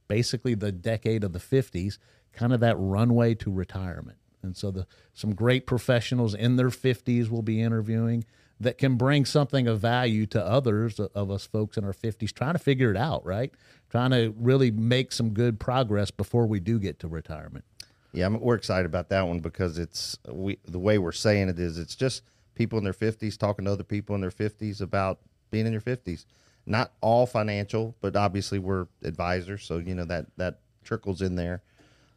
basically 0.09 0.55
the 0.55 0.73
decade 0.73 1.25
of 1.25 1.33
the 1.33 1.39
50s, 1.39 1.99
kind 2.33 2.53
of 2.53 2.61
that 2.61 2.77
runway 2.79 3.35
to 3.37 3.51
retirement. 3.51 4.19
And 4.43 4.57
so 4.57 4.71
the 4.71 4.87
some 5.13 5.35
great 5.35 5.67
professionals 5.67 6.35
in 6.35 6.57
their 6.57 6.71
50s 6.71 7.29
will 7.29 7.43
be 7.43 7.61
interviewing 7.61 8.25
that 8.59 8.79
can 8.79 8.97
bring 8.97 9.25
something 9.25 9.67
of 9.67 9.81
value 9.81 10.27
to 10.27 10.45
others 10.45 11.01
of 11.01 11.31
us 11.31 11.47
folks 11.47 11.77
in 11.77 11.85
our 11.85 11.93
50s 11.93 12.33
trying 12.33 12.53
to 12.53 12.59
figure 12.59 12.91
it 12.91 12.97
out, 12.97 13.25
right? 13.25 13.53
Trying 13.89 14.11
to 14.11 14.35
really 14.39 14.71
make 14.71 15.13
some 15.13 15.31
good 15.31 15.59
progress 15.59 16.11
before 16.11 16.47
we 16.47 16.61
do 16.61 16.79
get 16.79 16.99
to 17.01 17.09
retirement. 17.09 17.65
Yeah, 18.13 18.29
we're 18.29 18.57
excited 18.57 18.87
about 18.87 19.09
that 19.11 19.27
one 19.27 19.41
because 19.41 19.79
it's 19.79 20.19
we 20.29 20.59
the 20.67 20.79
way 20.79 20.99
we're 20.99 21.13
saying 21.13 21.49
it 21.49 21.59
is 21.59 21.79
it's 21.79 21.95
just 21.95 22.23
people 22.61 22.77
in 22.77 22.85
their 22.85 22.93
50s 22.93 23.39
talking 23.39 23.65
to 23.65 23.73
other 23.73 23.83
people 23.83 24.15
in 24.15 24.21
their 24.21 24.31
50s 24.31 24.83
about 24.83 25.19
being 25.51 25.65
in 25.65 25.73
your 25.73 25.81
50s. 25.81 26.27
Not 26.67 26.93
all 27.01 27.25
financial, 27.25 27.97
but 28.03 28.17
obviously 28.17 28.59
we're 28.59 28.87
advisors, 29.03 29.65
so 29.65 29.79
you 29.79 29.95
know 29.95 30.05
that 30.05 30.27
that 30.37 30.59
trickles 30.85 31.23
in 31.23 31.37
there. 31.37 31.63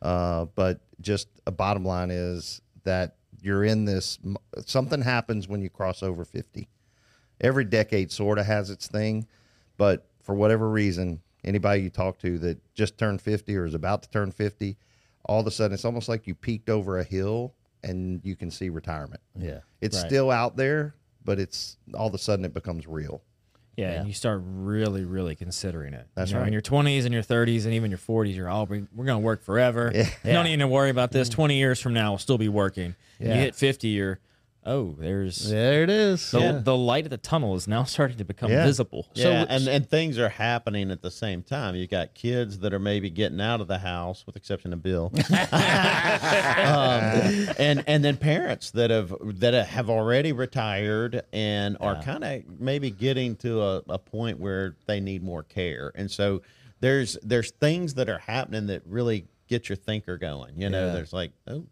Uh, 0.02 0.48
but 0.54 0.82
just 1.00 1.30
a 1.48 1.52
bottom 1.52 1.86
line 1.86 2.12
is 2.12 2.62
that 2.84 3.16
you're 3.42 3.64
in 3.64 3.86
this. 3.86 4.20
Something 4.66 5.02
happens 5.02 5.48
when 5.48 5.62
you 5.62 5.70
cross 5.70 6.04
over 6.04 6.26
50. 6.26 6.68
Every 7.40 7.64
decade 7.64 8.12
sort 8.12 8.38
of 8.38 8.46
has 8.46 8.70
its 8.70 8.88
thing, 8.88 9.26
but 9.78 10.10
for 10.22 10.36
whatever 10.36 10.70
reason, 10.70 11.22
anybody 11.46 11.84
you 11.84 11.90
talk 11.90 12.20
to 12.20 12.38
that 12.40 12.58
just 12.74 12.98
turned 12.98 13.22
50 13.22 13.56
or 13.56 13.66
is 13.66 13.76
about 13.76 14.04
to 14.04 14.10
turn 14.10 14.30
50, 14.30 14.76
all 15.24 15.40
of 15.40 15.48
a 15.48 15.52
sudden 15.52 15.74
it's 15.74 15.86
almost 15.86 16.10
like 16.10 16.28
you 16.28 16.36
peeked 16.36 16.70
over 16.70 17.00
a 17.00 17.04
hill 17.06 17.54
and 17.84 18.22
you 18.24 18.36
can 18.36 18.50
see 18.52 18.70
retirement. 18.70 19.22
Yeah. 19.38 19.60
It's 19.82 19.98
Right. 19.98 20.08
still 20.08 20.32
out 20.32 20.56
there, 20.56 20.96
but 21.26 21.40
it's 21.40 21.78
all 21.94 22.08
of 22.08 22.14
a 22.14 22.18
sudden 22.18 22.46
it 22.46 22.54
becomes 22.54 22.88
real. 22.88 23.22
Yeah, 23.76 23.92
Yeah. 23.92 24.00
and 24.00 24.08
you 24.08 24.14
start 24.14 24.42
really, 24.46 25.04
really 25.04 25.36
considering 25.36 25.94
it. 25.96 26.08
That's 26.16 26.30
you 26.30 26.36
know, 26.36 26.42
right. 26.42 26.48
In 26.48 26.54
your 26.54 26.62
20s 26.62 27.06
and 27.06 27.14
your 27.14 27.24
30s 27.24 27.66
and 27.66 27.74
even 27.74 27.90
your 27.90 27.98
40s, 27.98 28.36
you're 28.36 28.48
all 28.50 28.66
we're 28.68 28.86
going 29.06 29.08
to 29.08 29.18
work 29.20 29.42
forever. 29.44 29.92
Yeah. 29.94 30.08
You 30.24 30.32
don't 30.34 30.46
need 30.46 30.60
to 30.60 30.68
worry 30.68 30.92
about 30.92 31.12
this. 31.12 31.28
Mm. 31.30 31.34
20 31.34 31.58
years 31.58 31.80
from 31.80 31.94
now, 31.94 32.12
we'll 32.12 32.20
still 32.20 32.38
be 32.38 32.50
working. 32.50 32.96
Yeah. 33.20 33.34
You 33.36 33.42
hit 33.42 33.56
50, 33.56 33.88
you're 33.88 34.20
oh, 34.66 34.96
there's 35.00 35.50
There 35.50 35.84
it 35.84 35.90
is. 35.90 36.32
the, 36.32 36.40
Yeah. 36.40 36.52
the 36.64 36.76
light 36.78 37.06
at 37.06 37.12
the 37.12 37.18
tunnel 37.18 37.56
is 37.56 37.68
now 37.68 37.84
starting 37.96 38.18
to 38.18 38.26
become 38.26 38.52
Yeah. 38.52 38.66
visible. 38.66 39.08
Yeah, 39.14 39.46
and, 39.50 39.68
and 39.68 39.90
things 39.90 40.18
are 40.18 40.30
happening 40.30 40.92
at 40.92 41.02
the 41.02 41.12
same 41.12 41.44
time. 41.44 41.76
You 41.76 41.88
got 41.88 42.14
kids 42.14 42.60
that 42.60 42.74
are 42.74 42.80
maybe 42.80 43.10
getting 43.10 43.42
out 43.42 43.62
of 43.62 43.68
the 43.68 43.80
house, 43.80 44.26
with 44.26 44.36
the 44.36 44.40
exception 44.40 44.74
of 44.74 44.82
Bill, 44.84 45.12
um, 45.14 45.20
and 47.58 47.84
and 47.88 48.04
then 48.04 48.18
parents 48.18 48.72
that 48.72 48.90
have 48.90 49.14
that 49.40 49.54
have 49.68 49.90
already 49.90 50.32
retired 50.32 51.24
and 51.32 51.78
are 51.80 52.02
kind 52.02 52.24
of 52.24 52.60
maybe 52.60 52.92
getting 52.92 53.36
to 53.38 53.62
a, 53.62 53.78
a 53.90 54.00
point 54.00 54.40
where 54.40 54.76
they 54.88 55.00
need 55.00 55.24
more 55.24 55.44
care, 55.44 55.92
and 55.96 56.10
so 56.10 56.42
there's 56.80 57.18
there's 57.24 57.52
things 57.52 57.94
that 57.96 58.10
are 58.10 58.20
happening 58.20 58.68
that 58.68 58.82
really 58.86 59.26
get 59.48 59.70
your 59.70 59.76
thinker 59.76 60.18
going. 60.18 60.60
You 60.60 60.70
know, 60.70 60.88
Yeah. 60.88 60.94
there's 60.94 61.14
like 61.14 61.32
oh 61.48 61.66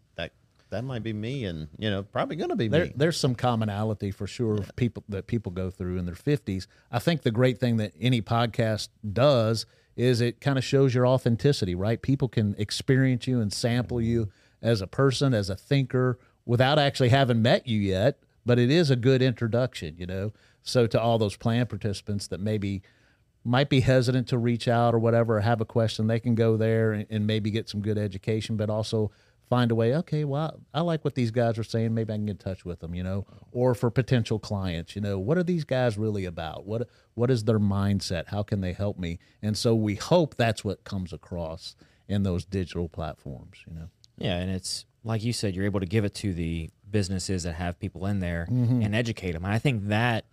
that 0.72 0.84
might 0.84 1.02
be 1.02 1.12
me, 1.12 1.44
and 1.44 1.68
you 1.78 1.88
know 1.88 2.02
probably 2.02 2.36
going 2.36 2.48
to 2.48 2.56
be 2.56 2.66
there, 2.66 2.86
me. 2.86 2.92
there's 2.96 3.18
some 3.18 3.34
commonality 3.34 4.10
for 4.10 4.26
sure 4.26 4.54
of 4.54 4.74
people 4.74 5.04
that 5.08 5.26
people 5.26 5.52
go 5.52 5.70
through 5.70 5.98
in 5.98 6.06
their 6.06 6.14
50s. 6.14 6.66
I 6.90 6.98
think 6.98 7.22
the 7.22 7.30
great 7.30 7.58
thing 7.58 7.76
that 7.76 7.92
any 8.00 8.20
podcast 8.20 8.88
does 9.12 9.66
is 9.96 10.20
it 10.20 10.40
kind 10.40 10.56
of 10.56 10.64
shows 10.64 10.94
your 10.94 11.06
authenticity, 11.06 11.74
right? 11.74 12.00
People 12.00 12.28
can 12.28 12.54
experience 12.58 13.26
you 13.26 13.40
and 13.40 13.52
sample 13.52 14.00
you 14.00 14.30
as 14.62 14.80
a 14.80 14.86
person, 14.86 15.34
as 15.34 15.50
a 15.50 15.56
thinker, 15.56 16.18
without 16.46 16.78
actually 16.78 17.10
having 17.10 17.42
met 17.42 17.66
you 17.66 17.78
yet. 17.78 18.18
But 18.44 18.58
it 18.58 18.70
is 18.70 18.90
a 18.90 18.96
good 18.96 19.22
introduction, 19.22 19.94
you 19.98 20.06
know. 20.06 20.32
So 20.62 20.86
to 20.88 21.00
all 21.00 21.18
those 21.18 21.36
plan 21.36 21.66
participants 21.66 22.26
that 22.28 22.40
maybe 22.40 22.82
might 23.44 23.68
be 23.68 23.80
hesitant 23.80 24.28
to 24.28 24.38
reach 24.38 24.66
out 24.68 24.94
or 24.94 24.98
whatever, 24.98 25.36
or 25.36 25.40
have 25.40 25.60
a 25.60 25.64
question, 25.64 26.06
they 26.06 26.20
can 26.20 26.34
go 26.34 26.56
there 26.56 26.92
and, 26.92 27.06
and 27.10 27.26
maybe 27.26 27.50
get 27.50 27.68
some 27.68 27.82
good 27.82 27.98
education, 27.98 28.56
but 28.56 28.70
also 28.70 29.10
find 29.52 29.70
a 29.70 29.74
way. 29.74 29.94
Okay, 29.96 30.24
well, 30.24 30.60
I 30.72 30.80
like 30.80 31.04
what 31.04 31.14
these 31.14 31.30
guys 31.30 31.58
are 31.58 31.62
saying. 31.62 31.92
Maybe 31.92 32.10
I 32.10 32.16
can 32.16 32.24
get 32.24 32.32
in 32.32 32.38
touch 32.38 32.64
with 32.64 32.80
them, 32.80 32.94
you 32.94 33.02
know. 33.02 33.26
Or 33.52 33.74
for 33.74 33.90
potential 33.90 34.38
clients, 34.38 34.96
you 34.96 35.02
know, 35.02 35.18
what 35.18 35.36
are 35.36 35.42
these 35.42 35.64
guys 35.64 35.98
really 35.98 36.24
about? 36.24 36.64
What 36.64 36.88
what 37.12 37.30
is 37.30 37.44
their 37.44 37.58
mindset? 37.58 38.28
How 38.28 38.42
can 38.42 38.62
they 38.62 38.72
help 38.72 38.98
me? 38.98 39.18
And 39.42 39.54
so 39.54 39.74
we 39.74 39.96
hope 39.96 40.36
that's 40.36 40.64
what 40.64 40.84
comes 40.84 41.12
across 41.12 41.76
in 42.08 42.22
those 42.22 42.46
digital 42.46 42.88
platforms, 42.88 43.58
you 43.68 43.74
know. 43.74 43.88
Yeah, 44.16 44.38
and 44.38 44.50
it's 44.50 44.86
like 45.04 45.22
you 45.22 45.34
said, 45.34 45.54
you're 45.54 45.66
able 45.66 45.80
to 45.80 45.86
give 45.86 46.06
it 46.06 46.14
to 46.14 46.32
the 46.32 46.70
businesses 46.90 47.42
that 47.42 47.52
have 47.56 47.78
people 47.78 48.06
in 48.06 48.20
there 48.20 48.46
mm-hmm. 48.50 48.80
and 48.80 48.94
educate 48.94 49.32
them. 49.32 49.44
And 49.44 49.52
I 49.52 49.58
think 49.58 49.88
that, 49.88 50.24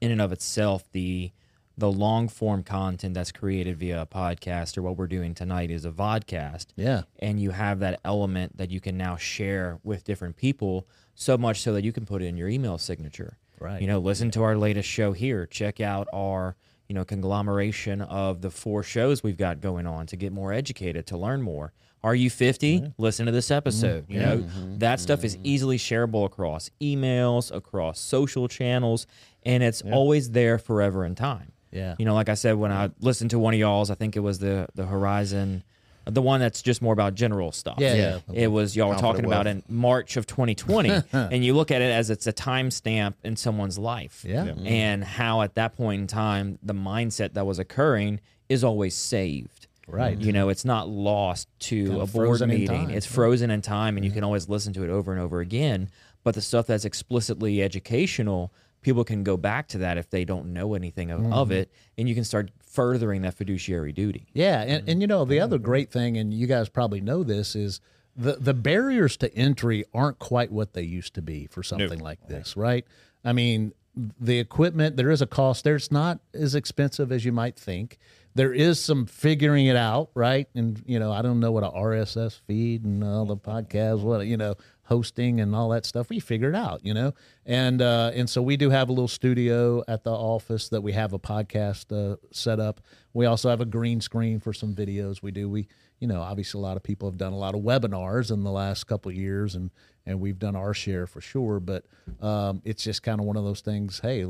in 0.00 0.12
and 0.12 0.20
of 0.20 0.30
itself, 0.30 0.84
the 0.92 1.32
the 1.78 1.90
long 1.90 2.28
form 2.28 2.64
content 2.64 3.14
that's 3.14 3.30
created 3.30 3.78
via 3.78 4.02
a 4.02 4.06
podcast 4.06 4.76
or 4.76 4.82
what 4.82 4.96
we're 4.96 5.06
doing 5.06 5.32
tonight 5.32 5.70
is 5.70 5.84
a 5.84 5.90
vodcast. 5.90 6.66
Yeah. 6.76 7.02
And 7.20 7.40
you 7.40 7.52
have 7.52 7.78
that 7.78 8.00
element 8.04 8.56
that 8.56 8.70
you 8.70 8.80
can 8.80 8.96
now 8.96 9.16
share 9.16 9.78
with 9.84 10.02
different 10.02 10.36
people, 10.36 10.88
so 11.14 11.38
much 11.38 11.60
so 11.60 11.72
that 11.72 11.84
you 11.84 11.92
can 11.92 12.04
put 12.04 12.20
it 12.20 12.26
in 12.26 12.36
your 12.36 12.48
email 12.48 12.78
signature. 12.78 13.38
Right. 13.60 13.80
You 13.80 13.86
know, 13.86 14.00
listen 14.00 14.30
to 14.32 14.42
our 14.42 14.56
latest 14.56 14.88
show 14.88 15.12
here. 15.12 15.46
Check 15.46 15.80
out 15.80 16.08
our 16.12 16.56
you 16.88 16.94
know 16.94 17.04
conglomeration 17.04 18.00
of 18.00 18.40
the 18.40 18.50
four 18.50 18.82
shows 18.82 19.22
we've 19.22 19.36
got 19.36 19.60
going 19.60 19.86
on 19.86 20.06
to 20.06 20.16
get 20.16 20.32
more 20.32 20.52
educated 20.52 21.06
to 21.06 21.18
learn 21.18 21.42
more 21.42 21.72
are 22.02 22.14
you 22.14 22.30
50 22.30 22.94
listen 22.96 23.26
to 23.26 23.32
this 23.32 23.50
episode 23.50 24.06
you 24.08 24.18
know 24.18 24.38
mm-hmm. 24.38 24.58
Mm-hmm. 24.58 24.78
that 24.78 24.98
stuff 24.98 25.22
is 25.22 25.34
mm-hmm. 25.34 25.46
easily 25.46 25.76
shareable 25.76 26.24
across 26.24 26.70
emails 26.80 27.54
across 27.54 28.00
social 28.00 28.48
channels 28.48 29.06
and 29.44 29.62
it's 29.62 29.82
always 29.82 30.30
there 30.30 30.58
forever 30.58 31.04
in 31.04 31.14
time 31.14 31.52
Yeah. 31.70 31.94
you 31.98 32.04
know 32.04 32.14
like 32.14 32.28
i 32.28 32.34
said 32.34 32.54
when 32.56 32.72
i 32.72 32.90
listened 33.00 33.30
to 33.30 33.38
one 33.38 33.54
of 33.54 33.60
y'all's 33.60 33.90
i 33.90 33.94
think 33.94 34.16
it 34.16 34.20
was 34.20 34.38
the 34.38 34.68
the 34.74 34.86
horizon 34.86 35.62
uh, 36.06 36.10
the 36.10 36.22
one 36.22 36.40
that's 36.40 36.62
just 36.62 36.80
more 36.80 36.92
about 36.94 37.14
general 37.14 37.52
stuff. 37.52 37.76
Yeah, 37.78 37.94
yeah. 37.94 38.18
it 38.32 38.46
was 38.48 38.74
y'all 38.74 38.88
were 38.88 38.96
talking 38.96 39.24
about 39.26 39.46
in 39.46 39.62
march 39.68 40.16
of 40.16 40.26
2020 40.26 40.90
and 41.12 41.44
you 41.44 41.54
look 41.54 41.70
at 41.70 41.82
it 41.82 41.90
as 41.92 42.08
it's 42.10 42.26
a 42.26 42.32
timestamp 42.32 43.14
in 43.24 43.36
someone's 43.36 43.78
life. 43.78 44.24
Yeah. 44.26 44.44
Yeah. 44.44 44.50
Mm-hmm. 44.52 44.66
and 44.66 45.04
how 45.04 45.42
at 45.42 45.54
that 45.56 45.76
point 45.76 46.00
in 46.00 46.06
time 46.06 46.58
the 46.62 46.74
mindset 46.74 47.34
that 47.34 47.44
was 47.46 47.58
occurring 47.58 48.20
is 48.48 48.64
always 48.64 48.94
saved. 48.94 49.66
Right. 49.86 50.18
you 50.20 50.32
know 50.34 50.50
it's 50.50 50.66
not 50.66 50.86
lost 50.88 51.48
to 51.60 51.84
Kinda 51.84 52.00
a 52.00 52.06
board 52.06 52.28
frozen 52.28 52.50
meeting. 52.50 52.90
it's 52.90 53.06
frozen 53.06 53.50
in 53.50 53.62
time 53.62 53.96
and 53.96 54.04
you 54.04 54.12
can 54.12 54.22
always 54.22 54.46
listen 54.46 54.74
to 54.74 54.84
it 54.84 54.90
over 54.90 55.12
and 55.12 55.20
over 55.20 55.40
again. 55.40 55.90
But 56.24 56.34
the 56.34 56.42
stuff 56.42 56.66
that's 56.66 56.84
explicitly 56.84 57.62
educational 57.62 58.52
people 58.88 59.04
can 59.04 59.22
go 59.22 59.36
back 59.36 59.68
to 59.68 59.78
that 59.78 59.98
if 59.98 60.08
they 60.08 60.24
don't 60.24 60.46
know 60.52 60.72
anything 60.74 61.10
of, 61.10 61.20
Mm-hmm. 61.20 61.32
of 61.32 61.50
it 61.50 61.70
and 61.98 62.08
you 62.08 62.14
can 62.14 62.24
start 62.24 62.50
furthering 62.60 63.20
that 63.22 63.34
fiduciary 63.34 63.92
duty 63.92 64.26
Yeah, 64.32 64.62
and, 64.62 64.88
and 64.88 65.00
you 65.02 65.06
know 65.06 65.24
the 65.26 65.40
other 65.40 65.58
great 65.58 65.90
thing, 65.90 66.16
and 66.16 66.32
you 66.32 66.46
guys 66.46 66.68
probably 66.68 67.00
know 67.02 67.22
this, 67.22 67.54
is 67.54 67.80
the 68.16 68.32
the 68.40 68.54
barriers 68.54 69.16
to 69.18 69.32
entry 69.34 69.84
aren't 69.92 70.18
quite 70.18 70.50
what 70.50 70.72
they 70.72 70.82
used 70.82 71.12
to 71.14 71.22
be 71.22 71.46
for 71.46 71.62
something 71.62 71.98
like 72.00 72.26
this, 72.28 72.56
right? 72.56 72.84
I 73.24 73.32
mean, 73.32 73.72
the 74.20 74.38
equipment 74.38 74.96
there 74.96 75.10
is 75.10 75.20
a 75.20 75.26
cost 75.26 75.64
there's 75.64 75.90
not 75.92 76.20
as 76.32 76.54
expensive 76.54 77.12
as 77.12 77.24
you 77.24 77.32
might 77.32 77.56
think. 77.58 77.98
There 78.34 78.52
is 78.52 78.78
some 78.78 79.06
figuring 79.06 79.66
it 79.66 79.74
out, 79.76 80.10
right? 80.14 80.46
And 80.54 80.82
you 80.86 80.98
know, 81.00 81.10
I 81.12 81.22
don't 81.22 81.40
know 81.40 81.50
what 81.52 81.64
a 81.64 81.70
RSS 81.70 82.40
feed 82.46 82.84
and 82.84 83.02
all 83.02 83.24
the 83.26 83.36
podcasts, 83.36 84.00
what 84.02 84.24
you 84.26 84.36
know, 84.36 84.54
hosting 84.88 85.38
and 85.38 85.54
all 85.54 85.68
that 85.68 85.84
stuff. 85.84 86.08
We 86.08 86.18
figure 86.18 86.48
it 86.48 86.54
out, 86.54 86.80
you 86.82 86.94
know. 86.94 87.12
And 87.44 87.82
uh, 87.82 88.10
and 88.14 88.28
so 88.28 88.40
we 88.40 88.56
do 88.56 88.70
have 88.70 88.88
a 88.88 88.92
little 88.92 89.08
studio 89.08 89.84
at 89.86 90.02
the 90.02 90.12
office 90.12 90.70
that 90.70 90.80
we 90.80 90.92
have 90.92 91.12
a 91.12 91.18
podcast 91.18 91.92
uh, 91.92 92.16
set 92.32 92.58
up. 92.58 92.80
We 93.12 93.26
also 93.26 93.50
have 93.50 93.60
a 93.60 93.66
green 93.66 94.00
screen 94.00 94.40
for 94.40 94.52
some 94.52 94.74
videos. 94.74 95.22
We 95.22 95.30
do 95.30 95.48
we 95.48 95.68
you 96.00 96.08
know 96.08 96.22
obviously 96.22 96.58
a 96.58 96.62
lot 96.62 96.76
of 96.76 96.82
people 96.82 97.08
have 97.08 97.18
done 97.18 97.34
a 97.34 97.38
lot 97.38 97.54
of 97.54 97.60
webinars 97.60 98.30
in 98.30 98.44
the 98.44 98.50
last 98.50 98.84
couple 98.86 99.12
years 99.12 99.54
and 99.54 99.70
and 100.06 100.20
we've 100.20 100.38
done 100.38 100.56
our 100.56 100.72
share 100.72 101.06
for 101.06 101.20
sure. 101.20 101.60
But 101.60 101.84
um, 102.22 102.62
it's 102.64 102.82
just 102.82 103.02
kind 103.02 103.20
of 103.20 103.26
one 103.26 103.36
of 103.36 103.44
those 103.44 103.60
things. 103.60 104.00
Hey, 104.00 104.24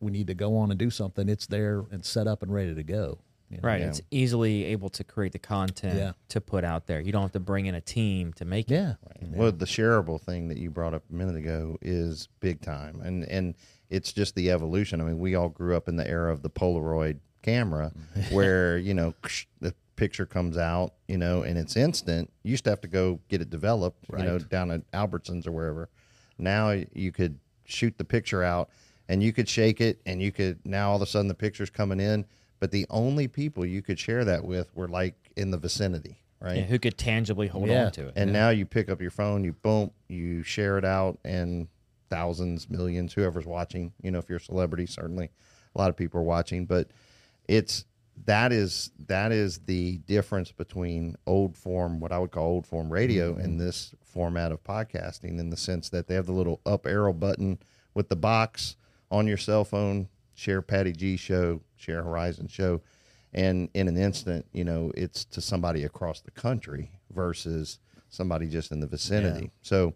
we 0.00 0.10
need 0.10 0.26
to 0.26 0.34
go 0.34 0.56
on 0.56 0.70
and 0.70 0.78
do 0.78 0.90
something. 0.90 1.28
It's 1.28 1.46
there 1.46 1.84
and 1.92 2.04
set 2.04 2.26
up 2.26 2.42
and 2.42 2.52
ready 2.52 2.74
to 2.74 2.82
go. 2.82 3.20
You 3.50 3.56
know? 3.56 3.66
Right. 3.66 3.80
Yeah. 3.80 3.88
It's 3.88 4.00
easily 4.10 4.64
able 4.66 4.88
to 4.90 5.04
create 5.04 5.32
the 5.32 5.38
content 5.38 5.98
Yeah. 5.98 6.12
to 6.28 6.40
put 6.40 6.64
out 6.64 6.86
there. 6.86 7.00
You 7.00 7.12
don't 7.12 7.22
have 7.22 7.32
to 7.32 7.40
bring 7.40 7.66
in 7.66 7.74
a 7.74 7.80
team 7.80 8.32
to 8.34 8.44
make 8.44 8.70
it. 8.70 8.74
Yeah. 8.74 8.94
Well, 9.20 9.52
the 9.52 9.66
shareable 9.66 10.20
thing 10.20 10.48
that 10.48 10.58
you 10.58 10.70
brought 10.70 10.94
up 10.94 11.02
a 11.10 11.12
minute 11.12 11.36
ago 11.36 11.76
is 11.82 12.28
big 12.40 12.60
time, 12.60 13.00
and 13.02 13.24
and 13.24 13.54
it's 13.88 14.12
just 14.12 14.34
the 14.34 14.50
evolution. 14.50 15.00
I 15.00 15.04
mean, 15.04 15.18
we 15.18 15.34
all 15.34 15.48
grew 15.48 15.76
up 15.76 15.88
in 15.88 15.96
the 15.96 16.08
era 16.08 16.32
of 16.32 16.42
the 16.42 16.50
Polaroid 16.50 17.18
camera, 17.42 17.92
mm-hmm. 18.16 18.34
where 18.34 18.78
you 18.78 18.94
know 18.94 19.14
the 19.60 19.74
picture 19.96 20.24
comes 20.26 20.56
out, 20.56 20.94
you 21.08 21.18
know, 21.18 21.42
and 21.42 21.58
it's 21.58 21.76
instant. 21.76 22.30
You 22.42 22.52
used 22.52 22.64
to 22.64 22.70
have 22.70 22.80
to 22.82 22.88
go 22.88 23.20
get 23.28 23.42
it 23.42 23.50
developed, 23.50 24.06
you 24.16 24.24
know, 24.24 24.38
down 24.38 24.70
at 24.70 24.90
Albertsons 24.92 25.46
or 25.46 25.52
wherever. 25.52 25.90
Now 26.38 26.70
you 26.94 27.12
could 27.12 27.38
shoot 27.66 27.98
the 27.98 28.04
picture 28.04 28.42
out, 28.42 28.70
and 29.08 29.22
you 29.22 29.32
could 29.32 29.48
shake 29.48 29.80
it, 29.80 30.00
and 30.06 30.22
you 30.22 30.32
could 30.32 30.60
now 30.64 30.90
all 30.90 30.96
of 30.96 31.02
a 31.02 31.06
sudden 31.06 31.28
the 31.28 31.34
picture's 31.34 31.68
coming 31.70 32.00
in. 32.00 32.24
But 32.60 32.70
the 32.70 32.86
only 32.90 33.26
people 33.26 33.64
you 33.64 33.82
could 33.82 33.98
share 33.98 34.24
that 34.24 34.44
with 34.44 34.74
were 34.76 34.88
like 34.88 35.14
in 35.36 35.50
the 35.50 35.58
vicinity, 35.58 36.18
right? 36.40 36.58
Yeah, 36.58 36.62
who 36.64 36.78
could 36.78 36.96
tangibly 36.98 37.48
hold 37.48 37.68
Yeah. 37.68 37.86
on 37.86 37.92
to 37.92 38.08
it? 38.08 38.12
And 38.16 38.32
now 38.32 38.50
you 38.50 38.66
pick 38.66 38.88
up 38.90 39.00
your 39.00 39.10
phone, 39.10 39.44
you 39.44 39.54
boom, 39.54 39.90
you 40.08 40.42
share 40.42 40.76
it 40.78 40.84
out, 40.84 41.18
and 41.24 41.68
thousands, 42.10 42.68
millions, 42.68 43.14
whoever's 43.14 43.46
watching, 43.46 43.92
you 44.02 44.10
know, 44.10 44.18
if 44.18 44.28
you're 44.28 44.38
a 44.38 44.40
celebrity, 44.40 44.84
certainly 44.84 45.30
a 45.74 45.78
lot 45.78 45.88
of 45.90 45.96
people 45.96 46.20
are 46.20 46.24
watching, 46.24 46.66
but 46.66 46.88
it's 47.48 47.84
that 48.26 48.52
is 48.52 48.90
that 49.06 49.32
is 49.32 49.60
the 49.60 49.96
difference 49.98 50.52
between 50.52 51.16
old 51.26 51.56
form, 51.56 52.00
what 52.00 52.12
I 52.12 52.18
would 52.18 52.30
call 52.30 52.46
old 52.46 52.66
form 52.66 52.92
radio, 52.92 53.32
mm-hmm. 53.32 53.40
and 53.40 53.60
this 53.60 53.94
format 54.02 54.52
of 54.52 54.62
podcasting 54.62 55.38
in 55.38 55.48
the 55.50 55.56
sense 55.56 55.88
that 55.90 56.06
they 56.08 56.14
have 56.16 56.26
the 56.26 56.32
little 56.32 56.60
up 56.66 56.86
arrow 56.86 57.12
button 57.14 57.58
with 57.94 58.08
the 58.10 58.16
box 58.16 58.76
on 59.10 59.26
your 59.26 59.38
cell 59.38 59.64
phone, 59.64 60.08
share 60.34 60.60
Patty 60.60 60.92
G 60.92 61.16
show, 61.16 61.62
share 61.80 62.02
Horizon 62.02 62.48
show, 62.48 62.80
and 63.32 63.68
in 63.74 63.88
an 63.88 63.96
instant, 63.96 64.46
you 64.52 64.64
know, 64.64 64.92
it's 64.96 65.24
to 65.26 65.40
somebody 65.40 65.84
across 65.84 66.20
the 66.20 66.30
country 66.30 66.90
versus 67.12 67.78
somebody 68.08 68.48
just 68.48 68.72
in 68.72 68.80
the 68.80 68.86
vicinity. 68.86 69.50
So 69.62 69.94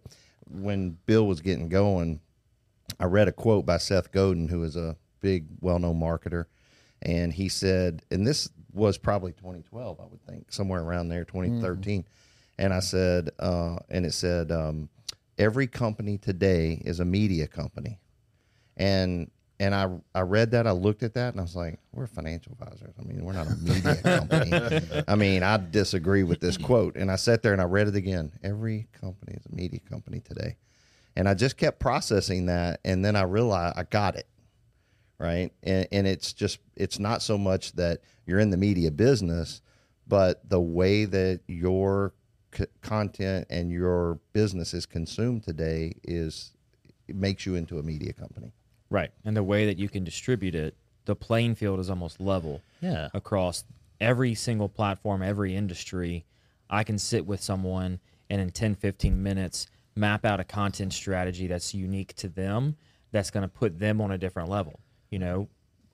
when 0.49 0.99
Bill 1.07 1.27
was 1.27 1.41
getting 1.41 1.69
going, 1.69 2.21
I 3.01 3.05
read 3.05 3.29
a 3.29 3.33
quote 3.33 3.67
by 3.67 3.79
Seth 3.79 4.13
Godin, 4.13 4.49
who 4.49 4.63
is 4.63 4.77
a 4.77 4.97
big, 5.21 5.47
well 5.61 5.79
known 5.79 5.99
marketer. 5.99 6.47
And 7.03 7.33
he 7.33 7.49
said, 7.49 8.03
and 8.11 8.27
this 8.27 8.49
was 8.73 8.99
probably 8.99 9.33
2012, 9.33 10.01
I 10.01 10.05
would 10.05 10.23
think, 10.23 10.53
somewhere 10.53 10.83
around 10.83 11.09
there, 11.09 11.25
2013. 11.25 12.05
And 12.59 12.73
I 12.73 12.81
said, 12.81 13.31
uh, 13.39 13.77
and 13.89 14.07
it 14.07 14.15
said, 14.15 14.53
um, 14.53 14.89
every 15.39 15.67
company 15.67 16.19
today 16.19 16.81
is 16.85 17.01
a 17.01 17.05
media 17.05 17.47
company. 17.47 17.99
And 18.77 19.31
and 19.61 19.75
I 19.75 19.89
I 20.15 20.21
read 20.23 20.51
that, 20.53 20.67
I 20.67 20.73
looked 20.73 21.03
at 21.03 21.15
that, 21.15 21.33
and 21.33 21.41
I 21.41 21.43
was 21.43 21.57
like, 21.57 21.79
we're 21.93 22.07
financial 22.07 22.53
advisors. 22.53 22.95
I 22.99 23.03
mean, 23.03 23.25
we're 23.25 23.33
not 23.33 23.47
a 23.47 23.57
media 23.57 23.97
company. 24.03 25.03
I 25.07 25.15
mean, 25.15 25.43
I 25.43 25.57
disagree 25.57 26.23
with 26.23 26.41
this 26.41 26.57
quote. 26.57 26.97
And 26.97 27.11
I 27.11 27.17
sat 27.17 27.43
there 27.43 27.53
and 27.53 27.61
I 27.61 27.65
read 27.65 27.89
it 27.89 27.97
again. 27.97 28.33
Every 28.43 28.89
company 29.01 29.35
is 29.35 29.47
a 29.51 29.55
media 29.55 29.81
company 29.81 30.21
today. 30.21 30.57
And 31.17 31.29
I 31.29 31.35
just 31.35 31.57
kept 31.57 31.79
processing 31.79 32.47
that, 32.47 32.81
and 32.85 33.05
then 33.05 33.15
I 33.17 33.23
realized 33.23 33.79
I 33.79 33.85
got 33.85 34.17
it 34.17 34.27
right 35.19 35.53
and, 35.63 35.87
and 35.93 36.07
it's 36.07 36.33
just 36.33 36.59
it's 36.77 36.99
not 36.99 37.23
so 37.23 37.39
much 37.39 37.73
that 37.75 38.01
you're 38.27 38.41
in 38.41 38.51
the 38.51 38.57
media 38.57 38.91
business 38.91 39.63
but 40.07 40.47
the 40.51 40.61
way 40.61 41.05
that 41.05 41.41
your 41.47 42.13
c- 42.53 42.67
content 42.83 43.47
and 43.49 43.71
your 43.71 44.19
business 44.33 44.75
is 44.75 44.87
consumed 44.87 45.43
today 45.45 45.93
is 46.03 46.53
it 47.07 47.15
makes 47.15 47.47
you 47.47 47.55
into 47.55 47.79
a 47.79 47.83
media 47.83 48.13
company 48.13 48.53
Right. 48.95 49.11
And 49.25 49.37
the 49.37 49.43
way 49.43 49.67
that 49.67 49.77
you 49.77 49.89
can 49.89 50.05
distribute 50.05 50.55
it, 50.55 50.77
the 51.05 51.17
playing 51.17 51.57
field 51.57 51.81
is 51.81 51.91
almost 51.91 52.21
level. 52.21 52.63
Yeah. 52.81 53.09
Across 53.13 53.65
every 54.01 54.37
single 54.37 54.69
platform, 54.69 55.21
every 55.21 55.57
industry, 55.57 56.25
I 56.71 56.85
can 56.85 56.99
sit 56.99 57.27
with 57.27 57.43
someone 57.43 57.99
and 58.31 58.41
in 58.41 58.51
10, 58.51 58.77
15 58.77 59.21
minutes 59.21 59.67
map 59.97 60.25
out 60.25 60.39
a 60.39 60.45
content 60.45 60.93
strategy 60.93 61.49
that's 61.49 61.75
unique 61.75 62.15
to 62.15 62.29
them, 62.29 62.77
that's 63.11 63.31
going 63.31 63.43
to 63.43 63.49
put 63.49 63.81
them 63.81 64.01
on 64.01 64.13
a 64.13 64.19
different 64.19 64.49
level. 64.49 64.79
You 65.11 65.19
know, 65.19 65.49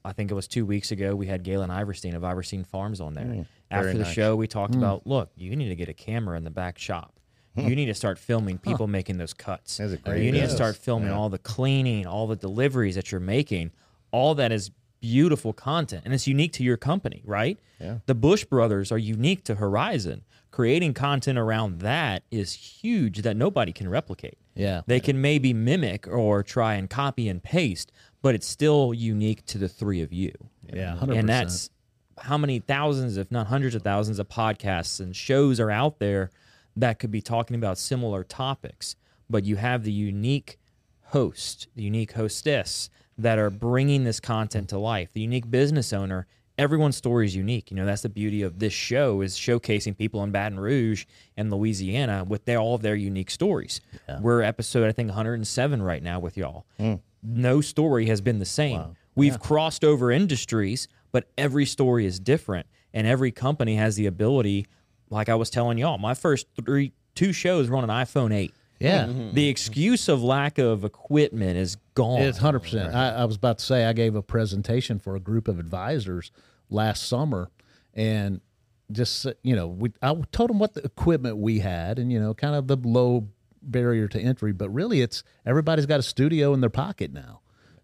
I 0.05 0.13
think 0.13 0.31
it 0.31 0.35
was 0.35 0.47
two 0.47 0.67
weeks 0.67 0.91
ago 0.91 1.15
we 1.15 1.27
had 1.27 1.43
Galen 1.43 1.71
Iverstein 1.71 2.15
of 2.15 2.23
Iverstein 2.23 2.67
Farms 2.67 3.01
on 3.01 3.15
there. 3.15 3.25
Mm, 3.25 3.47
After 3.71 3.95
the 3.95 4.01
nice. 4.01 4.13
show, 4.13 4.37
we 4.37 4.47
talked 4.47 4.75
mm. 4.75 4.79
about 4.79 5.07
look, 5.07 5.31
you 5.37 5.57
need 5.57 5.71
to 5.71 5.75
get 5.75 5.89
a 5.89 5.95
camera 5.95 6.37
in 6.37 6.45
the 6.45 6.51
back 6.51 6.79
shop. 6.79 7.19
You 7.57 7.75
need 7.77 7.87
to 7.87 7.95
start 7.95 8.19
filming 8.19 8.59
people 8.59 8.87
making 8.87 9.19
those 9.19 9.35
cuts. 9.35 9.77
That's 9.79 9.93
a 9.93 9.97
great 9.97 10.23
you 10.23 10.33
need 10.33 10.41
to 10.41 10.49
start 10.49 10.77
filming 10.77 11.11
all 11.11 11.29
the 11.29 11.39
cleaning, 11.39 12.07
all 12.07 12.27
the 12.27 12.37
deliveries 12.37 12.95
that 12.95 13.11
you're 13.11 13.21
making. 13.21 13.73
All 14.13 14.35
that 14.37 14.53
is 14.53 14.71
beautiful 15.01 15.53
content 15.53 16.03
and 16.05 16.13
it's 16.13 16.27
unique 16.27 16.53
to 16.53 16.63
your 16.63 16.77
company, 16.77 17.23
right? 17.25 17.59
Yeah. 17.81 17.99
The 18.07 18.15
Bush 18.15 18.45
brothers 18.45 18.93
are 18.93 18.99
unique 18.99 19.45
to 19.45 19.57
Horizon. 19.57 20.23
Creating 20.51 20.95
content 20.95 21.39
around 21.39 21.81
that 21.81 22.25
is 22.31 22.53
huge 22.53 23.23
that 23.23 23.37
nobody 23.37 23.73
can 23.73 23.89
replicate. 23.89 24.37
Yeah. 24.55 24.83
They 24.87 25.01
can 25.01 25.21
maybe 25.21 25.55
mimic 25.55 26.09
or 26.09 26.43
try 26.43 26.75
and 26.75 26.91
copy 26.91 27.29
and 27.29 27.43
paste, 27.43 27.93
but 28.21 28.35
it's 28.35 28.47
still 28.47 28.93
unique 28.93 29.47
to 29.47 29.59
the 29.59 29.69
three 29.69 30.03
of 30.03 30.13
you. 30.13 30.33
Yeah. 30.73 30.97
100%. 31.01 31.19
And 31.19 31.29
that's 31.29 31.71
how 32.19 32.37
many 32.37 32.59
thousands, 32.59 33.17
if 33.17 33.31
not 33.31 33.47
hundreds 33.47 33.75
of 33.75 33.83
thousands, 33.83 34.19
of 34.19 34.29
podcasts 34.29 35.01
and 35.01 35.15
shows 35.15 35.61
are 35.61 35.71
out 35.71 35.99
there 36.01 36.31
that 36.77 36.99
could 36.99 37.11
be 37.11 37.21
talking 37.21 37.57
about 37.57 37.79
similar 37.79 38.25
topics. 38.25 38.97
But 39.29 39.45
you 39.45 39.57
have 39.57 39.85
the 39.85 39.93
unique 39.93 40.59
host, 41.05 41.69
the 41.77 41.83
unique 41.83 42.13
hostess 42.13 42.91
that 43.19 43.39
are 43.39 43.51
bringing 43.51 44.05
this 44.05 44.21
content 44.21 44.69
to 44.71 44.79
life, 44.79 45.13
the 45.13 45.21
unique 45.21 45.51
business 45.51 45.93
owner. 45.93 46.27
Everyone's 46.59 46.97
story 46.97 47.27
is 47.27 47.35
unique. 47.35 47.71
You 47.71 47.77
know, 47.77 47.87
that's 47.87 48.03
the 48.03 48.09
beauty 48.09 48.43
of 48.43 48.59
this 48.59 48.73
show 48.73 49.23
is 49.23 49.37
showcasing 49.37 49.97
people 49.97 50.23
in 50.25 50.31
Baton 50.31 50.61
Rouge 50.61 51.07
and 51.37 51.51
Louisiana 51.51 52.23
with 52.25 52.45
their, 52.45 52.59
all 52.59 52.75
of 52.75 52.83
their 52.83 52.95
unique 52.97 53.31
stories. 53.31 53.81
We're 54.21 54.43
episode, 54.43 54.87
I 54.87 54.93
think, 54.93 55.09
107 55.09 55.83
right 55.83 56.03
now 56.03 56.21
with 56.21 56.37
y'all. 56.37 56.67
Mm. 56.79 57.01
No 57.23 57.61
story 57.61 58.07
has 58.07 58.21
been 58.21 58.39
the 58.41 58.45
same. 58.45 58.97
We've 59.15 59.41
crossed 59.41 59.85
over 59.85 60.11
industries, 60.11 60.87
but 61.13 61.31
every 61.39 61.67
story 61.67 62.05
is 62.05 62.21
different. 62.21 62.67
And 62.93 63.07
every 63.07 63.31
company 63.31 63.77
has 63.77 63.97
the 63.97 64.07
ability, 64.07 64.67
like 65.11 65.29
I 65.29 65.35
was 65.35 65.51
telling 65.51 65.77
y'all, 65.79 65.99
my 65.99 66.15
first 66.15 66.47
three, 66.65 66.93
two 67.15 67.33
shows 67.33 67.69
were 67.69 67.77
on 67.77 67.85
an 67.85 67.91
iPhone 67.91 68.33
8. 68.33 68.55
yeah. 68.79 69.07
The 69.33 69.49
excuse 69.49 70.09
of 70.09 70.23
lack 70.23 70.59
of 70.59 70.85
equipment 70.85 71.57
is 71.59 71.77
gone. 71.95 72.23
It's 72.23 72.39
hundred 72.39 72.61
percent. 72.61 72.95
I, 72.95 73.11
I 73.11 73.25
was 73.27 73.37
about 73.37 73.59
to 73.59 73.65
say 73.65 73.85
I 73.85 73.93
gave 73.93 74.15
a 74.15 74.23
presentation 74.23 74.99
for 74.99 75.17
a 75.17 75.21
group 75.21 75.49
of 75.49 75.59
advisors 75.59 76.31
last 76.71 77.07
summer, 77.07 77.51
and 77.93 78.41
just 78.91 79.27
you 79.43 79.55
know, 79.55 79.67
we 79.69 79.93
I 80.01 80.15
told 80.33 80.51
them 80.51 80.59
what 80.59 80.75
the 80.75 80.83
equipment 80.83 81.37
we 81.37 81.59
had, 81.59 81.99
and 81.99 82.11
you 82.11 82.19
know, 82.21 82.33
kind 82.33 82.55
of 82.55 82.69
the 82.69 82.77
low 82.77 83.29
barrier 83.63 84.09
to 84.09 84.19
entry. 84.21 84.53
But 84.53 84.71
really, 84.71 85.03
it's 85.03 85.23
everybody's 85.45 85.87
got 85.87 86.01
a 86.01 86.03
studio 86.05 86.55
in 86.55 86.61
their 86.61 86.71
pocket 86.71 87.13
now. 87.13 87.41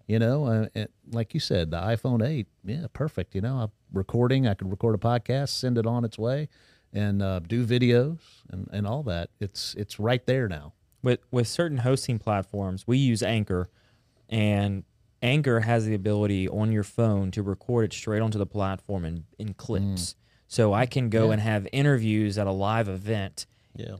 You 0.06 0.20
know, 0.20 0.46
uh, 0.46 0.66
and 0.74 0.88
like 1.10 1.34
you 1.34 1.40
said, 1.40 1.72
the 1.72 1.78
iPhone 1.78 2.26
eight, 2.26 2.46
yeah, 2.64 2.86
perfect. 2.92 3.34
You 3.34 3.40
know, 3.40 3.56
I'm 3.56 3.70
recording. 3.92 4.46
I 4.46 4.54
could 4.54 4.70
record 4.70 4.94
a 4.94 4.98
podcast, 4.98 5.48
send 5.48 5.76
it 5.78 5.86
on 5.86 6.04
its 6.04 6.16
way, 6.16 6.48
and 6.96 7.22
uh, 7.22 7.38
do 7.40 7.64
videos 7.66 8.18
and, 8.50 8.68
and 8.72 8.86
all 8.86 9.02
that. 9.04 9.28
It's 9.38 9.74
it's 9.74 10.00
right 10.00 10.24
there 10.26 10.48
now. 10.48 10.72
with 11.02 11.20
with 11.30 11.46
certain 11.46 11.78
hosting 11.78 12.18
platforms, 12.18 12.86
we 12.86 12.96
use 12.98 13.22
Anchor, 13.22 13.68
and 14.28 14.84
Anchor 15.22 15.60
has 15.60 15.84
the 15.86 15.94
ability 15.94 16.48
on 16.48 16.72
your 16.72 16.82
phone 16.84 17.30
to 17.32 17.42
record 17.42 17.84
it 17.86 17.92
straight 17.92 18.20
onto 18.22 18.38
the 18.38 18.46
platform 18.46 19.04
in, 19.04 19.24
in 19.38 19.54
clips. 19.54 20.14
So 20.48 20.72
I 20.72 20.86
can 20.86 21.08
go 21.10 21.30
and 21.32 21.40
have 21.42 21.66
interviews 21.72 22.38
at 22.38 22.46
a 22.46 22.52
live 22.52 22.88
event, 22.88 23.46
Yeah. 23.74 23.96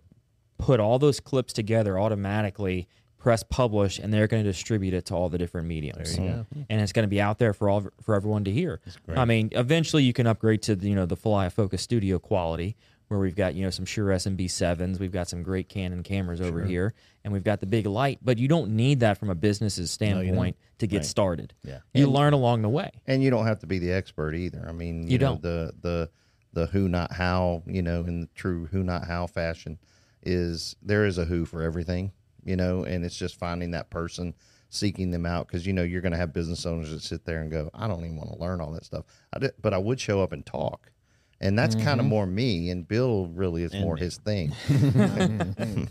put 0.59 0.79
all 0.79 0.99
those 0.99 1.19
clips 1.19 1.53
together 1.53 1.99
automatically, 1.99 2.87
press 3.27 3.43
publish, 3.43 3.99
and 3.99 4.15
they're 4.15 4.29
going 4.29 4.45
to 4.45 4.49
distribute 4.49 4.95
it 4.95 5.07
to 5.07 5.13
all 5.13 5.29
the 5.29 5.37
different 5.37 5.67
mediums. 5.67 6.17
Mm-hmm. 6.17 6.61
And 6.71 6.81
it's 6.81 6.93
going 6.93 7.03
to 7.03 7.09
be 7.09 7.21
out 7.21 7.41
there 7.41 7.53
for 7.53 7.69
all 7.69 7.85
for 8.01 8.15
everyone 8.15 8.45
to 8.45 8.53
hear. 8.53 8.81
I 9.09 9.25
mean, 9.25 9.49
eventually 9.51 10.05
you 10.05 10.13
can 10.13 10.29
upgrade 10.29 10.63
to 10.63 10.77
the, 10.77 10.89
you 10.89 10.95
know 10.95 11.07
the 11.07 11.17
Falaya 11.17 11.51
Focus 11.51 11.83
studio 11.83 12.21
quality, 12.21 12.77
where 13.09 13.19
we've 13.19 13.35
got 13.35 13.57
you 13.57 13.65
know 13.65 13.71
some 13.71 13.85
Shure 13.85 14.11
SMB 14.11 14.49
sevens, 14.49 15.01
we've 15.01 15.11
got 15.11 15.27
some 15.29 15.43
great 15.43 15.69
Canon 15.69 16.05
cameras 16.05 16.41
over 16.41 16.63
here, 16.63 16.95
and 17.25 17.33
we've 17.33 17.43
got 17.43 17.59
the 17.59 17.67
big 17.67 17.85
light. 17.87 18.21
But 18.23 18.39
you 18.39 18.47
don't 18.47 18.77
need 18.77 19.01
that 19.01 19.19
from 19.19 19.29
a 19.29 19.35
business's 19.35 19.91
standpoint 19.91 20.57
to 20.79 20.87
get 20.87 21.05
started. 21.05 21.53
Yeah. 21.65 21.81
you 21.95 22.07
learn 22.07 22.33
along 22.33 22.63
the 22.63 22.69
way. 22.69 22.93
and 23.09 23.25
you 23.25 23.31
don't 23.31 23.47
have 23.47 23.59
to 23.59 23.67
be 23.67 23.81
the 23.81 23.91
expert 23.91 24.37
either 24.37 24.65
i 24.69 24.73
mean 24.73 25.03
you, 25.03 25.15
You 25.15 25.19
know, 25.19 25.27
don't. 25.31 25.43
the 25.43 25.73
the 25.81 26.11
the 26.53 26.67
who 26.67 26.89
not 26.89 27.13
how 27.13 27.65
you 27.67 27.83
know 27.83 28.05
in 28.05 28.21
the 28.21 28.29
true 28.37 28.67
who 28.67 28.85
not 28.85 29.05
how 29.05 29.27
fashion 29.27 29.79
is 30.23 30.77
there 30.81 31.05
is 31.07 31.19
a 31.19 31.25
who 31.25 31.45
for 31.45 31.63
everything 31.63 32.13
you 32.47 32.57
know, 32.57 32.85
and 32.85 33.05
it's 33.05 33.17
just 33.19 33.39
finding 33.39 33.73
that 33.73 33.91
person, 33.91 34.33
seeking 34.71 35.11
them 35.11 35.27
out 35.27 35.47
because 35.47 35.67
you 35.67 35.73
know 35.75 35.83
you're 35.83 36.01
going 36.01 36.13
to 36.13 36.19
have 36.19 36.33
business 36.33 36.65
owners 36.65 36.91
that 36.93 37.03
sit 37.03 37.25
there 37.27 37.43
and 37.43 37.51
go, 37.51 37.71
I 37.75 37.87
don't 37.87 38.05
even 38.05 38.17
want 38.17 38.31
to 38.33 38.39
learn 38.39 38.61
all 38.63 38.71
that 38.73 38.85
stuff. 38.87 39.05
I 39.35 39.39
did, 39.41 39.53
but 39.61 39.75
I 39.75 39.79
would 39.79 40.01
show 40.01 40.23
up 40.23 40.33
and 40.33 40.47
talk. 40.47 40.91
And 41.39 41.59
that's 41.59 41.75
kind 41.75 42.01
of 42.01 42.07
more 42.07 42.25
me, 42.25 42.71
and 42.71 42.89
Bill 42.89 43.27
really 43.27 43.63
is 43.63 43.75
more 43.75 43.99
his 43.99 44.17
thing. 44.17 44.55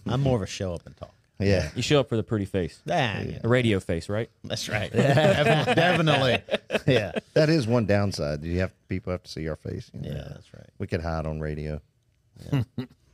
I'm 0.08 0.22
more 0.22 0.38
of 0.38 0.42
a 0.42 0.48
show 0.48 0.74
up 0.74 0.88
and 0.88 0.98
talk. 0.98 1.14
Yeah, 1.38 1.70
You 1.76 1.82
show 1.82 2.00
up 2.00 2.08
for 2.08 2.16
the 2.16 2.24
pretty 2.24 2.46
face, 2.46 2.80
Ah, 2.90 3.20
yeah. 3.20 3.40
the 3.42 3.50
radio 3.50 3.82
face, 3.82 4.08
right? 4.08 4.30
That's 4.46 4.70
right. 4.70 4.90
Definitely. 4.94 5.74
definitely. 5.76 6.44
Yeah. 6.88 7.12
that 7.34 7.50
is 7.50 7.68
one 7.68 7.86
downside. 7.86 8.42
You 8.44 8.60
have 8.62 8.72
people 8.88 9.12
have 9.12 9.22
to 9.24 9.30
see 9.30 9.48
our 9.50 9.58
face. 9.58 9.92
you 9.94 10.00
know. 10.00 10.16
Yeah, 10.16 10.28
that's 10.30 10.54
right. 10.54 10.70
we 10.80 10.88
could 10.88 11.02
hide 11.02 11.26
on 11.28 11.42
radio. 11.42 11.82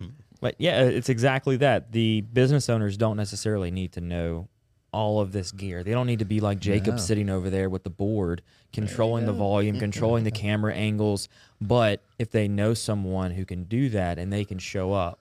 But 0.41 0.55
yeah, 0.57 0.81
uh, 0.81 0.85
it's 0.85 1.07
exactly 1.07 1.55
that. 1.57 1.93
The 1.93 2.21
business 2.21 2.67
owners 2.67 2.97
don't 2.97 3.15
necessarily 3.15 3.71
need 3.71 3.93
to 3.93 4.01
know 4.01 4.49
all 4.91 5.21
of 5.21 5.31
this 5.31 5.53
gear. 5.53 5.83
They 5.83 5.91
don't 5.91 6.07
need 6.07 6.19
to 6.19 6.25
be 6.25 6.41
like 6.41 6.59
Jacob 6.59 6.95
sitting 6.99 7.29
over 7.29 7.49
there 7.49 7.69
with 7.69 7.83
the 7.85 7.89
board, 7.89 8.41
controlling 8.73 9.25
the 9.25 9.31
volume, 9.33 9.79
controlling 9.87 10.25
the 10.25 10.31
camera 10.31 10.73
angles. 10.73 11.29
But 11.61 12.03
if 12.19 12.31
they 12.31 12.49
know 12.49 12.73
someone 12.73 13.31
who 13.31 13.45
can 13.45 13.63
do 13.63 13.87
that 13.89 14.19
and 14.19 14.33
they 14.33 14.43
can 14.43 14.57
show 14.59 14.91
up 14.91 15.19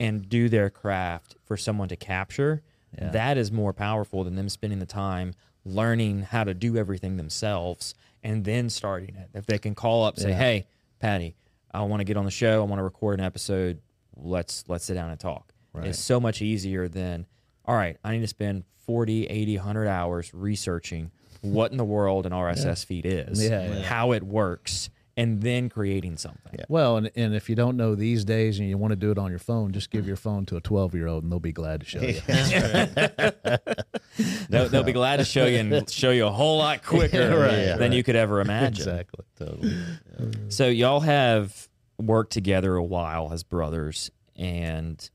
and 0.00 0.28
do 0.28 0.48
their 0.48 0.70
craft 0.70 1.36
for 1.44 1.56
someone 1.56 1.88
to 1.90 1.96
capture, 1.96 2.62
that 3.12 3.36
is 3.36 3.52
more 3.52 3.72
powerful 3.72 4.24
than 4.24 4.34
them 4.36 4.48
spending 4.48 4.78
the 4.80 4.86
time 4.86 5.34
learning 5.64 6.22
how 6.22 6.44
to 6.44 6.54
do 6.54 6.76
everything 6.76 7.16
themselves 7.16 7.94
and 8.24 8.44
then 8.44 8.70
starting 8.70 9.14
it. 9.16 9.28
If 9.34 9.46
they 9.46 9.58
can 9.58 9.74
call 9.74 10.04
up, 10.04 10.18
say, 10.18 10.32
"Hey, 10.32 10.66
Patty, 10.98 11.36
I 11.72 11.82
want 11.82 12.00
to 12.00 12.04
get 12.04 12.16
on 12.16 12.24
the 12.24 12.30
show. 12.30 12.62
I 12.62 12.64
want 12.64 12.78
to 12.78 12.84
record 12.84 13.18
an 13.20 13.24
episode. 13.26 13.80
Let's 14.16 14.64
let's 14.68 14.84
sit 14.84 14.94
down 14.94 15.10
and 15.10 15.20
talk." 15.20 15.52
It's 15.82 15.98
so 15.98 16.18
much 16.18 16.40
easier 16.40 16.88
than, 16.88 17.26
"All 17.66 17.74
right, 17.76 17.98
I 18.02 18.12
need 18.12 18.22
to 18.22 18.26
spend 18.26 18.64
40, 18.86 19.26
80, 19.26 19.56
100 19.58 19.86
hours 19.88 20.32
researching 20.32 21.10
what 21.42 21.70
in 21.70 21.76
the 21.76 21.84
world 21.84 22.24
an 22.26 22.32
RSS 22.32 22.82
feed 22.84 23.04
is, 23.04 23.44
Yeah, 23.44 23.66
yeah. 23.74 23.82
how 23.82 24.12
it 24.12 24.22
works, 24.22 24.88
and 25.18 25.42
then 25.42 25.68
creating 25.68 26.16
something." 26.16 26.60
Well, 26.70 26.96
and, 26.96 27.10
and 27.14 27.34
if 27.34 27.50
you 27.50 27.56
don't 27.56 27.76
know 27.76 27.94
these 27.94 28.24
days 28.24 28.58
and 28.58 28.66
you 28.70 28.78
want 28.78 28.92
to 28.92 28.96
do 28.96 29.10
it 29.10 29.18
on 29.18 29.28
your 29.28 29.38
phone, 29.38 29.72
just 29.72 29.90
give 29.90 30.06
your 30.06 30.16
phone 30.16 30.46
to 30.46 30.56
a 30.56 30.62
12 30.62 30.94
year 30.94 31.08
old 31.08 31.24
and 31.24 31.30
they'll 31.30 31.40
be 31.40 31.52
glad 31.52 31.80
to 31.80 31.86
show 31.86 32.00
you. 32.00 32.20
They'll, 34.48 34.68
they'll 34.70 34.82
be 34.82 34.92
glad 34.92 35.18
to 35.18 35.24
show 35.24 35.44
you 35.46 35.58
and 35.58 35.90
show 36.02 36.10
you 36.10 36.26
a 36.26 36.30
whole 36.30 36.58
lot 36.58 36.82
quicker 36.82 37.18
Right, 37.38 37.78
than 37.78 37.92
you 37.92 38.02
could 38.02 38.16
ever 38.16 38.40
imagine. 38.40 38.88
exactly. 38.88 39.24
Totally. 39.38 39.76
So 40.48 40.68
y'all 40.68 41.00
have 41.00 41.68
worked 41.98 42.32
together 42.32 42.74
a 42.76 42.84
while 42.84 43.32
as 43.32 43.42
brothers, 43.42 44.10
and 44.36 45.08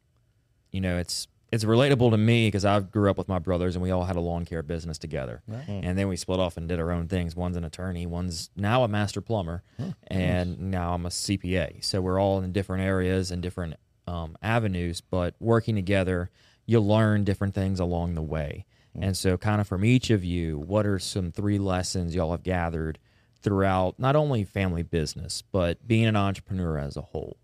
you 0.72 0.82
know 0.82 0.98
it's 0.98 1.28
it's 1.52 1.66
relatable 1.66 2.12
to 2.12 2.18
me 2.18 2.48
because 2.48 2.64
I 2.64 2.80
grew 2.80 3.10
up 3.10 3.18
with 3.18 3.28
my 3.28 3.40
brothers, 3.40 3.76
and 3.76 3.84
we 3.84 3.92
all 3.92 4.06
had 4.06 4.16
a 4.16 4.22
lawn 4.22 4.46
care 4.46 4.64
business 4.64 4.98
together, 4.98 5.42
and 5.68 5.98
then 5.98 6.08
we 6.08 6.16
split 6.16 6.40
off 6.40 6.56
and 6.58 6.68
did 6.68 6.80
our 6.80 6.92
own 6.92 7.08
things. 7.08 7.36
One's 7.36 7.58
an 7.58 7.66
attorney, 7.66 8.06
one's 8.06 8.50
now 8.56 8.84
a 8.84 8.88
master 8.88 9.20
plumber, 9.22 9.64
and 10.08 10.60
now 10.72 10.94
I'm 10.94 11.06
a 11.06 11.10
CPA. 11.10 11.84
So 11.84 12.00
we're 12.02 12.20
all 12.22 12.42
in 12.42 12.52
different 12.54 12.84
areas 12.84 13.32
and 13.32 13.42
different 13.42 13.76
um, 14.08 14.38
avenues, 14.42 15.02
but 15.02 15.36
working 15.40 15.76
together, 15.76 16.30
you 16.66 16.80
learn 16.80 17.24
different 17.26 17.54
things 17.54 17.80
along 17.80 18.16
the 18.16 18.22
way. 18.22 18.66
And 19.00 19.16
so, 19.16 19.38
kind 19.38 19.62
of 19.62 19.68
from 19.68 19.86
each 19.86 20.10
of 20.10 20.24
you, 20.24 20.60
what 20.60 20.86
are 20.86 21.00
some 21.00 21.32
three 21.32 21.58
lessons 21.60 22.14
y'all 22.14 22.32
have 22.32 22.44
gathered 22.44 23.00
throughout 23.42 23.98
not 24.00 24.16
only 24.16 24.44
family 24.44 24.84
business, 24.84 25.42
but 25.52 25.88
being 25.88 26.06
an 26.06 26.16
entrepreneur 26.16 26.78
as 26.78 26.98
a 26.98 27.02
whole? 27.02 27.38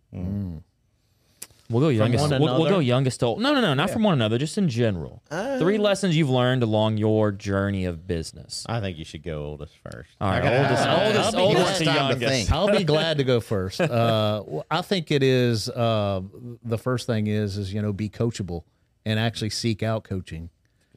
We'll 1.69 1.81
go 1.81 1.89
youngest. 1.89 2.29
one 2.29 2.41
We'll, 2.41 2.59
we'll 2.61 2.69
go 2.69 2.79
youngest 2.79 3.19
to 3.19 3.25
old. 3.25 3.41
No, 3.41 3.53
no, 3.53 3.59
no, 3.59 3.73
not 3.73 3.89
from 3.89 4.01
one 4.03 4.13
another. 4.13 4.37
Just 4.37 4.57
in 4.57 4.69
general. 4.69 5.21
three 5.59 5.77
lessons 5.77 6.15
you've 6.15 6.29
learned 6.29 6.63
along 6.63 6.95
your 6.97 7.33
journey 7.33 7.83
of 7.83 8.07
business. 8.07 8.65
I 8.69 8.79
think 8.79 8.97
you 8.97 9.03
should 9.03 9.21
go 9.21 9.43
oldest 9.43 9.73
first. 9.83 10.09
All 10.21 10.29
right, 10.29 10.39
Okay. 10.45 10.57
oldest, 10.63 10.83
I'll- 10.87 11.07
oldest, 11.07 11.25
I'll 11.25 11.31
be 11.33 11.37
oldest 11.57 11.77
to 11.79 11.85
Time 11.85 12.19
to 12.19 12.19
youngest. 12.25 12.51
I'll 12.53 12.71
be 12.77 12.83
glad 12.95 13.17
to 13.17 13.25
go 13.25 13.41
first. 13.41 13.81
Uh, 13.81 14.43
I 14.71 14.81
think 14.81 15.11
it 15.11 15.23
is 15.23 15.67
uh, 15.69 16.21
the 16.63 16.77
first 16.77 17.05
thing 17.05 17.27
is 17.27 17.57
is 17.57 17.73
you 17.73 17.81
know 17.81 17.91
be 17.91 18.09
coachable 18.09 18.63
and 19.05 19.19
actually 19.19 19.49
seek 19.49 19.83
out 19.83 20.05
coaching. 20.05 20.49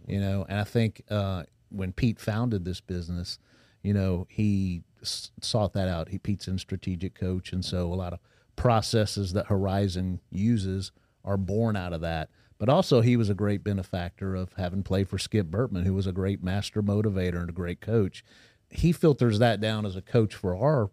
You 0.07 0.21
know, 0.21 0.47
and 0.49 0.61
I 0.61 0.65
think 0.65 1.03
uh, 1.11 1.45
when 1.71 1.93
Pete 1.93 2.21
founded 2.21 2.65
this 2.65 2.81
business, 2.81 3.41
you 3.83 3.93
know 3.93 4.29
he 4.31 4.83
s- 4.83 4.90
sought 5.03 5.73
that 5.73 5.89
out. 5.89 6.09
He 6.09 6.19
Pete's 6.19 6.49
in 6.49 6.59
strategic 6.59 7.15
coach, 7.15 7.53
and 7.53 7.65
so 7.65 7.93
a 7.93 7.95
lot 7.95 8.13
of 8.13 8.21
processes 8.57 9.33
that 9.33 9.47
Horizon 9.47 10.21
uses 10.31 10.93
are 11.25 11.37
born 11.37 11.77
out 11.77 11.93
of 11.93 12.01
that. 12.01 12.29
But 12.59 12.69
also, 12.69 13.01
he 13.01 13.17
was 13.17 13.31
a 13.31 13.35
great 13.35 13.65
benefactor 13.65 14.35
of 14.35 14.53
having 14.59 14.83
played 14.83 15.09
for 15.09 15.19
Skip 15.19 15.47
Bertman, 15.47 15.85
who 15.85 15.95
was 15.95 16.07
a 16.07 16.13
great 16.13 16.43
master 16.43 16.83
motivator 16.83 17.41
and 17.41 17.49
a 17.49 17.55
great 17.55 17.81
coach. 17.81 18.23
He 18.69 18.93
filters 18.93 19.39
that 19.39 19.61
down 19.61 19.87
as 19.87 19.97
a 19.97 20.03
coach 20.03 20.35
for 20.35 20.55
our 20.55 20.91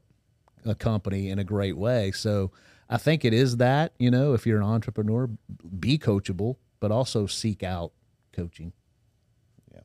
company 0.76 1.30
in 1.30 1.40
a 1.40 1.44
great 1.44 1.78
way. 1.78 2.12
So 2.12 2.52
I 2.90 2.98
think 2.98 3.26
it 3.26 3.34
is 3.34 3.58
that, 3.58 3.92
you 4.00 4.10
know, 4.10 4.34
if 4.34 4.48
you're 4.48 4.60
an 4.60 4.66
entrepreneur, 4.66 5.30
be 5.78 5.98
coachable, 5.98 6.56
but 6.80 6.92
also 6.92 7.28
seek 7.28 7.64
out 7.64 7.92
coaching. 8.32 8.72
Yeah. 9.74 9.82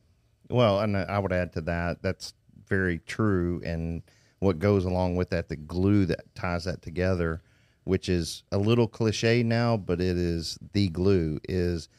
Well, 0.49 0.79
and 0.79 0.95
I 0.95 1.19
would 1.19 1.33
add 1.33 1.51
to 1.53 1.61
that, 1.61 2.01
that's 2.01 2.33
very 2.67 2.99
true. 2.99 3.61
And 3.65 4.01
what 4.39 4.59
goes 4.59 4.85
along 4.85 5.15
with 5.15 5.29
that, 5.29 5.49
the 5.49 5.55
glue 5.55 6.05
that 6.05 6.33
ties 6.35 6.65
that 6.65 6.81
together, 6.81 7.41
which 7.83 8.09
is 8.09 8.43
a 8.51 8.57
little 8.57 8.87
cliche 8.87 9.43
now, 9.43 9.77
but 9.77 10.01
it 10.01 10.17
is 10.17 10.57
the 10.73 10.89
glue, 10.89 11.39
is 11.47 11.89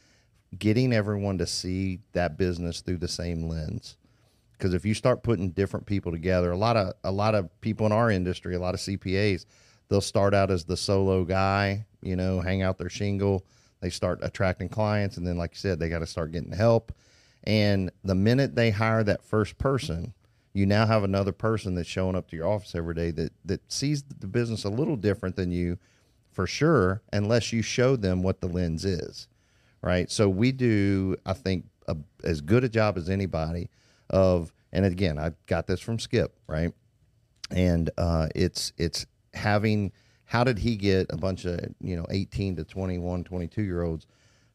getting 0.59 0.93
everyone 0.93 1.39
to 1.39 1.47
see 1.47 2.01
that 2.13 2.37
business 2.37 2.81
through 2.81 2.99
the 2.99 3.09
same 3.09 3.49
lens. 3.49 3.97
Because 4.53 4.75
if 4.75 4.85
you 4.85 4.95
start 4.95 5.23
putting 5.23 5.51
different 5.51 5.87
people 5.87 6.13
together, 6.13 6.53
a 6.53 6.57
lot 6.57 6.77
of 6.77 6.95
a 7.03 7.11
lot 7.11 7.35
of 7.35 7.49
people 7.61 7.87
in 7.87 7.93
our 7.93 8.11
industry, 8.11 8.55
a 8.55 8.61
lot 8.61 8.75
of 8.75 8.81
CPAs, 8.81 9.47
they'll 9.89 10.01
start 10.01 10.33
out 10.33 10.51
as 10.51 10.65
the 10.65 10.77
solo 10.77 11.25
guy, 11.25 11.85
you 12.03 12.17
know, 12.17 12.41
hang 12.41 12.63
out 12.63 12.79
their 12.79 12.89
shingle. 12.89 13.45
They 13.81 13.91
start 13.91 14.21
attracting 14.23 14.71
clients, 14.71 15.17
and 15.17 15.27
then, 15.27 15.37
like 15.37 15.53
you 15.53 15.59
said, 15.59 15.79
they 15.79 15.89
got 15.91 15.99
to 15.99 16.07
start 16.07 16.33
getting 16.33 16.53
help. 16.53 16.93
And 17.43 17.91
the 18.03 18.15
minute 18.15 18.55
they 18.55 18.71
hire 18.71 19.05
that 19.05 19.23
first 19.23 19.59
person, 19.59 20.15
you 20.55 20.65
now 20.65 20.87
have 20.87 21.05
another 21.05 21.33
person 21.33 21.75
that's 21.75 21.89
showing 21.89 22.17
up 22.17 22.29
to 22.29 22.37
your 22.37 22.49
office 22.49 22.75
every 22.75 22.95
day 22.95 23.11
that 23.11 23.33
that 23.45 23.71
sees 23.71 24.03
the 24.05 24.27
business 24.27 24.65
a 24.65 24.71
little 24.71 24.97
different 24.97 25.37
than 25.37 25.53
you, 25.53 25.79
for 26.33 26.47
sure, 26.47 27.03
unless 27.13 27.53
you 27.53 27.61
show 27.61 27.97
them 27.97 28.23
what 28.23 28.41
the 28.41 28.49
lens 28.49 28.85
is, 28.85 29.29
right? 29.83 30.11
So 30.11 30.29
we 30.29 30.53
do, 30.53 31.17
I 31.27 31.35
think, 31.35 31.67
a, 31.87 31.97
as 32.23 32.41
good 32.41 32.65
a 32.65 32.69
job 32.69 32.97
as 32.97 33.11
anybody 33.11 33.69
of, 34.09 34.53
and 34.73 34.87
again, 34.87 35.19
I 35.19 35.33
got 35.47 35.67
this 35.67 35.81
from 35.81 35.99
Skip, 35.99 36.35
right? 36.47 36.73
and 37.51 37.91
uh, 37.99 38.29
it's 38.35 38.73
it's 38.79 39.07
having 39.33 39.93
how 40.27 40.45
did 40.45 40.59
he 40.59 40.77
get 40.77 41.07
a 41.11 41.17
bunch 41.17 41.45
of 41.45 41.61
you 41.81 41.97
know 41.97 42.07
18 42.11 42.57
to 42.57 42.65
21 42.65 43.25
22 43.25 43.63
year 43.63 43.83
olds 43.83 44.07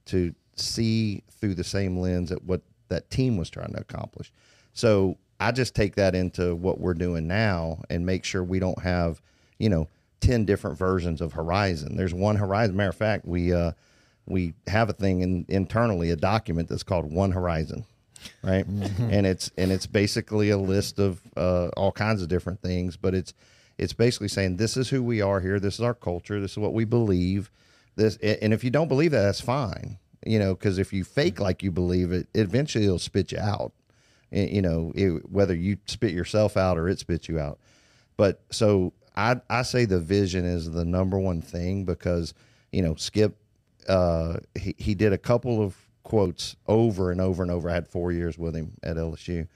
to 0.05 0.33
see 0.55 1.23
through 1.31 1.55
the 1.55 1.63
same 1.63 1.97
lens 1.97 2.31
at 2.31 2.43
what 2.43 2.61
that 2.89 3.09
team 3.09 3.37
was 3.37 3.49
trying 3.49 3.71
to 3.71 3.79
accomplish 3.79 4.31
so 4.73 5.17
i 5.39 5.51
just 5.51 5.75
take 5.75 5.95
that 5.95 6.15
into 6.15 6.55
what 6.55 6.79
we're 6.79 6.93
doing 6.93 7.27
now 7.27 7.81
and 7.89 8.05
make 8.05 8.23
sure 8.23 8.43
we 8.43 8.59
don't 8.59 8.81
have 8.81 9.21
you 9.57 9.69
know 9.69 9.87
10 10.21 10.45
different 10.45 10.77
versions 10.77 11.21
of 11.21 11.33
horizon. 11.33 11.95
There's 11.95 12.13
one 12.13 12.35
horizon 12.35 12.75
matter 12.75 12.89
of 12.89 12.95
fact 12.95 13.25
we 13.25 13.53
uh 13.53 13.71
we 14.25 14.53
have 14.67 14.89
a 14.89 14.93
thing 14.93 15.21
in, 15.21 15.45
internally 15.47 16.11
a 16.11 16.15
document 16.15 16.69
that's 16.69 16.83
called 16.83 17.11
one 17.11 17.31
horizon 17.31 17.85
right? 18.43 18.65
And 18.99 19.25
it's 19.25 19.49
and 19.57 19.71
it's 19.71 19.85
basically 19.85 20.49
a 20.49 20.57
list 20.57 20.99
of 20.99 21.21
uh, 21.37 21.69
all 21.77 21.93
kinds 21.93 22.21
of 22.21 22.27
different 22.27 22.61
things 22.61 22.97
but 22.97 23.15
it's 23.15 23.33
it's 23.77 23.93
basically 23.93 24.27
saying 24.27 24.57
this 24.57 24.75
is 24.75 24.89
who 24.89 25.01
we 25.01 25.21
are 25.21 25.39
here. 25.39 25.57
This 25.57 25.75
is 25.75 25.81
our 25.81 25.93
culture. 25.93 26.41
This 26.41 26.51
is 26.51 26.57
what 26.57 26.73
we 26.73 26.83
believe. 26.83 27.49
This 27.95 28.17
and 28.17 28.53
if 28.53 28.63
you 28.63 28.69
don't 28.69 28.89
believe 28.89 29.11
that 29.11 29.21
that's 29.21 29.41
fine 29.41 29.97
you 30.25 30.37
know 30.37 30.53
because 30.53 30.77
if 30.77 30.91
you 30.91 31.05
fake 31.05 31.39
like 31.39 31.63
you 31.63 31.71
believe 31.71 32.11
it 32.11 32.27
eventually 32.33 32.83
it'll 32.83 32.99
spit 32.99 33.31
you 33.31 33.39
out 33.39 33.71
you 34.31 34.61
know 34.61 34.91
it, 34.95 35.29
whether 35.29 35.55
you 35.55 35.77
spit 35.85 36.11
yourself 36.11 36.57
out 36.57 36.77
or 36.77 36.87
it 36.87 36.99
spits 36.99 37.27
you 37.27 37.39
out 37.39 37.59
but 38.17 38.41
so 38.51 38.93
I 39.15 39.41
I 39.49 39.63
say 39.63 39.85
the 39.85 39.99
vision 39.99 40.45
is 40.45 40.71
the 40.71 40.85
number 40.85 41.19
one 41.19 41.41
thing 41.41 41.85
because 41.85 42.33
you 42.71 42.81
know 42.81 42.95
Skip 42.95 43.37
uh, 43.87 44.37
he 44.55 44.75
he 44.77 44.95
did 44.95 45.13
a 45.13 45.17
couple 45.17 45.61
of 45.61 45.75
quotes 46.03 46.55
over 46.67 47.11
and 47.11 47.19
over 47.19 47.43
and 47.43 47.51
over. 47.51 47.69
I 47.69 47.73
had 47.73 47.87
four 47.87 48.11
years 48.11 48.37
with 48.37 48.55
him 48.55 48.77
at 48.83 48.95
LSU, 48.95 49.47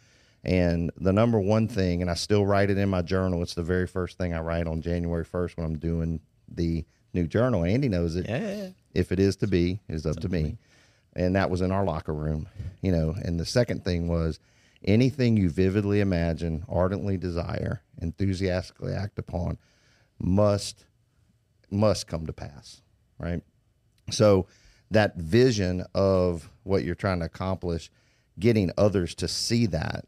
and 0.43 0.91
the 0.97 1.13
number 1.13 1.39
one 1.39 1.67
thing, 1.67 2.01
and 2.01 2.11
I 2.11 2.15
still 2.15 2.45
write 2.45 2.69
it 2.69 2.77
in 2.77 2.89
my 2.89 3.01
journal. 3.01 3.41
It's 3.41 3.53
the 3.53 3.63
very 3.63 3.87
first 3.87 4.17
thing 4.17 4.33
I 4.33 4.41
write 4.41 4.67
on 4.67 4.81
January 4.81 5.23
first 5.23 5.55
when 5.55 5.65
I'm 5.65 5.77
doing 5.77 6.19
the 6.47 6.85
new 7.13 7.27
journal. 7.27 7.63
Andy 7.63 7.89
knows 7.89 8.15
it. 8.15 8.27
Yeah. 8.27 8.69
If 8.93 9.11
it 9.11 9.19
is 9.19 9.35
to 9.37 9.47
be, 9.47 9.79
is 9.87 10.05
up 10.05 10.19
to 10.21 10.29
me. 10.29 10.57
And 11.15 11.35
that 11.35 11.49
was 11.49 11.61
in 11.61 11.71
our 11.71 11.83
locker 11.83 12.13
room, 12.13 12.47
you 12.81 12.91
know. 12.91 13.15
And 13.23 13.39
the 13.39 13.45
second 13.45 13.85
thing 13.85 14.07
was 14.07 14.39
anything 14.85 15.37
you 15.37 15.49
vividly 15.49 15.99
imagine, 15.99 16.65
ardently 16.69 17.17
desire, 17.17 17.81
enthusiastically 18.01 18.93
act 18.93 19.19
upon, 19.19 19.57
must 20.19 20.85
must 21.71 22.07
come 22.07 22.27
to 22.27 22.33
pass, 22.33 22.81
right? 23.17 23.41
So 24.11 24.45
that 24.91 25.15
vision 25.15 25.85
of 25.95 26.49
what 26.63 26.83
you're 26.83 26.93
trying 26.93 27.19
to 27.19 27.25
accomplish, 27.25 27.89
getting 28.39 28.71
others 28.77 29.15
to 29.15 29.27
see 29.27 29.65
that 29.67 30.05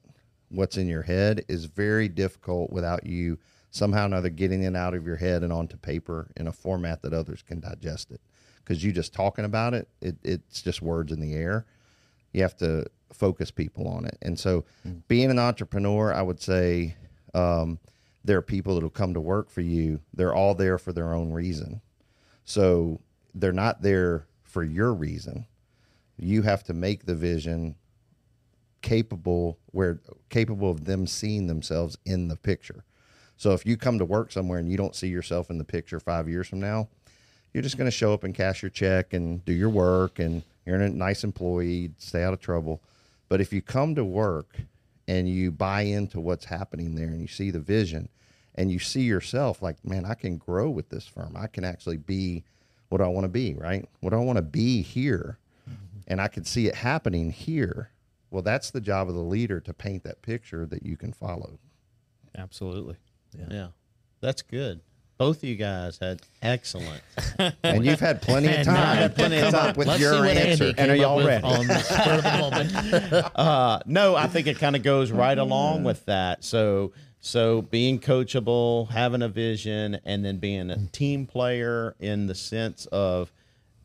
what's 0.49 0.77
in 0.77 0.87
your 0.87 1.01
head 1.01 1.43
is 1.47 1.65
very 1.65 2.07
difficult 2.07 2.71
without 2.71 3.05
you 3.05 3.39
somehow 3.71 4.03
or 4.03 4.05
another 4.05 4.29
getting 4.29 4.63
it 4.63 4.75
out 4.75 4.93
of 4.93 5.05
your 5.05 5.17
head 5.17 5.43
and 5.43 5.51
onto 5.51 5.75
paper 5.77 6.29
in 6.37 6.47
a 6.47 6.51
format 6.51 7.01
that 7.01 7.13
others 7.13 7.41
can 7.41 7.59
digest 7.59 8.11
it. 8.11 8.21
Because 8.57 8.83
you 8.83 8.91
just 8.91 9.13
talking 9.13 9.45
about 9.45 9.73
it, 9.73 9.89
it, 10.01 10.15
it's 10.23 10.61
just 10.61 10.81
words 10.81 11.11
in 11.11 11.19
the 11.19 11.33
air. 11.33 11.65
You 12.35 12.41
have 12.41 12.57
to 12.57 12.85
focus 13.13 13.49
people 13.49 13.87
on 13.87 14.05
it. 14.05 14.17
And 14.21 14.37
so, 14.37 14.65
being 15.07 15.31
an 15.31 15.39
entrepreneur, 15.39 16.13
I 16.13 16.21
would 16.21 16.41
say 16.41 16.95
um, 17.33 17.79
there 18.25 18.37
are 18.37 18.41
people 18.41 18.75
that 18.75 18.81
will 18.81 18.89
come 18.89 19.13
to 19.13 19.21
work 19.21 19.49
for 19.49 19.61
you. 19.61 20.01
They're 20.13 20.33
all 20.33 20.55
there 20.55 20.77
for 20.77 20.91
their 20.91 21.13
own 21.13 21.31
reason. 21.31 21.81
So 22.43 22.99
they're 23.33 23.53
not 23.53 23.81
there 23.81 24.27
for 24.43 24.63
your 24.63 24.93
reason. 24.93 25.45
You 26.17 26.41
have 26.41 26.63
to 26.63 26.73
make 26.73 27.05
the 27.05 27.15
vision 27.15 27.75
capable 28.81 29.59
where 29.67 29.99
capable 30.29 30.69
of 30.69 30.85
them 30.85 31.07
seeing 31.07 31.47
themselves 31.47 31.97
in 32.05 32.27
the 32.27 32.35
picture. 32.35 32.83
So 33.37 33.51
if 33.51 33.65
you 33.65 33.77
come 33.77 33.99
to 33.99 34.05
work 34.05 34.31
somewhere 34.31 34.59
and 34.59 34.69
you 34.69 34.77
don't 34.77 34.95
see 34.95 35.07
yourself 35.07 35.49
in 35.49 35.57
the 35.57 35.65
picture 35.65 35.99
5 35.99 36.29
years 36.29 36.47
from 36.47 36.61
now, 36.61 36.89
you're 37.55 37.61
just 37.61 37.77
going 37.77 37.89
to 37.89 37.91
show 37.91 38.13
up 38.13 38.25
and 38.25 38.35
cash 38.35 38.61
your 38.61 38.69
check 38.69 39.13
and 39.13 39.43
do 39.45 39.53
your 39.53 39.69
work 39.69 40.19
and 40.19 40.43
you're 40.65 40.75
a 40.75 40.89
nice 40.89 41.23
employee, 41.23 41.89
stay 41.97 42.21
out 42.21 42.33
of 42.33 42.41
trouble. 42.41 42.81
But 43.29 43.39
if 43.39 43.53
you 43.53 43.61
come 43.61 43.95
to 43.95 44.03
work 44.03 44.57
and 45.07 45.29
you 45.29 45.51
buy 45.51 45.83
into 45.83 46.19
what's 46.19 46.43
happening 46.43 46.95
there 46.95 47.07
and 47.07 47.21
you 47.21 47.29
see 47.29 47.51
the 47.51 47.61
vision 47.61 48.09
and 48.55 48.73
you 48.73 48.77
see 48.77 49.03
yourself 49.03 49.61
like, 49.61 49.77
man, 49.85 50.03
I 50.03 50.15
can 50.15 50.35
grow 50.35 50.69
with 50.69 50.89
this 50.89 51.07
firm. 51.07 51.37
I 51.37 51.47
can 51.47 51.63
actually 51.63 51.95
be 51.95 52.43
what 52.89 52.99
I 52.99 53.07
want 53.07 53.23
to 53.23 53.29
be, 53.29 53.53
right? 53.53 53.87
What 54.01 54.13
I 54.13 54.17
want 54.17 54.35
to 54.35 54.41
be 54.41 54.81
here. 54.81 55.37
Mm-hmm. 55.69 55.99
And 56.07 56.19
I 56.19 56.27
can 56.27 56.43
see 56.43 56.67
it 56.67 56.75
happening 56.75 57.31
here. 57.31 57.89
Well, 58.31 58.41
that's 58.41 58.69
the 58.69 58.81
job 58.81 59.07
of 59.07 59.15
the 59.15 59.21
leader 59.21 59.61
to 59.61 59.73
paint 59.73 60.03
that 60.03 60.21
picture 60.21 60.65
that 60.65 60.85
you 60.85 60.97
can 60.97 61.13
follow. 61.13 61.57
Absolutely. 62.37 62.97
Yeah. 63.49 63.67
That's 64.19 64.41
good. 64.41 64.81
Both 65.17 65.37
of 65.37 65.43
you 65.45 65.55
guys 65.55 65.97
had 65.97 66.21
excellent. 66.41 67.01
And 67.63 67.85
you've 67.85 67.99
had 67.99 68.21
plenty 68.21 68.47
of 68.47 68.53
And 68.53 68.65
time 68.65 69.09
to 69.09 69.15
come 69.15 69.31
Let's 69.31 69.53
up 69.53 69.77
with 69.77 69.91
see 69.91 70.01
your 70.01 70.19
what 70.19 70.37
answer. 70.37 70.65
Andy 70.65 70.79
And 70.79 70.91
are 70.91 70.95
came 70.95 71.03
up 71.03 71.07
y'all 71.07 71.15
with 71.17 71.25
ready? 71.27 71.43
On 71.43 71.67
the 71.67 71.79
spur 71.79 72.11
of 72.13 72.23
the 72.23 72.37
moment. 73.11 73.25
Uh, 73.35 73.79
no, 73.85 74.15
I 74.15 74.27
think 74.27 74.47
it 74.47 74.57
kind 74.59 74.75
of 74.75 74.83
goes 74.83 75.11
right 75.11 75.37
along 75.37 75.83
with 75.83 76.05
that. 76.05 76.43
So, 76.43 76.93
so 77.19 77.61
being 77.63 77.99
coachable, 77.99 78.89
having 78.89 79.21
a 79.21 79.29
vision, 79.29 79.99
and 80.05 80.23
then 80.23 80.37
being 80.37 80.69
a 80.69 80.85
team 80.87 81.25
player 81.25 81.95
in 81.99 82.27
the 82.27 82.35
sense 82.35 82.85
of 82.87 83.31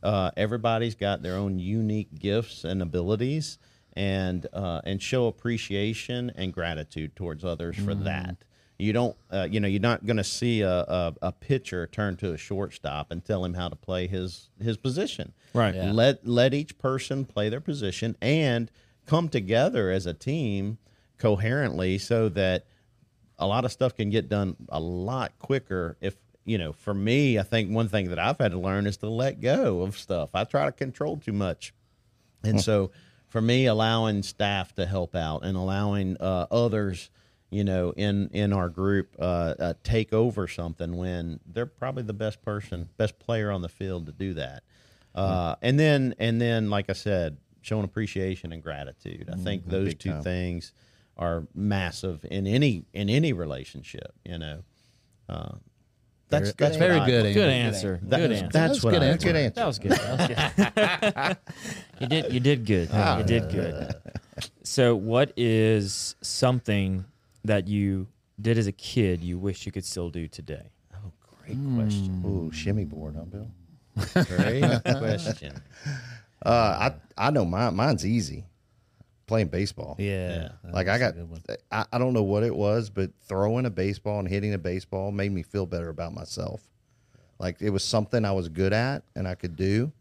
uh, 0.03 0.31
everybody's 0.37 0.95
got 0.95 1.22
their 1.22 1.37
own 1.37 1.59
unique 1.59 2.18
gifts 2.18 2.64
and 2.64 2.83
abilities, 2.83 3.59
and 3.95 4.47
uh, 4.53 4.81
and 4.85 5.03
show 5.03 5.26
appreciation 5.26 6.31
and 6.37 6.53
gratitude 6.53 7.16
towards 7.16 7.45
others 7.45 7.76
for 7.76 7.95
that. 7.95 8.37
You 8.81 8.93
don't, 8.93 9.16
uh, 9.31 9.47
you 9.51 9.61
know, 9.61 9.68
you're 9.68 9.81
not 9.81 10.07
going 10.07 10.16
to 10.16 10.24
see 10.24 10.62
a, 10.62 10.81
a, 10.81 11.14
a 11.22 11.33
pitcher 11.33 11.87
turn 11.87 12.16
to 12.18 12.33
a 12.33 12.37
shortstop 12.37 13.11
and 13.11 13.24
tell 13.24 13.45
him 13.45 13.55
how 13.55 13.68
to 13.68 13.76
play 13.76 14.07
his 14.07 14.51
his 14.61 14.76
position. 14.76 15.33
Right. 15.55 15.74
Yeah. 15.74 15.93
Let 15.93 16.26
let 16.26 16.55
each 16.55 16.78
person 16.78 17.24
play 17.24 17.49
their 17.49 17.61
position 17.61 18.16
and 18.20 18.70
come 19.07 19.28
together 19.28 19.91
as 19.91 20.07
a 20.07 20.14
team 20.14 20.78
coherently 21.18 21.99
so 21.99 22.28
that 22.31 22.64
a 23.39 23.47
lot 23.47 23.64
of 23.64 23.72
stuff 23.72 23.97
can 23.97 24.11
get 24.11 24.28
done 24.28 24.57
a 24.68 24.81
lot 24.81 25.33
quicker 25.39 25.97
if 26.01 26.16
you 26.45 26.57
know 26.57 26.72
for 26.72 26.95
me 26.95 27.39
i 27.39 27.43
think 27.43 27.70
one 27.70 27.89
thing 27.89 28.09
that 28.09 28.18
i've 28.18 28.39
had 28.39 28.53
to 28.53 28.59
learn 28.59 28.87
is 28.87 28.97
to 28.97 29.09
let 29.09 29.41
go 29.41 29.83
of 29.83 29.99
stuff 29.99 30.31
i 30.35 30.45
try 30.45 30.64
to 30.64 30.72
control 30.72 31.18
too 31.18 31.33
much 31.33 31.74
and 32.43 32.61
so 32.61 32.91
for 33.28 33.41
me 33.41 33.66
allowing 33.66 34.22
staff 34.22 34.74
to 34.74 34.87
help 34.87 35.14
out 35.14 35.45
and 35.45 35.57
allowing 35.57 36.16
uh, 36.18 36.47
others 36.51 37.11
you 37.51 37.64
know 37.64 37.92
in 37.96 38.28
in 38.32 38.53
our 38.53 38.68
group 38.68 39.14
uh, 39.18 39.22
uh, 39.59 39.74
take 39.82 40.12
over 40.12 40.46
something 40.48 40.96
when 40.96 41.40
they're 41.46 41.66
probably 41.66 42.03
the 42.03 42.12
best 42.12 42.42
person 42.42 42.88
best 42.96 43.18
player 43.18 43.51
on 43.51 43.61
the 43.62 43.68
field 43.68 44.07
to 44.07 44.12
do 44.12 44.34
that 44.34 44.62
uh, 45.14 45.57
and 45.62 45.78
then 45.78 46.14
and 46.18 46.40
then 46.40 46.70
like 46.70 46.88
i 46.88 46.92
said 46.92 47.36
showing 47.61 47.84
appreciation 47.84 48.53
and 48.53 48.62
gratitude 48.62 49.28
i 49.32 49.36
think 49.36 49.66
those 49.68 49.88
Big 49.88 49.98
two 49.98 50.11
time. 50.11 50.22
things 50.22 50.72
are 51.16 51.46
massive 51.55 52.24
in 52.30 52.46
any 52.46 52.84
in 52.92 53.11
any 53.11 53.32
relationship 53.32 54.12
you 54.24 54.38
know 54.38 54.62
uh, 55.28 55.53
that's 56.28 56.53
that's 56.55 56.76
very 56.76 56.94
what 56.94 57.03
I- 57.03 57.07
good. 57.07 57.26
Andy. 57.26 57.34
Good 57.34 57.48
answer. 57.48 58.01
that- 58.05 58.16
Good 58.18 58.30
answer. 58.32 58.48
that's 58.53 58.53
That's 58.53 58.84
what 58.84 58.90
good 58.94 59.03
I- 59.03 59.07
answer. 59.07 59.26
Good 59.26 59.36
answer. 59.36 59.55
That 59.57 59.66
was 59.66 59.78
good. 59.80 59.90
That 59.92 61.28
was 61.28 61.36
good. 61.36 61.36
you 62.01 62.07
did. 62.07 62.32
You 62.32 62.40
did 62.40 62.66
good. 62.66 62.90
you 63.18 63.24
did 63.24 63.51
good. 63.51 63.94
So, 64.62 64.94
what 64.96 65.32
is 65.36 66.14
something 66.22 67.05
that 67.45 67.68
you 67.68 68.07
did 68.41 68.57
as 68.59 68.66
a 68.66 68.72
kid 68.72 69.22
you 69.22 69.38
wish 69.38 69.66
you 69.66 69.72
could 69.72 69.84
still 69.84 70.11
do 70.11 70.26
today? 70.28 70.70
oh 70.95 71.12
great 71.45 71.59
question 71.74 72.22
Ooh, 72.26 72.51
shimmy 72.53 72.84
board, 72.84 73.16
huh, 73.16 73.24
Bill? 73.24 73.51
great 74.24 74.62
question 74.99 75.61
Uh, 76.45 76.91
I 77.18 77.26
I 77.26 77.30
know 77.30 77.45
mine. 77.45 77.74
Mine's 77.76 78.07
easy. 78.07 78.47
Playing 79.26 79.49
baseball. 79.49 79.95
Yeah. 79.99 80.53
Like 80.72 80.88
I 80.88 80.99
got, 80.99 81.14
That's 81.14 81.18
a 81.18 81.20
good 81.20 81.30
one. 81.30 81.43
I, 81.70 81.84
I 81.93 81.99
don't 81.99 82.14
know 82.14 82.22
what 82.22 82.43
it 82.43 82.55
was, 82.57 82.88
but 82.91 83.11
throwing 83.28 83.66
a 83.66 83.70
baseball 83.70 84.18
and 84.20 84.26
hitting 84.26 84.55
a 84.55 84.59
baseball 84.59 85.12
made 85.12 85.30
me 85.32 85.43
feel 85.43 85.66
better 85.66 85.88
about 85.91 86.14
myself. 86.14 86.62
Like 87.38 87.61
it 87.61 87.70
was 87.70 87.84
something 87.84 88.24
I 88.24 88.32
was 88.32 88.49
good 88.49 88.72
at 88.72 89.03
and 89.14 89.28
I 89.28 89.34
could 89.34 89.55
do, 89.55 89.93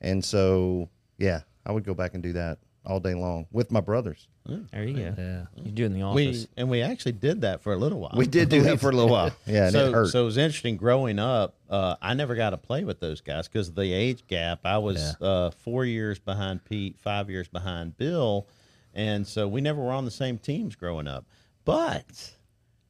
and 0.00 0.24
so 0.24 0.88
yeah, 1.18 1.40
I 1.66 1.72
would 1.72 1.84
go 1.84 1.92
back 1.92 2.14
and 2.14 2.22
do 2.22 2.32
that 2.34 2.58
all 2.86 3.00
day 3.00 3.14
long 3.14 3.46
with 3.52 3.70
my 3.70 3.80
brothers. 3.80 4.26
There 4.46 4.84
you 4.84 4.94
go. 4.96 5.14
Yeah. 5.16 5.44
You 5.62 5.70
do 5.70 5.82
it 5.84 5.86
in 5.86 5.92
the 5.92 6.10
we 6.12 6.28
office. 6.28 6.46
and 6.56 6.68
we 6.68 6.82
actually 6.82 7.12
did 7.12 7.42
that 7.42 7.60
for 7.62 7.72
a 7.72 7.76
little 7.76 8.00
while 8.00 8.14
We 8.16 8.26
did 8.26 8.48
do 8.48 8.62
that 8.62 8.80
for 8.80 8.88
a 8.88 8.92
little 8.92 9.10
while. 9.10 9.30
Yeah, 9.46 9.66
and 9.66 9.76
it 9.76 9.78
so, 9.78 9.92
hurt. 9.92 10.08
so 10.08 10.22
it 10.22 10.24
was 10.24 10.38
interesting 10.38 10.76
growing 10.76 11.18
up. 11.18 11.54
Uh, 11.68 11.96
I 12.02 12.14
never 12.14 12.34
got 12.34 12.50
to 12.50 12.56
play 12.56 12.84
with 12.84 12.98
those 13.00 13.20
guys 13.20 13.46
because 13.48 13.68
of 13.68 13.74
the 13.76 13.92
age 13.92 14.26
gap. 14.26 14.60
I 14.64 14.78
was 14.78 15.16
uh, 15.20 15.50
four 15.50 15.84
years 15.84 16.18
behind 16.18 16.64
Pete, 16.64 16.98
five 16.98 17.30
years 17.30 17.48
behind 17.48 17.96
Bill, 17.96 18.48
and 18.94 19.26
so 19.26 19.46
we 19.46 19.60
never 19.60 19.80
were 19.80 19.92
on 19.92 20.04
the 20.04 20.10
same 20.10 20.38
teams 20.38 20.74
growing 20.74 21.06
up. 21.06 21.26
But 21.64 22.32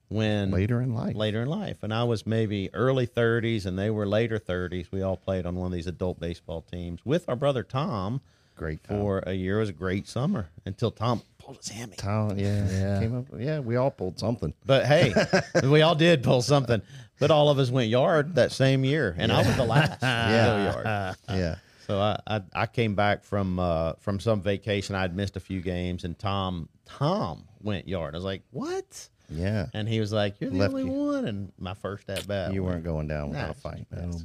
when 0.09 0.51
Later 0.51 0.81
in 0.81 0.95
life. 0.95 1.15
later 1.15 1.43
in 1.43 1.49
life, 1.49 1.83
and 1.83 1.93
I 1.93 2.05
was 2.05 2.27
maybe 2.27 2.71
early 2.73 3.07
30s, 3.07 3.67
and 3.67 3.79
they 3.79 3.91
were 3.91 4.07
later 4.07 4.39
30s. 4.39 4.91
We 4.91 5.03
all 5.03 5.17
played 5.17 5.47
on 5.47 5.57
one 5.57 5.67
of 5.67 5.73
these 5.73 5.87
adult 5.87 6.19
baseball 6.19 6.63
teams 6.63 7.05
with 7.05 7.29
our 7.29 7.37
brother 7.37 7.63
Tom 7.63 8.21
Great 8.61 8.85
time. 8.85 9.01
for 9.01 9.19
a 9.27 9.33
year. 9.33 9.57
It 9.57 9.61
was 9.61 9.69
a 9.71 9.73
great 9.73 10.07
summer 10.07 10.51
until 10.67 10.91
Tom 10.91 11.23
pulled 11.39 11.57
his 11.57 11.69
hammy. 11.71 11.97
Tom, 11.97 12.39
yeah, 12.39 12.69
Yeah. 12.71 13.01
Came 13.01 13.17
up, 13.17 13.25
yeah, 13.39 13.59
we 13.61 13.77
all 13.77 13.91
pulled 13.91 14.19
something. 14.19 14.53
But 14.67 14.85
hey, 14.85 15.15
we 15.65 15.81
all 15.81 15.95
did 15.95 16.23
pull 16.23 16.43
something. 16.43 16.83
But 17.19 17.31
all 17.31 17.49
of 17.49 17.59
us 17.59 17.71
went 17.71 17.89
yard 17.89 18.35
that 18.35 18.53
same 18.53 18.85
year, 18.85 19.15
and 19.19 19.33
I 19.33 19.39
was 19.39 19.57
the 19.57 19.65
last 19.65 20.01
to 20.01 20.07
go 20.07 20.83
yard. 20.85 21.17
Yeah, 21.31 21.57
So 21.87 21.99
I, 22.01 22.21
I 22.27 22.43
I 22.55 22.67
came 22.67 22.95
back 22.95 23.25
from 23.25 23.59
uh, 23.59 23.95
from 24.01 24.21
some 24.21 24.43
vacation. 24.43 24.95
I'd 24.95 25.17
missed 25.17 25.37
a 25.37 25.41
few 25.41 25.61
games, 25.63 26.05
and 26.05 26.19
Tom 26.19 26.69
Tom 26.85 27.45
went 27.63 27.89
yard. 27.89 28.15
I 28.15 28.19
was 28.19 28.25
like, 28.25 28.43
"What?" 28.51 29.09
yeah. 29.31 29.67
And 29.75 29.89
he 29.89 30.01
was 30.01 30.13
like, 30.13 30.41
"You're 30.41 30.51
the 30.51 30.57
Left 30.59 30.75
only 30.75 30.85
you. 30.85 30.91
one." 30.93 31.25
And 31.27 31.53
my 31.59 31.75
first 31.75 32.09
at 32.11 32.27
bat, 32.29 32.53
You 32.53 32.63
weren't 32.65 32.85
going 32.85 33.07
down 33.09 33.31
without 33.31 33.45
Nah, 33.47 33.51
a 33.51 33.55
fight. 33.55 33.87
that's- 33.91 34.25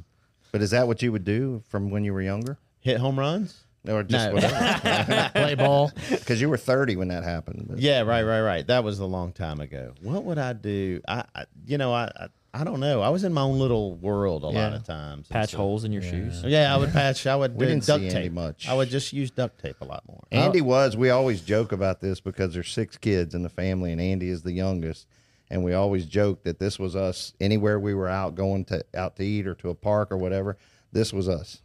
But 0.52 0.62
is 0.62 0.70
that 0.70 0.86
what 0.86 1.02
you 1.02 1.12
would 1.12 1.24
do 1.24 1.62
from 1.68 1.90
when 1.90 2.02
you 2.04 2.12
were 2.14 2.22
younger, 2.22 2.56
hit 2.80 2.98
home 2.98 3.18
runs. 3.18 3.62
Or 3.88 4.02
just 4.02 4.28
No. 4.28 4.34
whatever? 4.34 5.30
Play 5.34 5.54
ball. 5.54 5.92
Because 6.10 6.40
you 6.40 6.48
were 6.48 6.56
thirty 6.56 6.96
when 6.96 7.08
that 7.08 7.24
happened. 7.24 7.66
But- 7.68 7.78
Yeah, 7.78 8.00
right, 8.02 8.22
right, 8.22 8.40
right. 8.42 8.66
That 8.66 8.84
was 8.84 8.98
a 8.98 9.06
long 9.06 9.32
time 9.32 9.60
ago. 9.60 9.92
What 10.02 10.24
would 10.24 10.38
I 10.38 10.52
do? 10.52 11.00
I, 11.08 11.24
I 11.34 11.44
you 11.66 11.78
know, 11.78 11.92
I, 11.92 12.10
I 12.16 12.28
I 12.54 12.64
don't 12.64 12.80
know. 12.80 13.02
I 13.02 13.10
was 13.10 13.22
in 13.22 13.34
my 13.34 13.42
own 13.42 13.58
little 13.58 13.96
world 13.96 14.42
a 14.42 14.46
lot 14.46 14.54
Yeah. 14.54 14.76
of 14.76 14.84
times. 14.84 15.26
and 15.28 15.28
Patch 15.28 15.50
so- 15.50 15.58
holes 15.58 15.84
in 15.84 15.92
your 15.92 16.00
shoes. 16.00 16.42
Yeah, 16.42 16.74
I 16.74 16.78
would 16.78 16.90
patch. 16.90 17.26
I 17.26 17.36
would 17.36 17.54
We 17.56 17.66
do 17.66 17.72
didn't 17.72 17.84
duct 17.86 18.02
see 18.02 18.08
tape 18.08 18.16
Andy 18.16 18.28
much. 18.30 18.66
I 18.68 18.72
would 18.74 18.88
just 18.88 19.12
use 19.12 19.30
duct 19.30 19.60
tape 19.60 19.76
a 19.82 19.84
lot 19.84 20.04
more. 20.08 20.22
Andy 20.32 20.62
was. 20.62 20.96
We 20.96 21.10
always 21.10 21.42
joke 21.42 21.72
about 21.72 22.00
this 22.00 22.20
because 22.20 22.54
there's 22.54 22.70
six 22.70 22.96
kids 22.96 23.34
in 23.34 23.42
the 23.42 23.50
family, 23.50 23.92
and 23.92 24.00
Andy 24.00 24.30
is 24.30 24.42
the 24.42 24.52
youngest. 24.52 25.06
And 25.50 25.62
we 25.62 25.74
always 25.74 26.06
joke 26.06 26.42
that 26.44 26.58
this 26.58 26.76
was 26.78 26.96
us. 26.96 27.32
Anywhere 27.40 27.78
we 27.78 27.94
were 27.94 28.08
out 28.08 28.34
going 28.34 28.64
to 28.64 28.82
out 28.96 29.14
to 29.16 29.22
eat 29.24 29.46
or 29.46 29.54
to 29.56 29.68
a 29.68 29.74
park 29.76 30.10
or 30.10 30.16
whatever, 30.16 30.56
this 30.92 31.12
was 31.12 31.28
us, 31.28 31.60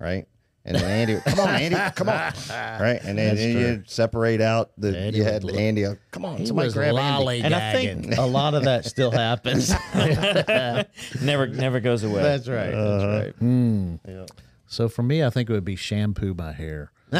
right? 0.00 0.26
And 0.68 0.76
then 0.76 0.84
Andy, 0.84 1.16
come 1.26 1.40
on, 1.40 1.48
Andy, 1.48 1.76
come 1.96 2.08
on, 2.10 2.32
right? 2.50 3.00
And 3.02 3.16
then 3.16 3.36
then 3.36 3.56
you 3.56 3.82
separate 3.86 4.42
out 4.42 4.70
the 4.76 4.96
Andy 4.98 5.16
you 5.18 5.24
had 5.24 5.42
was 5.42 5.54
Andy. 5.56 5.86
uh, 5.86 5.94
Come 6.10 6.26
on, 6.26 6.36
He 6.36 6.44
somebody 6.46 6.66
was 6.66 6.74
grab 6.74 6.94
Andy. 6.94 7.40
and 7.42 7.54
I 7.54 7.72
think 7.72 8.18
a 8.18 8.22
lot 8.26 8.52
of 8.52 8.64
that 8.64 8.84
still 8.84 9.10
happens. 9.10 9.72
Never, 11.22 11.46
never 11.46 11.80
goes 11.80 12.04
away. 12.04 12.22
That's 12.22 12.48
right. 12.48 12.70
That's 12.72 13.04
right. 13.40 13.42
So 14.68 14.88
for 14.88 15.02
me, 15.02 15.24
I 15.24 15.30
think 15.30 15.50
it 15.50 15.52
would 15.52 15.64
be 15.64 15.76
shampoo 15.76 16.34
my 16.34 16.52
hair. 16.52 16.92
you 17.10 17.18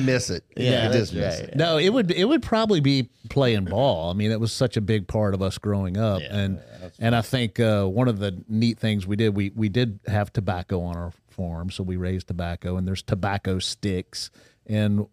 miss 0.00 0.28
it. 0.28 0.44
Yeah, 0.54 0.86
you 0.86 0.92
just 0.92 1.14
miss 1.14 1.40
right. 1.40 1.48
it. 1.48 1.56
No, 1.56 1.78
it 1.78 1.88
would 1.88 2.10
it 2.10 2.26
would 2.26 2.42
probably 2.42 2.80
be 2.80 3.08
playing 3.30 3.64
ball. 3.64 4.10
I 4.10 4.12
mean, 4.12 4.30
it 4.30 4.38
was 4.38 4.52
such 4.52 4.76
a 4.76 4.82
big 4.82 5.08
part 5.08 5.32
of 5.32 5.40
us 5.40 5.56
growing 5.56 5.96
up, 5.96 6.20
and 6.30 6.60
and 6.98 7.16
I 7.16 7.22
think 7.22 7.58
uh, 7.58 7.86
one 7.86 8.08
of 8.08 8.18
the 8.18 8.44
neat 8.46 8.78
things 8.78 9.06
we 9.06 9.16
did 9.16 9.34
we 9.34 9.50
we 9.56 9.70
did 9.70 10.00
have 10.06 10.34
tobacco 10.34 10.82
on 10.82 10.96
our 10.96 11.12
farm, 11.30 11.70
so 11.70 11.82
we 11.82 11.96
raised 11.96 12.28
tobacco, 12.28 12.76
and 12.76 12.86
there's 12.86 13.02
tobacco 13.02 13.58
sticks, 13.58 14.30
and 14.66 15.06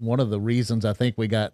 one 0.00 0.18
of 0.18 0.30
the 0.30 0.40
reasons 0.40 0.84
I 0.84 0.94
think 0.94 1.16
we 1.16 1.28
got 1.28 1.52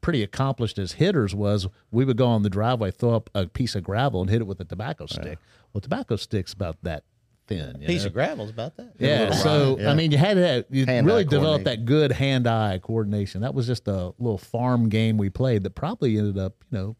pretty 0.00 0.22
accomplished 0.22 0.78
as 0.78 0.92
hitters 0.92 1.34
was 1.34 1.66
we 1.90 2.04
would 2.04 2.16
go 2.16 2.26
on 2.26 2.42
the 2.42 2.50
driveway, 2.50 2.90
throw 2.90 3.14
up 3.14 3.30
a 3.34 3.46
piece 3.46 3.74
of 3.74 3.82
gravel, 3.82 4.20
and 4.20 4.30
hit 4.30 4.42
it 4.42 4.46
with 4.46 4.60
a 4.60 4.64
tobacco 4.64 5.06
stick. 5.06 5.38
Well, 5.72 5.80
tobacco 5.80 6.16
sticks 6.16 6.52
about 6.52 6.76
that 6.82 7.04
thin. 7.46 7.76
you 7.80 7.86
Piece 7.86 8.02
know? 8.02 8.08
of 8.08 8.12
gravel's 8.12 8.50
about 8.50 8.76
that. 8.76 8.92
Yeah, 8.98 9.20
little 9.20 9.34
so 9.36 9.78
yeah. 9.78 9.90
I 9.90 9.94
mean, 9.94 10.10
you 10.10 10.18
had 10.18 10.34
to 10.34 10.66
you 10.70 10.86
Hand-eye 10.86 11.06
really 11.06 11.24
develop 11.24 11.64
coordination. 11.64 11.80
that 11.80 11.84
good 11.86 12.12
hand-eye 12.12 12.80
coordination. 12.82 13.40
That 13.42 13.54
was 13.54 13.66
just 13.66 13.88
a 13.88 14.12
little 14.18 14.38
farm 14.38 14.88
game 14.88 15.16
we 15.16 15.30
played 15.30 15.62
that 15.64 15.74
probably 15.74 16.18
ended 16.18 16.38
up, 16.38 16.54
you 16.70 16.78
know, 16.78 16.96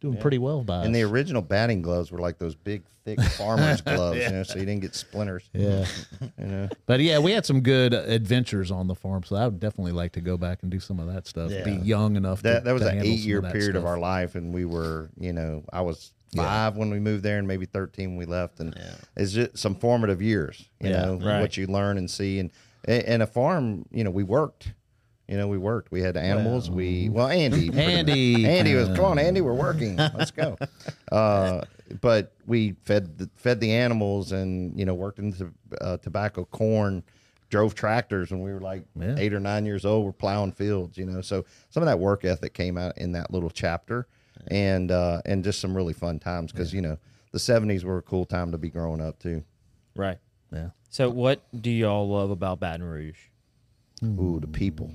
doing 0.00 0.18
pretty 0.18 0.38
well 0.38 0.62
by 0.62 0.84
And 0.84 0.94
the 0.94 1.02
original 1.02 1.42
batting 1.42 1.82
gloves 1.82 2.12
were 2.12 2.18
like 2.18 2.38
those 2.38 2.54
big, 2.54 2.84
thick 3.04 3.20
farmer's 3.20 3.80
gloves, 3.82 4.18
you 4.18 4.30
know, 4.30 4.42
so 4.42 4.58
you 4.58 4.66
didn't 4.66 4.82
get 4.82 4.94
splinters. 4.94 5.48
Yeah, 5.54 5.86
You 6.38 6.46
know, 6.46 6.68
but 6.86 7.00
yeah, 7.00 7.18
we 7.18 7.32
had 7.32 7.46
some 7.46 7.60
good 7.62 7.94
adventures 7.94 8.70
on 8.70 8.88
the 8.88 8.94
farm, 8.94 9.22
so 9.24 9.36
I 9.36 9.46
would 9.46 9.58
definitely 9.60 9.92
like 9.92 10.12
to 10.12 10.20
go 10.20 10.36
back 10.36 10.58
and 10.62 10.70
do 10.70 10.80
some 10.80 11.00
of 11.00 11.12
that 11.12 11.26
stuff. 11.26 11.50
Yeah. 11.50 11.64
Be 11.64 11.72
young 11.76 12.16
enough. 12.16 12.42
that 12.42 12.60
to, 12.60 12.64
that 12.66 12.72
was 12.72 12.82
to 12.82 12.88
an 12.90 13.02
eight-year 13.04 13.38
of 13.38 13.44
that 13.44 13.52
period 13.52 13.74
of 13.76 13.86
our 13.86 13.98
life, 13.98 14.34
and 14.34 14.52
we 14.52 14.64
were, 14.64 15.08
you 15.18 15.32
know, 15.32 15.64
I 15.72 15.80
was 15.80 16.12
five 16.34 16.76
when 16.76 16.90
we 16.90 16.98
moved 17.00 17.22
there, 17.22 17.38
and 17.38 17.46
maybe 17.46 17.66
thirteen 17.66 18.10
when 18.10 18.18
we 18.18 18.24
left, 18.26 18.60
and 18.60 18.74
yeah. 18.76 18.94
it's 19.16 19.32
just 19.32 19.58
some 19.58 19.74
formative 19.74 20.20
years, 20.22 20.68
you 20.80 20.90
Yeah. 20.90 21.04
know, 21.04 21.14
Right. 21.22 21.40
what 21.40 21.56
you 21.56 21.66
learn 21.66 21.98
and 21.98 22.10
see, 22.10 22.38
and 22.38 22.50
and 22.88 23.22
a 23.22 23.26
farm, 23.26 23.84
you 23.90 24.04
know, 24.04 24.10
we 24.10 24.22
worked. 24.22 24.72
You 25.28 25.36
know, 25.36 25.48
we 25.48 25.58
worked. 25.58 25.90
We 25.90 26.02
had 26.02 26.16
animals. 26.16 26.70
We 26.70 27.08
well, 27.08 27.26
Andy. 27.26 27.68
Andy, 27.76 28.46
Andy 28.46 28.74
was 28.74 28.88
come 28.90 29.04
on, 29.06 29.18
Andy, 29.18 29.40
we're 29.40 29.54
working. 29.54 29.96
Let's 29.96 30.30
go. 30.30 30.56
Uh, 31.12 31.62
but 32.00 32.32
we 32.46 32.74
fed 32.84 33.16
the, 33.18 33.30
fed 33.36 33.60
the 33.60 33.72
animals, 33.72 34.32
and 34.32 34.76
you 34.78 34.84
know, 34.84 34.94
worked 34.94 35.18
into 35.20 35.52
uh, 35.80 35.96
tobacco, 35.98 36.44
corn, 36.46 37.02
drove 37.48 37.76
tractors 37.76 38.32
when 38.32 38.40
we 38.42 38.52
were 38.52 38.60
like 38.60 38.84
Yeah. 39.00 39.14
eight 39.16 39.32
or 39.32 39.38
nine 39.40 39.64
years 39.66 39.84
old. 39.84 40.04
We're 40.04 40.12
plowing 40.12 40.50
fields. 40.52 40.98
You 40.98 41.06
know, 41.06 41.20
so 41.20 41.44
some 41.70 41.82
of 41.84 41.86
that 41.86 41.98
work 42.00 42.24
ethic 42.24 42.54
came 42.54 42.76
out 42.76 42.98
in 42.98 43.12
that 43.12 43.32
little 43.32 43.50
chapter, 43.50 44.08
and 44.48 44.90
uh, 44.90 45.20
and 45.24 45.42
just 45.44 45.60
some 45.60 45.76
really 45.76 45.92
fun 45.92 46.18
times 46.18 46.52
because 46.52 46.72
you 46.72 46.80
know 46.80 46.98
the 47.32 47.38
'70s 47.38 47.84
were 47.84 47.98
a 47.98 48.02
cool 48.02 48.24
time 48.24 48.52
to 48.52 48.58
be 48.58 48.70
growing 48.70 49.00
up 49.00 49.18
too. 49.18 49.42
Right. 49.94 50.18
Yeah. 50.52 50.70
So, 50.90 51.10
what 51.10 51.42
do 51.60 51.70
y'all 51.70 52.08
love 52.08 52.30
about 52.30 52.60
Baton 52.60 52.84
Rouge? 52.84 53.18
Ooh, 54.04 54.38
the 54.40 54.46
people. 54.46 54.92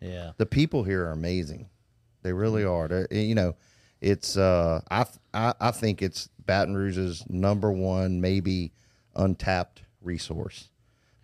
Yeah. 0.00 0.32
the 0.36 0.46
people 0.46 0.84
here 0.84 1.04
are 1.06 1.10
amazing. 1.12 1.68
They 2.22 2.32
really 2.32 2.64
are. 2.64 2.88
They're, 2.88 3.08
you 3.10 3.34
know, 3.34 3.54
it's 4.00 4.36
uh, 4.36 4.80
I, 4.90 5.06
I 5.34 5.54
I 5.60 5.70
think 5.70 6.02
it's 6.02 6.28
Baton 6.46 6.76
Rouge's 6.76 7.24
number 7.28 7.70
one, 7.72 8.20
maybe 8.20 8.72
untapped 9.14 9.82
resource 10.00 10.70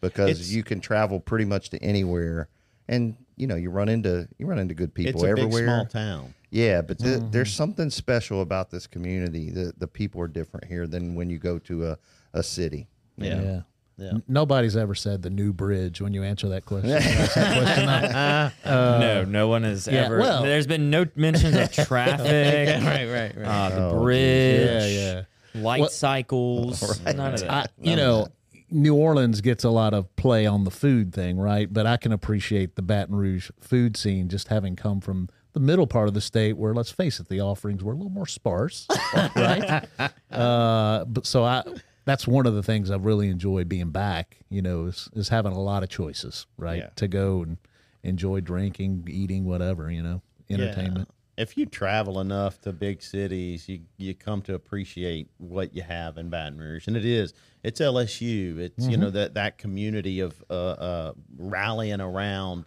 because 0.00 0.30
It's- 0.30 0.50
you 0.50 0.62
can 0.62 0.80
travel 0.80 1.20
pretty 1.20 1.44
much 1.44 1.70
to 1.70 1.78
anywhere, 1.82 2.48
and 2.88 3.16
you 3.36 3.46
know 3.46 3.56
you 3.56 3.70
run 3.70 3.88
into 3.88 4.28
you 4.38 4.46
run 4.46 4.58
into 4.58 4.74
good 4.74 4.92
people 4.94 5.14
It's 5.14 5.22
a 5.24 5.28
everywhere. 5.28 5.50
big 5.50 5.64
small 5.64 5.86
town. 5.86 6.34
Yeah, 6.54 6.82
but 6.82 6.98
th- 7.00 7.20
there's 7.32 7.52
something 7.52 7.90
special 7.90 8.40
about 8.40 8.70
this 8.70 8.86
community. 8.86 9.50
The 9.50 9.72
the 9.76 9.88
people 9.88 10.20
are 10.20 10.28
different 10.28 10.66
here 10.66 10.86
than 10.86 11.14
when 11.16 11.28
you 11.28 11.38
go 11.38 11.58
to 11.60 11.86
a, 11.88 11.98
a 12.32 12.42
city. 12.44 12.86
Yeah. 13.16 13.40
Yeah. 13.42 13.60
Yeah. 13.96 14.08
N- 14.10 14.22
Nobody's 14.28 14.76
ever 14.76 14.94
said 14.94 15.22
the 15.22 15.30
new 15.30 15.52
bridge 15.52 16.00
when 16.00 16.14
you 16.14 16.22
answer 16.22 16.48
that 16.50 16.64
question. 16.64 16.90
That 16.90 17.32
question 17.32 17.88
out. 17.88 18.52
no, 19.00 19.24
no 19.24 19.48
one 19.48 19.62
has 19.64 19.86
Uh, 19.88 19.92
yeah, 19.92 20.04
ever. 20.06 20.18
well- 20.18 20.42
there's 20.44 20.66
been 20.68 20.90
no 20.90 21.06
mentions 21.16 21.56
of 21.56 21.72
traffic, 21.88 22.82
right, 22.84 23.06
right, 23.08 23.36
right. 23.36 23.44
uh, 23.46 23.68
the 23.70 23.84
Oh, 23.88 24.00
bridge, 24.02 24.92
yeah, 24.94 25.22
light 25.60 25.80
Well- 25.80 25.88
cycles, 25.90 27.00
none 27.04 27.34
of 27.34 27.40
that. 27.40 27.50
I, 27.50 27.66
you 27.80 27.96
know, 27.96 28.28
New 28.70 28.94
Orleans 28.96 29.40
gets 29.40 29.62
a 29.64 29.70
lot 29.70 29.92
of 29.94 30.14
play 30.16 30.46
on 30.46 30.64
the 30.64 30.70
food 30.70 31.12
thing, 31.12 31.36
right? 31.38 31.72
But 31.72 31.86
I 31.86 31.96
can 31.96 32.12
appreciate 32.12 32.74
the 32.76 32.82
Baton 32.82 33.14
Rouge 33.16 33.50
food 33.60 33.96
scene 33.96 34.28
just 34.28 34.48
having 34.48 34.74
come 34.76 35.00
from 35.00 35.28
the 35.54 35.60
middle 35.60 35.86
part 35.86 36.08
of 36.08 36.14
the 36.14 36.20
state, 36.20 36.56
where 36.56 36.74
let's 36.74 36.90
face 36.90 37.20
it, 37.20 37.28
the 37.28 37.40
offerings 37.40 37.82
were 37.82 37.92
a 37.92 37.96
little 37.96 38.10
more 38.10 38.26
sparse, 38.26 38.86
right? 39.36 39.84
uh, 40.30 41.04
but 41.06 41.24
so 41.26 41.44
I. 41.44 41.62
That's 42.06 42.26
one 42.26 42.44
of 42.46 42.52
the 42.52 42.62
things 42.62 42.90
I've 42.90 43.06
really 43.06 43.30
enjoyed 43.30 43.66
being 43.66 43.88
back. 43.88 44.36
You 44.50 44.60
know, 44.60 44.84
is, 44.84 45.08
is 45.14 45.30
having 45.30 45.52
a 45.52 45.60
lot 45.60 45.82
of 45.82 45.88
choices, 45.88 46.46
right? 46.58 46.80
Yeah. 46.80 46.90
To 46.96 47.08
go 47.08 47.42
and 47.42 47.56
enjoy 48.02 48.40
drinking, 48.40 49.08
eating, 49.10 49.46
whatever. 49.46 49.90
You 49.90 50.02
know, 50.02 50.22
entertainment. 50.50 51.08
Yeah. 51.08 51.42
If 51.42 51.56
you 51.56 51.64
travel 51.64 52.20
enough 52.20 52.60
to 52.60 52.72
big 52.72 53.00
cities, 53.00 53.68
you 53.70 53.80
you 53.96 54.14
come 54.14 54.42
to 54.42 54.54
appreciate 54.54 55.28
what 55.38 55.74
you 55.74 55.80
have 55.82 56.18
in 56.18 56.28
Baton 56.28 56.58
Rouge, 56.58 56.88
and 56.88 56.96
it 56.96 57.06
is 57.06 57.32
it's 57.62 57.80
LSU. 57.80 58.58
It's 58.58 58.86
you 58.86 58.98
know 58.98 59.10
that 59.10 59.34
that 59.34 59.56
community 59.56 60.20
of 60.20 60.44
uh, 60.50 60.52
uh, 60.52 61.12
rallying 61.38 62.02
around 62.02 62.66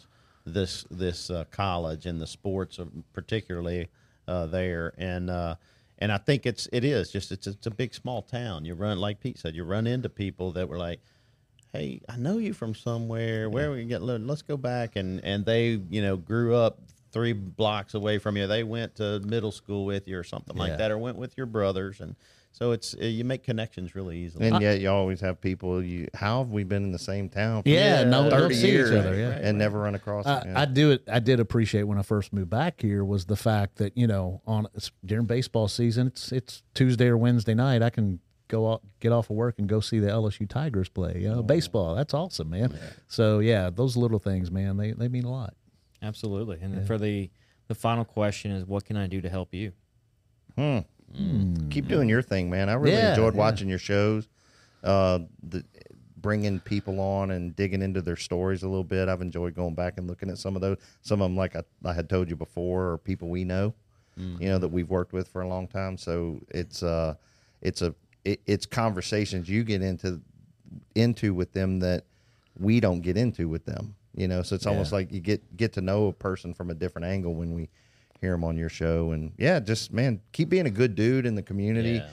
this 0.53 0.85
this 0.89 1.29
uh, 1.29 1.45
college 1.51 2.05
and 2.05 2.19
the 2.21 2.27
sports, 2.27 2.79
particularly 3.13 3.87
uh, 4.27 4.45
there, 4.47 4.93
and 4.97 5.29
uh, 5.29 5.55
and 5.99 6.11
I 6.11 6.17
think 6.17 6.45
it's 6.45 6.67
it 6.71 6.83
is 6.83 7.11
just 7.11 7.31
it's 7.31 7.47
it's 7.47 7.67
a 7.67 7.71
big 7.71 7.93
small 7.93 8.21
town. 8.21 8.65
You 8.65 8.73
run 8.75 8.99
like 8.99 9.19
Pete 9.19 9.37
said, 9.37 9.55
you 9.55 9.63
run 9.63 9.87
into 9.87 10.09
people 10.09 10.51
that 10.53 10.67
were 10.69 10.77
like 10.77 10.99
hey, 11.73 11.99
I 12.07 12.15
know 12.15 12.37
you 12.37 12.53
from 12.53 12.73
somewhere. 12.73 13.49
Where 13.49 13.71
we 13.71 13.83
get? 13.85 14.01
Let's 14.01 14.41
go 14.41 14.57
back 14.57 14.95
and 14.95 15.23
and 15.23 15.45
they 15.45 15.79
you 15.89 16.01
know 16.01 16.17
grew 16.17 16.55
up 16.55 16.79
three 17.11 17.33
blocks 17.33 17.93
away 17.93 18.17
from 18.17 18.37
you. 18.37 18.47
They 18.47 18.63
went 18.63 18.95
to 18.95 19.19
middle 19.19 19.51
school 19.51 19.85
with 19.85 20.07
you 20.07 20.17
or 20.17 20.23
something 20.23 20.55
Yeah. 20.55 20.63
like 20.63 20.77
that, 20.77 20.91
or 20.91 20.97
went 20.97 21.17
with 21.17 21.35
your 21.37 21.45
brothers, 21.45 21.99
and 21.99 22.15
so 22.57 22.71
it's 22.71 22.95
uh, 22.95 23.05
you 23.05 23.23
make 23.23 23.43
connections 23.43 23.93
really 23.93 24.17
easily. 24.17 24.47
And 24.47 24.59
yet, 24.63 24.79
you 24.79 24.89
always 24.89 25.21
have 25.21 25.39
people. 25.39 25.83
You 25.83 26.07
how 26.15 26.39
have 26.39 26.49
we 26.49 26.63
been 26.63 26.83
in 26.83 26.91
the 26.91 26.97
same 26.97 27.29
town? 27.29 27.61
For 27.61 27.69
Yeah, 27.69 28.03
no, 28.03 28.31
don't 28.31 28.39
30 28.39 28.55
see 28.55 28.67
each 28.69 28.73
years 28.73 28.91
other, 28.91 29.15
yeah. 29.15 29.37
and 29.39 29.59
never 29.59 29.77
run 29.79 29.93
across. 29.93 30.25
I, 30.25 30.41
yeah. 30.43 30.61
I 30.61 30.65
do 30.65 30.89
it. 30.89 31.03
I 31.07 31.19
did 31.19 31.39
appreciate 31.39 31.83
when 31.83 31.99
I 31.99 32.01
first 32.01 32.33
moved 32.33 32.49
back 32.49 32.81
here 32.81 33.05
was 33.05 33.25
the 33.25 33.35
fact 33.35 33.75
that 33.75 33.95
you 33.95 34.07
know 34.07 34.41
on 34.47 34.65
during 35.05 35.27
baseball 35.27 35.67
season, 35.67 36.07
it's 36.07 36.31
it's 36.31 36.63
Tuesday 36.73 37.05
or 37.05 37.17
Wednesday 37.17 37.53
night. 37.53 37.83
I 37.83 37.91
can 37.91 38.21
go 38.47 38.71
out, 38.71 38.81
get 39.01 39.11
off 39.11 39.29
of 39.29 39.35
work 39.35 39.59
and 39.59 39.69
go 39.69 39.79
see 39.79 39.99
the 39.99 40.07
LSU 40.07 40.49
Tigers 40.49 40.89
play. 40.89 41.19
You 41.19 41.29
know, 41.29 41.43
baseball. 41.43 41.93
That's 41.93 42.15
awesome, 42.15 42.49
man. 42.49 42.75
So 43.07 43.37
yeah, 43.37 43.69
those 43.69 43.95
little 43.95 44.17
things, 44.17 44.49
man, 44.49 44.77
they 44.77 44.93
they 44.93 45.09
mean 45.09 45.25
a 45.25 45.31
lot. 45.31 45.53
Absolutely. 46.01 46.57
And 46.59 46.73
then 46.73 46.85
for 46.87 46.97
the 46.97 47.29
the 47.67 47.75
final 47.75 48.03
question 48.03 48.49
is, 48.49 48.65
what 48.65 48.83
can 48.83 48.97
I 48.97 49.05
do 49.05 49.21
to 49.21 49.29
help 49.29 49.53
you? 49.53 49.73
Keep 51.69 51.87
doing 51.87 52.09
your 52.09 52.21
thing, 52.21 52.49
man. 52.49 52.69
I 52.69 52.73
really 52.73 52.97
Yeah, 52.97 53.09
enjoyed 53.11 53.33
yeah. 53.33 53.39
watching 53.39 53.69
your 53.69 53.79
shows. 53.79 54.27
Uh, 54.83 55.19
the 55.43 55.63
bringing 56.19 56.59
people 56.59 56.99
on 56.99 57.31
and 57.31 57.55
digging 57.55 57.81
into 57.81 58.01
their 58.01 58.15
stories 58.15 58.63
a 58.63 58.67
little 58.67 58.83
bit. 58.83 59.07
I've 59.07 59.21
enjoyed 59.21 59.53
going 59.55 59.75
back 59.75 59.97
and 59.97 60.07
looking 60.07 60.29
at 60.29 60.37
some 60.37 60.55
of 60.55 60.61
those. 60.61 60.77
Some 61.01 61.21
of 61.21 61.29
them, 61.29 61.37
like 61.37 61.55
I, 61.55 61.63
I 61.85 61.93
had 61.93 62.09
told 62.09 62.29
you 62.29 62.35
before, 62.35 62.91
are 62.93 62.97
people 62.97 63.29
we 63.29 63.43
know, 63.43 63.73
you 64.17 64.49
know, 64.49 64.57
that 64.57 64.67
we've 64.69 64.89
worked 64.89 65.13
with 65.13 65.27
for 65.27 65.41
a 65.41 65.47
long 65.47 65.67
time. 65.67 65.97
So 65.97 66.41
it's 66.49 66.83
uh, 66.83 67.15
it's 67.61 67.81
a 67.81 67.93
it, 68.25 68.41
it's 68.45 68.65
conversations 68.65 69.47
you 69.49 69.63
get 69.63 69.81
into 69.81 70.21
into 70.95 71.33
with 71.33 71.53
them 71.53 71.79
that 71.79 72.03
we 72.59 72.79
don't 72.79 73.01
get 73.01 73.15
into 73.17 73.47
with 73.47 73.65
them. 73.65 73.95
You 74.15 74.27
know, 74.27 74.41
so 74.41 74.55
it's 74.55 74.65
almost 74.65 74.91
like 74.91 75.11
you 75.11 75.19
get 75.19 75.55
get 75.55 75.73
to 75.73 75.81
know 75.81 76.07
a 76.07 76.13
person 76.13 76.53
from 76.53 76.71
a 76.71 76.73
different 76.73 77.05
angle 77.05 77.35
when 77.35 77.53
we 77.53 77.69
hear 78.21 78.31
them 78.31 78.43
on 78.43 78.57
your 78.57 78.69
show. 78.69 79.11
And 79.11 79.31
yeah, 79.37 79.59
just 79.59 79.91
man, 79.93 80.21
keep 80.31 80.49
being 80.49 80.65
a 80.65 80.71
good 80.71 80.95
dude 80.95 81.25
in 81.25 81.35
the 81.35 81.43
community. 81.43 81.93
Yeah. 81.95 82.07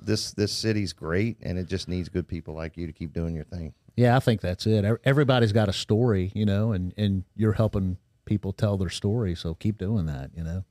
This 0.00 0.32
this 0.32 0.52
city's 0.52 0.92
great, 0.92 1.38
and 1.42 1.58
it 1.58 1.66
just 1.66 1.88
needs 1.88 2.08
good 2.08 2.28
people 2.28 2.54
like 2.54 2.76
you 2.76 2.86
to 2.86 2.92
keep 2.92 3.12
doing 3.12 3.34
your 3.34 3.44
thing. 3.44 3.74
Yeah, 3.96 4.16
I 4.16 4.20
think 4.20 4.40
that's 4.40 4.64
it. 4.66 4.84
Everybody's 5.04 5.52
got 5.52 5.68
a 5.68 5.72
story, 5.72 6.30
you 6.34 6.46
know, 6.46 6.72
and 6.72 6.94
and 6.96 7.24
you're 7.36 7.52
helping 7.54 7.96
people 8.24 8.52
tell 8.52 8.76
their 8.76 8.90
story. 8.90 9.34
So 9.34 9.54
keep 9.54 9.76
doing 9.76 10.06
that. 10.06 10.30
You 10.36 10.44
know, 10.44 10.64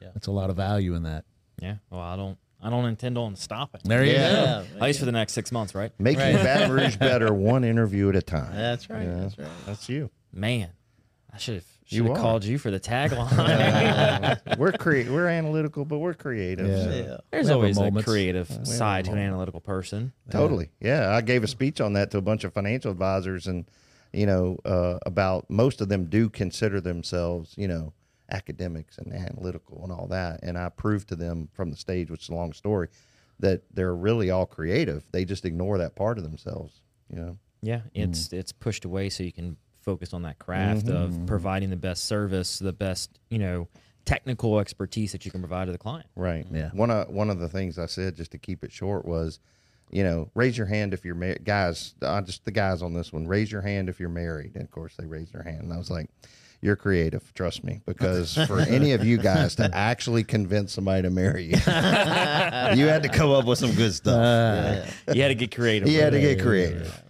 Yeah. 0.00 0.08
that's 0.14 0.28
a 0.28 0.30
lot 0.32 0.48
of 0.50 0.56
value 0.56 0.94
in 0.94 1.02
that. 1.02 1.24
Yeah. 1.60 1.76
Well, 1.90 2.00
I 2.00 2.14
don't. 2.16 2.38
I 2.60 2.70
don't 2.70 2.86
intend 2.86 3.16
on 3.16 3.36
stopping. 3.36 3.82
There 3.84 4.04
you 4.04 4.12
Yeah, 4.14 4.64
At 4.74 4.82
least 4.82 4.98
for 4.98 5.04
the 5.04 5.12
next 5.12 5.32
six 5.32 5.52
months, 5.52 5.76
right? 5.76 5.92
Making 6.00 6.34
Baton 6.36 6.72
Rouge 6.72 6.96
better, 6.98 7.32
one 7.32 7.62
interview 7.62 8.08
at 8.08 8.16
a 8.16 8.22
time. 8.22 8.52
That's 8.52 8.90
right. 8.90 9.02
You 9.04 9.08
know? 9.10 9.20
That's 9.22 9.38
right. 9.38 9.48
That's 9.64 9.88
you. 9.88 10.10
Man, 10.32 10.70
I 11.32 11.38
should 11.38 11.54
have 11.54 11.64
You 11.64 11.77
should 11.96 12.06
have 12.06 12.16
are. 12.16 12.20
called 12.20 12.44
you 12.44 12.58
for 12.58 12.70
the 12.70 12.78
tagline. 12.80 13.28
we're 14.58 14.72
crea- 14.72 15.08
we're 15.08 15.26
analytical, 15.28 15.84
but 15.84 15.98
we're 15.98 16.14
creative. 16.14 16.66
Yeah. 16.68 16.82
so- 16.84 16.90
Yeah. 16.90 17.16
There's 17.30 17.46
We 17.48 17.52
always 17.54 17.78
a 17.78 17.82
moments. 17.82 18.08
creative 18.08 18.48
have 18.48 18.66
side 18.68 19.04
to 19.06 19.12
an 19.12 19.18
analytical 19.18 19.60
person. 19.60 20.12
Totally. 20.30 20.70
Yeah. 20.80 21.10
I 21.14 21.20
gave 21.20 21.42
a 21.44 21.46
speech 21.48 21.80
on 21.80 21.94
that 21.94 22.10
to 22.12 22.18
a 22.18 22.22
bunch 22.22 22.44
of 22.44 22.52
financial 22.52 22.90
advisors 22.90 23.46
and, 23.46 23.64
you 24.12 24.26
know, 24.26 24.58
uh, 24.64 24.98
about 25.06 25.48
most 25.50 25.80
of 25.80 25.88
them 25.88 26.06
do 26.06 26.28
consider 26.28 26.80
themselves, 26.80 27.54
you 27.56 27.68
know, 27.68 27.92
academics 28.30 28.98
and 28.98 29.12
analytical 29.12 29.80
and 29.82 29.90
all 29.92 30.06
that. 30.08 30.40
And 30.42 30.58
I 30.58 30.68
proved 30.68 31.08
to 31.08 31.16
them 31.16 31.48
from 31.52 31.70
the 31.70 31.76
stage, 31.76 32.10
which 32.10 32.24
is 32.24 32.28
a 32.28 32.34
long 32.34 32.52
story, 32.52 32.88
that 33.40 33.62
they're 33.72 33.94
really 33.94 34.30
all 34.30 34.44
creative. 34.46 35.04
They 35.12 35.24
just 35.24 35.44
ignore 35.44 35.78
that 35.78 35.94
part 35.96 36.18
of 36.18 36.24
themselves, 36.24 36.80
you 37.08 37.18
know? 37.18 37.38
Yeah, 37.62 37.80
it's 37.92 38.32
it's 38.32 38.52
pushed 38.52 38.84
away 38.84 39.08
so 39.08 39.24
you 39.24 39.32
can 39.32 39.56
focused 39.88 40.12
on 40.12 40.20
that 40.20 40.38
craft 40.38 40.90
of 40.90 41.18
providing 41.26 41.70
the 41.70 41.76
best 41.76 42.04
service, 42.04 42.58
the 42.58 42.74
best 42.74 43.18
you 43.30 43.38
know 43.38 43.66
technical 44.04 44.58
expertise 44.58 45.12
that 45.12 45.24
you 45.24 45.30
can 45.30 45.40
provide 45.40 45.64
to 45.64 45.72
the 45.72 45.78
client. 45.78 46.06
Right. 46.14 46.46
Yeah. 46.52 46.68
One 46.74 46.90
of 46.90 47.08
one 47.08 47.30
of 47.30 47.38
the 47.38 47.48
things 47.48 47.78
I 47.78 47.86
said 47.86 48.14
just 48.16 48.32
to 48.32 48.38
keep 48.38 48.62
it 48.64 48.70
short 48.70 49.06
was, 49.06 49.40
you 49.90 50.04
know, 50.04 50.30
raise 50.34 50.58
your 50.58 50.66
hand 50.66 50.92
if 50.92 51.06
you're 51.06 51.14
married. 51.14 51.44
Guys, 51.44 51.94
uh, 52.02 52.20
just 52.20 52.44
the 52.44 52.50
guys 52.50 52.82
on 52.82 52.92
this 52.92 53.14
one, 53.14 53.26
raise 53.26 53.50
your 53.50 53.62
hand 53.62 53.88
if 53.88 53.98
you're 53.98 54.10
married. 54.10 54.52
And 54.56 54.62
of 54.64 54.70
course, 54.70 54.94
they 54.98 55.06
raised 55.06 55.32
their 55.32 55.42
hand, 55.42 55.62
and 55.62 55.72
I 55.72 55.78
was 55.78 55.90
like. 55.90 56.10
You're 56.60 56.74
creative, 56.74 57.32
trust 57.34 57.62
me, 57.62 57.82
because 57.86 58.34
for 58.48 58.58
any 58.58 58.90
of 58.90 59.04
you 59.04 59.16
guys 59.16 59.54
to 59.54 59.70
actually 59.72 60.24
convince 60.24 60.72
somebody 60.72 61.02
to 61.02 61.10
marry 61.10 61.44
you, 61.44 61.50
you 61.56 62.88
had 62.88 63.04
to 63.04 63.08
come 63.08 63.30
up 63.30 63.44
with 63.44 63.60
some 63.60 63.72
good 63.74 63.94
stuff. 63.94 64.92
You 65.14 65.22
had 65.22 65.28
to 65.28 65.36
get 65.36 65.54
creative. 65.54 65.88
you 65.88 66.00
had 66.00 66.14
to 66.14 66.20
get 66.20 66.42
creative. 66.42 67.00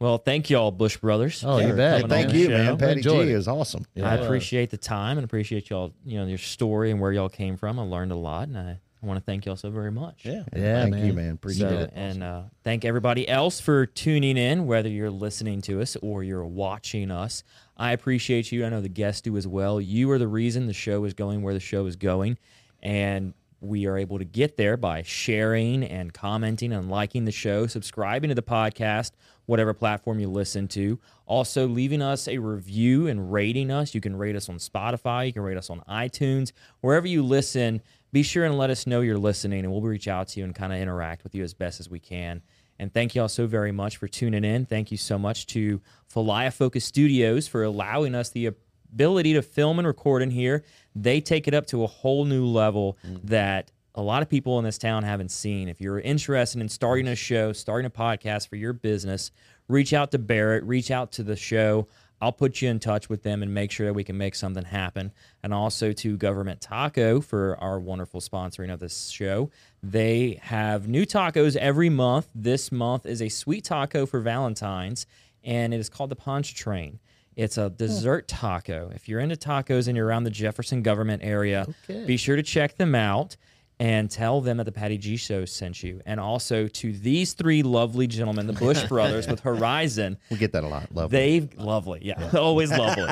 Well, 0.00 0.18
thank 0.18 0.48
you 0.48 0.56
all, 0.58 0.70
Bush 0.70 0.96
Brothers. 0.96 1.42
Oh, 1.44 1.58
you 1.58 1.72
bet. 1.72 2.02
coming 2.02 2.08
Thank 2.08 2.32
you, 2.34 2.44
show. 2.46 2.50
man. 2.50 2.76
Patty 2.78 3.00
G 3.00 3.08
enjoyed 3.08 3.28
it. 3.28 3.32
is 3.32 3.48
awesome. 3.48 3.84
I 4.00 4.14
appreciate 4.14 4.70
the 4.70 4.76
time 4.76 5.18
and 5.18 5.24
appreciate 5.24 5.70
y'all, 5.70 5.92
you 6.04 6.18
know, 6.20 6.26
your 6.26 6.38
story 6.38 6.92
and 6.92 7.00
where 7.00 7.10
y'all 7.12 7.28
came 7.28 7.56
from. 7.56 7.80
I 7.80 7.82
learned 7.82 8.12
a 8.12 8.16
lot, 8.16 8.46
and 8.46 8.56
I, 8.56 8.78
I 9.02 9.06
want 9.06 9.18
to 9.18 9.24
thank 9.24 9.44
y'all 9.44 9.56
so 9.56 9.70
very 9.70 9.90
much. 9.90 10.20
Yeah. 10.24 10.44
Yeah, 10.54 10.82
Thank 10.82 10.94
man. 10.94 11.06
you, 11.06 11.12
man. 11.14 11.30
Appreciate 11.32 11.68
So, 11.68 11.78
it. 11.80 11.92
and 11.96 12.22
uh, 12.22 12.42
thank 12.62 12.84
everybody 12.84 13.28
else 13.28 13.60
for 13.60 13.86
tuning 13.86 14.36
in, 14.36 14.66
whether 14.66 14.88
you're 14.88 15.10
listening 15.10 15.62
to 15.62 15.80
us 15.80 15.96
or 15.96 16.22
you're 16.22 16.46
watching 16.46 17.10
us. 17.10 17.42
I 17.76 17.90
appreciate 17.92 18.52
you. 18.52 18.64
I 18.64 18.68
know 18.68 18.80
the 18.80 18.88
guests 18.88 19.20
do 19.22 19.36
as 19.36 19.48
well. 19.48 19.80
You 19.80 20.10
are 20.12 20.18
the 20.18 20.28
reason 20.28 20.66
the 20.68 20.72
show 20.72 21.04
is 21.06 21.14
going 21.14 21.42
where 21.42 21.54
the 21.54 21.60
show 21.60 21.86
is 21.86 21.96
going. 21.96 22.38
And 22.84 23.34
we 23.60 23.86
are 23.86 23.98
able 23.98 24.18
to 24.18 24.24
get 24.24 24.56
there 24.56 24.76
by 24.76 25.02
sharing 25.02 25.82
and 25.82 26.12
commenting 26.12 26.72
and 26.72 26.88
liking 26.88 27.24
the 27.24 27.32
show, 27.32 27.66
subscribing 27.66 28.28
to 28.28 28.34
the 28.36 28.42
podcast, 28.42 29.10
whatever 29.48 29.72
platform 29.72 30.20
you 30.20 30.28
listen 30.28 30.68
to. 30.68 30.98
Also, 31.24 31.66
leaving 31.66 32.02
us 32.02 32.28
a 32.28 32.36
review 32.36 33.06
and 33.06 33.32
rating 33.32 33.70
us. 33.70 33.94
You 33.94 34.00
can 34.02 34.14
rate 34.14 34.36
us 34.36 34.50
on 34.50 34.56
Spotify, 34.56 35.26
you 35.26 35.32
can 35.32 35.42
rate 35.42 35.56
us 35.56 35.70
on 35.70 35.80
iTunes, 35.88 36.52
wherever 36.82 37.06
you 37.06 37.22
listen. 37.22 37.80
Be 38.12 38.22
sure 38.22 38.44
and 38.44 38.58
let 38.58 38.68
us 38.68 38.86
know 38.86 39.00
you're 39.00 39.16
listening, 39.16 39.60
and 39.60 39.72
we'll 39.72 39.80
reach 39.80 40.06
out 40.06 40.28
to 40.28 40.40
you 40.40 40.44
and 40.44 40.54
kind 40.54 40.72
of 40.72 40.78
interact 40.78 41.24
with 41.24 41.34
you 41.34 41.42
as 41.42 41.54
best 41.54 41.80
as 41.80 41.88
we 41.88 41.98
can. 41.98 42.42
And 42.78 42.92
thank 42.92 43.14
you 43.14 43.22
all 43.22 43.28
so 43.28 43.46
very 43.46 43.72
much 43.72 43.96
for 43.96 44.06
tuning 44.06 44.44
in. 44.44 44.66
Thank 44.66 44.90
you 44.90 44.98
so 44.98 45.18
much 45.18 45.46
to 45.48 45.80
Falaya 46.12 46.52
Focus 46.52 46.84
Studios 46.84 47.48
for 47.48 47.64
allowing 47.64 48.14
us 48.14 48.28
the 48.28 48.46
ability 48.92 49.32
to 49.32 49.40
film 49.42 49.78
and 49.78 49.88
record 49.88 50.20
in 50.20 50.30
here. 50.30 50.62
They 50.94 51.22
take 51.22 51.48
it 51.48 51.54
up 51.54 51.66
to 51.68 51.84
a 51.84 51.86
whole 51.86 52.26
new 52.26 52.44
level 52.44 52.98
mm. 53.06 53.20
that 53.24 53.72
a 53.98 54.02
lot 54.02 54.22
of 54.22 54.28
people 54.28 54.60
in 54.60 54.64
this 54.64 54.78
town 54.78 55.02
haven't 55.02 55.32
seen. 55.32 55.68
If 55.68 55.80
you're 55.80 55.98
interested 55.98 56.60
in 56.60 56.68
starting 56.68 57.08
a 57.08 57.16
show, 57.16 57.52
starting 57.52 57.84
a 57.84 57.90
podcast 57.90 58.48
for 58.48 58.54
your 58.54 58.72
business, 58.72 59.32
reach 59.66 59.92
out 59.92 60.12
to 60.12 60.18
Barrett, 60.18 60.62
reach 60.62 60.92
out 60.92 61.10
to 61.12 61.24
the 61.24 61.34
show. 61.34 61.88
I'll 62.20 62.30
put 62.30 62.62
you 62.62 62.68
in 62.68 62.78
touch 62.78 63.08
with 63.08 63.24
them 63.24 63.42
and 63.42 63.52
make 63.52 63.72
sure 63.72 63.86
that 63.86 63.94
we 63.94 64.04
can 64.04 64.16
make 64.16 64.36
something 64.36 64.64
happen. 64.64 65.10
And 65.42 65.52
also 65.52 65.92
to 65.92 66.16
Government 66.16 66.60
Taco 66.60 67.20
for 67.20 67.58
our 67.60 67.80
wonderful 67.80 68.20
sponsoring 68.20 68.72
of 68.72 68.78
this 68.78 69.08
show. 69.08 69.50
They 69.82 70.38
have 70.42 70.86
new 70.86 71.04
tacos 71.04 71.56
every 71.56 71.90
month. 71.90 72.28
This 72.36 72.70
month 72.70 73.04
is 73.04 73.20
a 73.20 73.28
sweet 73.28 73.64
taco 73.64 74.06
for 74.06 74.20
Valentine's, 74.20 75.06
and 75.42 75.74
it 75.74 75.80
is 75.80 75.88
called 75.88 76.10
the 76.10 76.16
Punch 76.16 76.54
Train. 76.54 77.00
It's 77.34 77.58
a 77.58 77.68
hmm. 77.68 77.74
dessert 77.74 78.28
taco. 78.28 78.92
If 78.94 79.08
you're 79.08 79.20
into 79.20 79.36
tacos 79.36 79.88
and 79.88 79.96
you're 79.96 80.06
around 80.06 80.22
the 80.22 80.30
Jefferson 80.30 80.82
government 80.82 81.24
area, 81.24 81.66
Okay. 81.90 82.04
be 82.06 82.16
sure 82.16 82.36
to 82.36 82.44
check 82.44 82.76
them 82.76 82.94
out 82.94 83.36
and 83.80 84.10
tell 84.10 84.40
them 84.40 84.56
that 84.56 84.64
the 84.64 84.72
Patty 84.72 84.98
G 84.98 85.16
Show 85.16 85.44
sent 85.44 85.82
you. 85.82 86.00
And 86.04 86.18
also 86.18 86.66
to 86.66 86.92
these 86.92 87.32
three 87.32 87.62
lovely 87.62 88.06
gentlemen, 88.06 88.46
the 88.46 88.52
Bush 88.52 88.82
brothers 88.88 89.28
with 89.28 89.40
Horizon. 89.40 90.18
We 90.30 90.36
get 90.36 90.52
that 90.52 90.64
a 90.64 90.68
lot. 90.68 90.92
Lovely. 90.92 91.18
They've 91.18 91.58
lovely, 91.58 92.00
yeah, 92.02 92.30
always 92.34 92.70
lovely. 92.70 93.06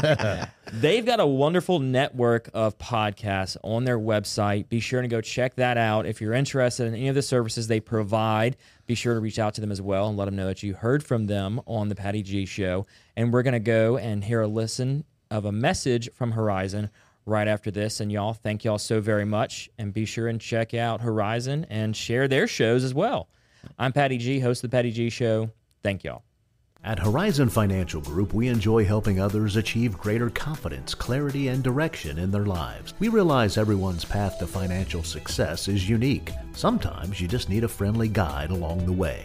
They've 0.72 1.06
got 1.06 1.20
a 1.20 1.26
wonderful 1.26 1.78
network 1.78 2.50
of 2.52 2.76
podcasts 2.78 3.56
on 3.62 3.84
their 3.84 3.98
website. 3.98 4.68
Be 4.68 4.80
sure 4.80 5.02
to 5.02 5.08
go 5.08 5.20
check 5.20 5.54
that 5.56 5.78
out. 5.78 6.06
If 6.06 6.20
you're 6.20 6.34
interested 6.34 6.86
in 6.86 6.94
any 6.94 7.08
of 7.08 7.14
the 7.14 7.22
services 7.22 7.68
they 7.68 7.78
provide, 7.78 8.56
be 8.86 8.96
sure 8.96 9.14
to 9.14 9.20
reach 9.20 9.38
out 9.38 9.54
to 9.54 9.60
them 9.60 9.70
as 9.70 9.80
well 9.80 10.08
and 10.08 10.16
let 10.16 10.24
them 10.24 10.34
know 10.34 10.46
that 10.46 10.62
you 10.64 10.74
heard 10.74 11.04
from 11.04 11.26
them 11.26 11.60
on 11.66 11.88
the 11.88 11.94
Patty 11.94 12.22
G 12.22 12.44
Show. 12.44 12.86
And 13.16 13.32
we're 13.32 13.44
gonna 13.44 13.60
go 13.60 13.96
and 13.96 14.24
hear 14.24 14.40
a 14.40 14.48
listen 14.48 15.04
of 15.30 15.44
a 15.44 15.52
message 15.52 16.08
from 16.14 16.32
Horizon 16.32 16.90
right 17.26 17.48
after 17.48 17.70
this. 17.70 18.00
And 18.00 18.10
y'all, 18.10 18.32
thank 18.32 18.64
y'all 18.64 18.78
so 18.78 19.00
very 19.00 19.24
much. 19.24 19.68
And 19.76 19.92
be 19.92 20.06
sure 20.06 20.28
and 20.28 20.40
check 20.40 20.72
out 20.72 21.02
Horizon 21.02 21.66
and 21.68 21.94
share 21.94 22.28
their 22.28 22.46
shows 22.46 22.84
as 22.84 22.94
well. 22.94 23.28
I'm 23.78 23.92
Patty 23.92 24.16
G, 24.16 24.38
host 24.40 24.64
of 24.64 24.70
the 24.70 24.76
Patty 24.76 24.92
G 24.92 25.10
Show. 25.10 25.50
Thank 25.82 26.04
y'all. 26.04 26.22
At 26.84 27.00
Horizon 27.00 27.48
Financial 27.48 28.00
Group, 28.00 28.32
we 28.32 28.46
enjoy 28.46 28.84
helping 28.84 29.20
others 29.20 29.56
achieve 29.56 29.98
greater 29.98 30.30
confidence, 30.30 30.94
clarity, 30.94 31.48
and 31.48 31.64
direction 31.64 32.16
in 32.16 32.30
their 32.30 32.46
lives. 32.46 32.94
We 33.00 33.08
realize 33.08 33.58
everyone's 33.58 34.04
path 34.04 34.38
to 34.38 34.46
financial 34.46 35.02
success 35.02 35.66
is 35.66 35.88
unique. 35.88 36.30
Sometimes 36.52 37.20
you 37.20 37.26
just 37.26 37.48
need 37.48 37.64
a 37.64 37.68
friendly 37.68 38.08
guide 38.08 38.52
along 38.52 38.86
the 38.86 38.92
way. 38.92 39.24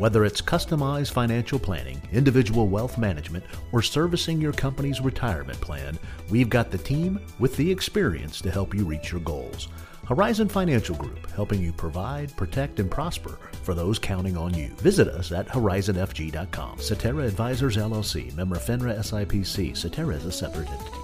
Whether 0.00 0.24
it's 0.24 0.40
customized 0.40 1.12
financial 1.12 1.58
planning, 1.58 2.00
individual 2.10 2.68
wealth 2.68 2.96
management, 2.96 3.44
or 3.70 3.82
servicing 3.82 4.40
your 4.40 4.54
company's 4.54 5.02
retirement 5.02 5.60
plan, 5.60 5.98
we've 6.30 6.48
got 6.48 6.70
the 6.70 6.78
team 6.78 7.20
with 7.38 7.54
the 7.58 7.70
experience 7.70 8.40
to 8.40 8.50
help 8.50 8.74
you 8.74 8.86
reach 8.86 9.12
your 9.12 9.20
goals. 9.20 9.68
Horizon 10.06 10.48
Financial 10.48 10.96
Group, 10.96 11.30
helping 11.32 11.60
you 11.60 11.70
provide, 11.70 12.34
protect, 12.38 12.80
and 12.80 12.90
prosper 12.90 13.38
for 13.62 13.74
those 13.74 13.98
counting 13.98 14.38
on 14.38 14.54
you. 14.54 14.68
Visit 14.78 15.06
us 15.06 15.32
at 15.32 15.46
horizonfg.com. 15.48 16.80
Cetera 16.80 17.26
Advisors 17.26 17.76
LLC, 17.76 18.34
member 18.34 18.56
FINRA 18.56 19.00
SIPC. 19.00 19.76
Cetera 19.76 20.14
is 20.14 20.24
a 20.24 20.32
separate 20.32 20.70
entity. 20.70 20.99